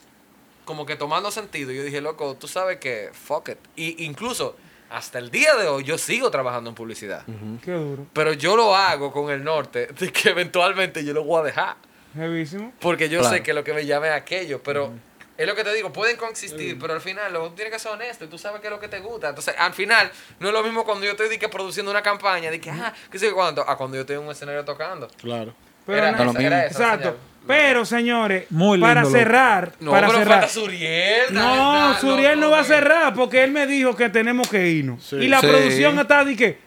como 0.64 0.84
que 0.84 0.96
tomando 0.96 1.30
sentido. 1.30 1.70
Yo 1.72 1.82
dije, 1.84 2.00
loco, 2.00 2.34
tú 2.36 2.48
sabes 2.48 2.78
que, 2.78 3.10
fuck 3.12 3.50
it. 3.50 3.58
Y 3.76 4.04
incluso 4.04 4.56
hasta 4.90 5.18
el 5.18 5.30
día 5.30 5.54
de 5.56 5.68
hoy 5.68 5.84
yo 5.84 5.96
sigo 5.98 6.30
trabajando 6.30 6.70
en 6.70 6.74
publicidad. 6.74 7.24
Qué 7.64 7.70
duro. 7.72 8.06
Pero 8.12 8.32
yo 8.32 8.56
lo 8.56 8.74
hago 8.74 9.12
con 9.12 9.30
el 9.30 9.44
norte 9.44 9.86
de 9.98 10.10
que 10.12 10.30
eventualmente 10.30 11.04
yo 11.04 11.12
lo 11.12 11.22
voy 11.24 11.40
a 11.40 11.44
dejar. 11.44 11.76
Jevísimo. 12.14 12.72
Porque 12.80 13.08
yo 13.08 13.20
Claro. 13.20 13.36
sé 13.36 13.42
que 13.42 13.52
lo 13.52 13.62
que 13.62 13.74
me 13.74 13.84
llame 13.86 14.08
es 14.08 14.14
aquello, 14.14 14.62
pero 14.62 14.90
es 15.38 15.46
lo 15.46 15.54
que 15.54 15.64
te 15.64 15.74
digo, 15.74 15.92
pueden 15.92 16.16
coexistir, 16.16 16.78
pero 16.78 16.94
al 16.94 17.00
final 17.00 17.32
lo 17.32 17.50
tienes 17.52 17.72
que 17.72 17.78
ser 17.78 17.92
honesto 17.92 18.24
y 18.24 18.28
tú 18.28 18.38
sabes 18.38 18.60
qué 18.60 18.68
es 18.68 18.72
lo 18.72 18.80
que 18.80 18.88
te 18.88 19.00
gusta. 19.00 19.28
Entonces, 19.28 19.54
al 19.58 19.72
final, 19.74 20.10
no 20.40 20.48
es 20.48 20.54
lo 20.54 20.62
mismo 20.62 20.84
cuando 20.84 21.04
yo 21.04 21.10
estoy 21.12 21.28
di 21.28 21.38
que, 21.38 21.48
produciendo 21.48 21.90
una 21.90 22.02
campaña, 22.02 22.50
de 22.50 22.60
que, 22.60 22.70
ah, 22.70 22.92
qué 23.10 23.18
sé 23.18 23.30
cuánto, 23.32 23.68
a 23.68 23.76
cuando 23.76 23.96
yo 23.96 24.00
estoy 24.02 24.16
en 24.16 24.22
un 24.22 24.30
escenario 24.30 24.64
tocando. 24.64 25.08
Claro. 25.20 25.52
Pero 25.84 25.98
era, 25.98 26.12
no- 26.12 26.18
no 26.18 26.24
lo 26.24 26.30
esa, 26.30 26.38
mismo. 26.40 26.54
era 26.54 26.66
esa 26.66 26.82
Exacto. 26.94 27.16
Pero, 27.46 27.84
señores, 27.84 28.46
Muy 28.50 28.80
para 28.80 29.02
lindo, 29.04 29.16
cerrar, 29.18 29.72
No, 29.78 29.92
para 29.92 30.08
pero 30.08 30.18
cerrar. 30.18 30.38
falta 30.40 30.52
Suriel. 30.52 31.26
No, 31.32 31.94
Suriel 32.00 32.40
no 32.40 32.50
va 32.50 32.58
a 32.60 32.64
cerrar 32.64 33.14
porque 33.14 33.44
él 33.44 33.52
me 33.52 33.68
dijo 33.68 33.94
que 33.94 34.08
tenemos 34.08 34.48
que 34.48 34.66
irnos. 34.66 35.04
Sí. 35.04 35.16
Y 35.16 35.28
la 35.28 35.40
Sí. 35.40 35.46
producción 35.46 35.96
está 36.00 36.24
de 36.24 36.34
que, 36.36 36.58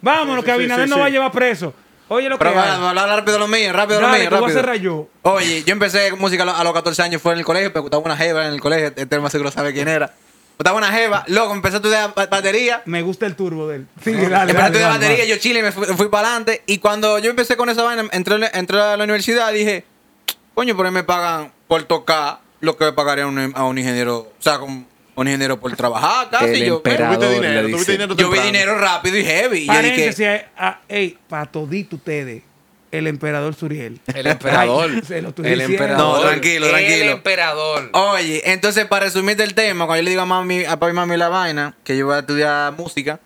vámonos, 0.00 0.40
Sí, 0.40 0.46
que 0.46 0.52
Abinader 0.52 0.88
sí. 0.88 0.94
va 0.98 1.06
a 1.06 1.10
llevar 1.10 1.32
preso. 1.32 1.74
Oye, 2.08 2.28
lo 2.28 2.38
que 2.38 2.44
Pero 2.44 2.50
hay. 2.60 2.68
va, 2.70 2.78
va 2.78 2.86
a 2.86 2.88
hablar 2.90 3.08
rápido 3.08 3.38
lo 3.38 3.48
mío, 3.48 3.72
rápido 3.72 4.00
lo 4.00 4.06
Dale, 4.06 4.20
mío, 4.20 4.30
que 4.30 4.36
voy 4.36 4.52
a 4.52 4.62
rápido. 4.62 4.82
yo. 4.82 5.08
Oye, 5.22 5.64
yo 5.64 5.72
empecé 5.72 6.12
música 6.12 6.44
a 6.44 6.46
los, 6.46 6.54
a 6.58 6.64
los 6.64 6.72
14 6.72 7.02
años, 7.02 7.20
fue 7.22 7.32
en 7.32 7.38
el 7.40 7.44
colegio, 7.44 7.72
me 7.74 7.80
gustaba 7.80 8.02
una 8.04 8.16
jeva 8.16 8.46
en 8.46 8.52
el 8.54 8.60
colegio, 8.60 8.92
este 8.94 9.18
más 9.18 9.32
seguro 9.32 9.50
sabe 9.50 9.72
quién 9.72 9.88
era. 9.88 10.06
Me 10.06 10.58
gustaba 10.58 10.78
una 10.78 10.92
jeva, 10.92 11.24
luego 11.26 11.52
empecé 11.52 11.74
a 11.74 11.78
estudiar 11.78 12.14
ba- 12.14 12.26
batería. 12.26 12.82
Me 12.86 13.02
gusta 13.02 13.26
el 13.26 13.34
turbo 13.36 13.66
de 13.68 13.76
él. 13.76 13.86
Sigue, 14.02 14.28
dale, 14.28 14.52
empecé 14.52 14.62
a 14.62 14.66
estudiar 14.66 14.90
dale, 14.92 15.04
batería, 15.06 15.24
yo 15.26 15.36
chile, 15.40 15.62
me 15.62 15.72
fui, 15.72 15.84
fui 15.96 16.08
para 16.08 16.28
adelante. 16.28 16.62
Y 16.66 16.78
cuando 16.78 17.18
yo 17.18 17.28
empecé 17.28 17.56
con 17.56 17.68
esa 17.68 17.82
vaina, 17.82 18.04
entré, 18.12 18.36
entré 18.54 18.80
a 18.80 18.96
la 18.96 19.04
universidad 19.04 19.52
dije, 19.52 19.84
coño, 20.54 20.76
por 20.76 20.86
ahí 20.86 20.92
me 20.92 21.02
pagan 21.04 21.52
por 21.68 21.82
tocar 21.82 22.38
lo 22.60 22.76
que 22.76 22.84
me 22.86 22.92
pagaría 22.92 23.24
a 23.24 23.26
un, 23.26 23.52
a 23.54 23.64
un 23.64 23.76
ingeniero, 23.78 24.16
o 24.18 24.32
sea, 24.38 24.58
con 24.58 24.86
un 25.16 25.26
ingeniero 25.28 25.58
por 25.58 25.74
trabajar 25.76 26.30
casi. 26.30 26.46
El 26.62 26.64
yo, 26.66 26.76
emperador. 26.76 27.16
Tuviste 27.18 27.40
le 27.40 27.46
dinero, 27.48 27.66
dice. 27.66 27.72
tuviste 27.72 27.92
dinero 27.92 28.14
yo 28.16 28.30
vi 28.30 28.38
dinero 28.40 28.78
rápido 28.78 29.16
y 29.18 29.24
heavy. 29.24 29.58
Y 29.60 29.66
yo 29.66 29.72
dije, 29.72 29.82
Paréntesis, 29.88 30.26
ah, 30.56 30.80
ey, 30.88 31.18
para 31.28 31.46
todito 31.46 31.96
ustedes, 31.96 32.42
el 32.92 33.06
emperador 33.08 33.54
Suriel. 33.54 34.00
El 34.14 34.26
emperador. 34.26 34.90
Ay, 34.94 35.02
se 35.06 35.20
lo 35.22 35.30
estoy 35.30 35.46
El 35.46 35.58
diciendo. 35.58 35.84
emperador. 35.84 36.20
No, 36.22 36.28
tranquilo, 36.28 36.66
El 36.66 36.72
tranquilo. 36.72 37.10
emperador. 37.12 37.90
Oye, 37.92 38.42
entonces 38.52 38.84
para 38.86 39.06
resumirte 39.06 39.42
el 39.42 39.54
tema, 39.54 39.86
cuando 39.86 40.00
yo 40.00 40.04
le 40.04 40.10
digo 40.10 40.22
a 40.22 40.26
mami, 40.26 40.64
a 40.64 40.78
papi 40.78 40.92
y 40.92 40.94
mami 40.94 41.16
la 41.16 41.28
vaina, 41.28 41.74
que 41.82 41.96
yo 41.96 42.06
voy 42.06 42.14
a 42.16 42.18
estudiar 42.20 42.72
música, 42.74 43.18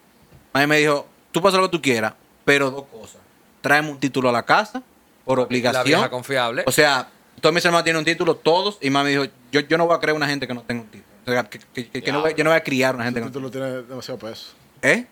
mami 0.55 0.67
me 0.67 0.79
dijo, 0.79 1.07
tú 1.33 1.43
pasa 1.43 1.57
lo 1.59 1.65
que 1.65 1.77
tú 1.77 1.83
quieras, 1.83 2.15
pero 2.45 2.71
dos 2.71 2.85
cosas. 2.91 3.21
Tráeme 3.61 3.91
un 3.91 4.01
título 4.01 4.29
a 4.31 4.33
la 4.33 4.45
casa, 4.45 4.83
por 5.25 5.39
La 5.39 5.45
obligación. 5.45 5.85
vieja 5.85 6.09
confiable. 6.09 6.63
O 6.67 6.73
sea, 6.73 7.09
todos 7.41 7.55
mis 7.55 7.65
hermanos 7.65 7.85
tienen 7.85 7.99
un 7.99 8.05
título, 8.05 8.35
todos, 8.37 8.79
y 8.81 8.91
mami 8.91 9.11
dijo, 9.11 9.25
yo, 9.53 9.61
yo 9.61 9.77
no 9.79 9.87
voy 9.87 9.97
a 9.97 10.01
crear 10.01 10.17
una 10.17 10.27
gente 10.27 10.47
que 10.47 10.55
no 10.55 10.63
tenga 10.63 10.83
un 10.83 10.89
título. 10.89 11.10
Que, 11.51 11.59
que- 11.73 11.89
que- 11.91 12.03
que 12.03 12.13
no 12.13 12.21
voy- 12.23 12.35
yo 12.37 12.45
no 12.45 12.51
voy 12.51 12.57
a 12.59 12.63
criar 12.63 12.95
una 12.95 13.05
gente 13.05 13.21
que 13.21 13.27
Este 13.27 13.41
no 13.41 13.51
título 13.51 13.67
tiene 13.67 13.83
demasiado 13.89 14.19
peso. 14.19 14.53
¿Eh? 14.83 15.07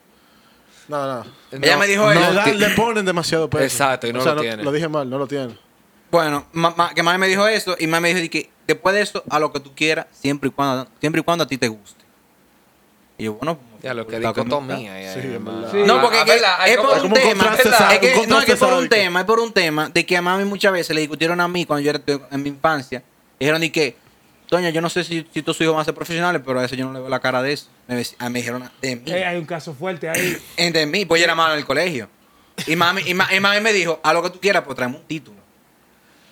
Nada, 0.88 1.06
nada. 1.06 1.26
Ella 1.52 1.74
No, 1.74 1.80
me 1.80 1.86
dijo 1.86 2.14
No, 2.14 2.40
eso. 2.42 2.54
le 2.54 2.68
ponen 2.70 3.04
demasiado 3.04 3.48
peso. 3.50 3.64
Exacto, 3.64 4.06
y 4.06 4.12
no 4.12 4.20
O 4.20 4.22
sea, 4.22 4.34
lo 4.34 4.40
tiene. 4.40 4.62
Lo 4.62 4.72
dije 4.72 4.88
mal, 4.88 5.08
no 5.08 5.18
lo 5.18 5.26
tiene. 5.26 5.56
Bueno, 6.10 6.46
ma- 6.52 6.72
ma- 6.74 6.94
que 6.94 7.02
mami 7.02 7.18
me 7.18 7.28
dijo 7.28 7.46
eso, 7.46 7.76
y 7.78 7.86
mami 7.86 8.14
me 8.14 8.20
dijo 8.20 8.30
que 8.32 8.50
después 8.66 8.94
de 8.94 9.02
eso, 9.02 9.22
a 9.28 9.38
lo 9.38 9.52
que 9.52 9.60
tú 9.60 9.74
quieras, 9.74 10.06
siempre 10.12 10.48
y 10.48 10.52
cuando, 10.52 10.88
siempre 11.00 11.20
y 11.20 11.24
cuando 11.24 11.44
a 11.44 11.46
ti 11.46 11.58
te 11.58 11.68
guste. 11.68 12.02
Y 13.18 13.24
yo, 13.24 13.34
bueno, 13.34 13.58
Ya, 13.82 13.92
lo 13.94 14.06
que 14.06 14.16
como 14.22 14.28
dicotomía. 14.32 15.02
ya, 15.02 15.12
Sí. 15.14 15.20
Sí. 15.22 15.82
No, 15.84 16.00
porque 16.00 16.20
es 16.66 16.76
por 16.78 17.04
un 17.04 17.12
tema. 17.12 17.54
Es 17.54 17.62
que- 17.62 17.68
no, 17.68 17.90
es 17.90 17.98
que 17.98 18.12
contraste 18.14 18.52
es 18.52 18.58
por 18.58 18.72
un 18.72 18.88
tema, 18.88 19.20
es 19.20 19.26
por 19.26 19.40
un 19.40 19.52
tema 19.52 19.88
de 19.90 20.06
que 20.06 20.16
a 20.16 20.22
mami 20.22 20.44
muchas 20.44 20.72
veces 20.72 20.94
le 20.94 21.00
discutieron 21.02 21.38
a 21.40 21.48
mí 21.48 21.66
cuando 21.66 21.82
yo 21.84 21.90
era 21.90 22.00
en 22.30 22.42
mi 22.42 22.48
infancia. 22.48 23.02
Dijeron 23.38 23.60
de 23.60 23.70
que, 23.70 23.96
Doña, 24.50 24.70
yo 24.70 24.80
no 24.80 24.88
sé 24.88 25.04
si, 25.04 25.26
si 25.34 25.42
tus 25.42 25.60
hijos 25.60 25.74
van 25.74 25.82
a 25.82 25.84
ser 25.84 25.94
profesionales, 25.94 26.40
pero 26.44 26.58
a 26.60 26.64
eso 26.64 26.74
yo 26.74 26.86
no 26.86 26.92
le 26.94 27.00
veo 27.00 27.08
la 27.08 27.20
cara 27.20 27.42
de 27.42 27.52
eso. 27.52 27.66
Me, 27.86 28.02
ah, 28.18 28.30
me 28.30 28.38
dijeron 28.38 28.70
de 28.80 28.96
mí. 28.96 29.02
Ey, 29.12 29.22
hay 29.22 29.36
un 29.36 29.44
caso 29.44 29.74
fuerte 29.74 30.08
ahí. 30.08 30.36
Eh, 30.56 30.70
De 30.72 30.86
mí, 30.86 31.04
pues 31.04 31.20
yo 31.20 31.24
era 31.24 31.34
malo 31.34 31.52
en 31.52 31.58
el 31.60 31.64
colegio. 31.66 32.08
Y 32.66 32.74
mami, 32.74 33.02
y, 33.06 33.14
ma- 33.14 33.28
y 33.34 33.40
mami 33.40 33.60
me 33.60 33.72
dijo, 33.72 34.00
a 34.02 34.12
lo 34.12 34.22
que 34.22 34.30
tú 34.30 34.40
quieras, 34.40 34.62
pues 34.64 34.74
tráeme 34.76 34.96
un 34.96 35.04
título. 35.04 35.36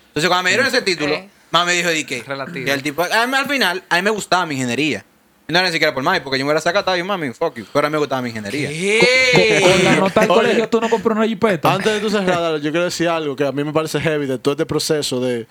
Entonces 0.08 0.28
cuando 0.28 0.44
me 0.44 0.50
dieron 0.50 0.66
ese 0.66 0.82
título, 0.82 1.14
Eh. 1.14 1.28
mami 1.50 1.66
me 1.72 1.72
dijo, 1.76 1.88
¿de 1.90 2.06
qué? 2.06 2.22
Relativo. 2.22 2.66
Y 2.66 2.70
el 2.70 2.82
tipo, 2.82 3.02
a 3.02 3.26
mí, 3.26 3.34
al 3.36 3.46
final, 3.46 3.84
a 3.88 3.96
mí 3.96 4.02
me 4.02 4.10
gustaba 4.10 4.46
mi 4.46 4.54
ingeniería. 4.54 5.04
Y 5.48 5.52
no 5.52 5.58
era 5.60 5.68
ni 5.68 5.72
siquiera 5.72 5.94
por 5.94 6.02
mami, 6.02 6.18
porque 6.20 6.38
yo 6.38 6.44
me 6.44 6.48
hubiera 6.48 6.60
sacado, 6.60 6.80
estaba 6.80 6.94
bien, 6.96 7.06
mami, 7.06 7.32
fuck 7.32 7.54
you. 7.56 7.66
Pero 7.72 7.86
a 7.86 7.90
mí 7.90 7.92
me 7.92 7.98
gustaba 7.98 8.22
mi 8.22 8.30
ingeniería. 8.30 8.68
¿Qué? 8.70 9.60
Con 9.62 9.84
la 9.84 9.96
nota 9.96 10.20
del 10.20 10.28
colegio 10.30 10.68
tú 10.68 10.80
no 10.80 10.88
compras 10.90 11.16
una 11.18 11.26
jipeta. 11.28 11.72
Antes 11.72 11.92
de 11.92 12.00
tú 12.00 12.10
cerrar, 12.10 12.54
yo 12.60 12.70
quiero 12.72 12.84
decir 12.86 13.08
algo 13.08 13.36
que 13.36 13.44
a 13.44 13.52
mí 13.52 13.62
me 13.62 13.72
parece 13.72 14.00
heavy 14.00 14.26
de 14.26 14.38
todo 14.38 14.52
este 14.54 14.66
proceso 14.66 15.20
de 15.20 15.46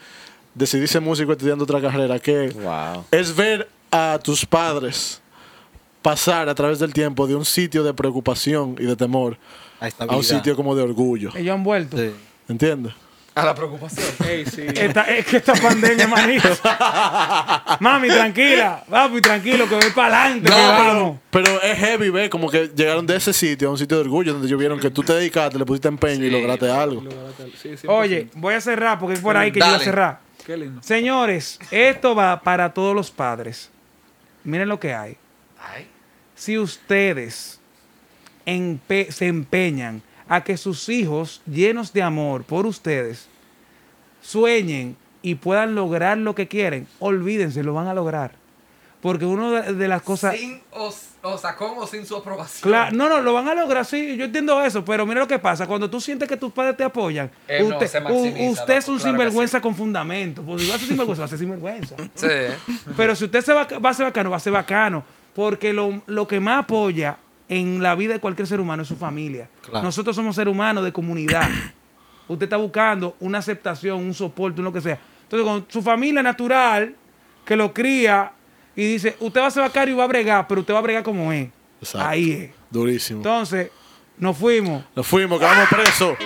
decidir 0.56 0.88
ser 0.88 1.02
músico 1.02 1.32
estudiando 1.34 1.64
otra 1.66 1.80
carrera, 1.82 2.18
que 2.20 2.50
Wow. 2.50 3.06
es 3.12 3.36
ver 3.36 3.68
a 3.92 4.20
tus 4.24 4.46
padres 4.46 5.22
pasar 6.02 6.50
a 6.50 6.56
través 6.56 6.80
del 6.80 6.94
tiempo 6.94 7.28
de 7.28 7.36
un 7.36 7.46
sitio 7.46 7.84
de 7.84 7.94
preocupación 7.94 8.76
y 8.80 8.84
de 8.86 8.96
temor 8.96 9.38
A, 9.80 9.90
a 10.06 10.16
un 10.16 10.24
sitio 10.24 10.56
como 10.56 10.76
de 10.76 10.84
orgullo. 10.84 11.32
Ellos 11.36 11.54
han 11.56 11.64
vuelto. 11.64 11.98
Sí. 11.98 12.12
¿Entiendes? 12.48 12.94
A 13.34 13.44
la 13.44 13.54
preocupación. 13.54 14.06
Ey, 14.30 14.46
sí. 14.46 14.62
Esta- 14.66 15.02
es 15.14 15.26
que 15.26 15.38
esta 15.38 15.54
pandemia, 15.56 16.08
manito. 16.08 16.48
Mami, 17.82 18.08
tranquila. 18.08 18.84
Papi, 18.90 19.20
tranquilo, 19.20 19.68
que 19.68 19.76
voy 19.76 19.90
para 19.94 20.24
adelante. 20.26 20.50
No, 20.50 21.20
pero, 21.32 21.62
es 21.62 21.78
heavy 21.78 22.10
ver 22.12 22.30
como 22.30 22.50
que 22.50 22.72
llegaron 22.74 23.06
de 23.06 23.16
ese 23.18 23.34
sitio 23.34 23.68
a 23.68 23.72
un 23.72 23.78
sitio 23.78 23.98
de 23.98 24.04
orgullo 24.04 24.32
donde 24.34 24.48
ellos 24.48 24.60
vieron 24.60 24.80
que 24.80 24.90
tú 24.90 25.04
te 25.04 25.14
dedicaste, 25.14 25.58
le 25.60 25.66
pusiste 25.66 25.88
empeño 25.90 26.24
y 26.24 26.30
lograste 26.30 26.70
algo. 26.72 27.04
Sí, 27.62 27.70
100%. 27.70 27.86
Oye, 27.90 28.30
voy 28.36 28.54
a 28.54 28.62
cerrar 28.62 29.00
porque 29.00 29.16
es 29.16 29.20
por 29.20 29.36
ahí 29.36 29.52
que 29.52 29.60
yo 29.60 29.66
voy 29.66 29.70
a 29.70 29.78
Dale. 29.80 29.84
cerrar. 29.86 30.25
Qué 30.46 30.56
lindo. 30.58 30.82
Señores, 30.84 31.60
esto 31.72 32.14
va 32.16 32.40
para 32.42 32.74
todos 32.74 32.96
los 32.96 33.10
padres. 33.12 33.70
Miren 34.44 34.70
lo 34.70 34.80
que 34.80 34.94
hay. 34.94 35.18
Ay. 35.60 35.88
Si 36.36 36.58
ustedes 36.58 37.60
empe- 38.46 39.10
se 39.12 39.28
empeñan 39.28 40.02
a 40.28 40.44
que 40.44 40.58
sus 40.58 40.88
hijos, 40.90 41.42
llenos 41.46 41.94
de 41.94 42.04
amor 42.04 42.44
por 42.44 42.66
ustedes, 42.66 43.28
sueñen 44.22 44.96
y 45.22 45.36
puedan 45.36 45.74
lograr 45.76 46.18
lo 46.18 46.36
que 46.36 46.48
quieren, 46.48 46.88
olvídense, 47.00 47.64
lo 47.64 47.74
van 47.74 47.88
a 47.88 47.94
lograr. 47.94 48.34
Porque 49.06 49.24
una 49.24 49.62
de, 49.62 49.88
las 49.88 50.02
cosas... 50.02 50.36
Sin, 50.36 50.60
o, 50.72 50.92
o 51.22 51.38
sea, 51.38 51.56
con 51.56 51.78
o 51.78 51.86
sin 51.86 52.08
su 52.08 52.16
aprobación. 52.16 52.68
Claro, 52.72 52.96
no, 52.96 53.08
no, 53.08 53.22
lo 53.22 53.34
van 53.34 53.48
a 53.48 53.54
lograr, 53.54 53.86
sí, 53.86 54.18
yo 54.18 54.26
entiendo 54.26 54.60
eso, 54.64 54.84
pero 54.84 55.06
mira 55.06 55.20
lo 55.20 55.28
que 55.28 55.38
pasa, 55.38 55.68
cuando 55.68 55.88
tú 55.88 56.02
sientes 56.02 56.28
que 56.28 56.36
tus 56.36 56.52
padres 56.52 56.76
te 56.76 56.84
apoyan, 56.84 57.30
Eh, 57.48 57.62
usted, 57.62 58.04
u- 58.10 58.50
usted 58.50 58.78
es 58.78 58.88
un 58.88 58.98
claro 58.98 59.12
sinvergüenza 59.12 59.62
con 59.62 59.76
fundamento, 59.76 60.42
porque 60.42 60.64
si 60.64 60.70
va 60.70 60.76
a 60.76 60.80
ser 60.80 60.88
sinvergüenza, 60.88 61.22
va 61.22 61.26
a 61.26 61.30
ser 61.30 61.38
sinvergüenza. 61.38 61.96
Sí. 62.16 62.28
Pero 62.98 63.16
si 63.16 63.26
usted 63.26 63.42
se 63.42 63.54
va, 63.54 63.66
va 63.66 63.92
a 63.92 63.94
ser 63.94 64.08
bacano, 64.08 64.32
va 64.32 64.38
a 64.38 64.40
ser 64.40 64.54
bacano, 64.54 65.04
porque 65.36 65.72
lo, 65.72 66.02
lo 66.08 66.28
que 66.28 66.40
más 66.40 66.64
apoya 66.64 67.18
en 67.48 67.84
la 67.84 67.94
vida 67.94 68.14
de 68.14 68.20
cualquier 68.20 68.48
ser 68.48 68.60
humano 68.60 68.82
es 68.82 68.88
su 68.88 68.96
familia. 68.96 69.48
Claro. 69.62 69.84
Nosotros 69.86 70.16
somos 70.16 70.36
seres 70.36 70.52
humanos 70.52 70.84
de 70.84 70.92
comunidad. 70.92 71.48
usted 72.28 72.46
está 72.46 72.58
buscando 72.58 73.16
una 73.20 73.38
aceptación, 73.38 74.00
un 74.00 74.16
soporte, 74.16 74.62
un 74.62 74.66
lo 74.66 74.74
que 74.74 74.82
sea. 74.82 74.98
Entonces, 75.22 75.48
con 75.48 75.64
su 75.70 75.84
familia 75.84 76.24
natural, 76.24 76.96
que 77.46 77.56
lo 77.56 77.72
cría 77.72 78.32
y 78.76 78.86
dice, 78.86 79.16
usted 79.20 79.42
va 79.42 79.48
a 79.48 79.52
ser 79.52 79.64
bacano 79.64 79.92
y 79.92 79.96
va 79.96 80.04
a 80.04 80.08
bregar, 80.08 80.48
pero 80.48 80.62
usted 80.62 80.74
va 80.74 80.80
a 80.80 80.82
bregar 80.82 81.04
como 81.04 81.32
es. 81.32 81.50
Exacto. 81.82 82.08
Ahí 82.08 82.32
es. 82.32 82.52
Durísimo. 82.70 83.20
Entonces, 83.20 83.70
nos 84.18 84.38
fuimos. 84.38 84.84
Nos 84.96 85.08
fuimos, 85.08 85.40
quedamos 85.40 85.68
presos. 85.70 86.18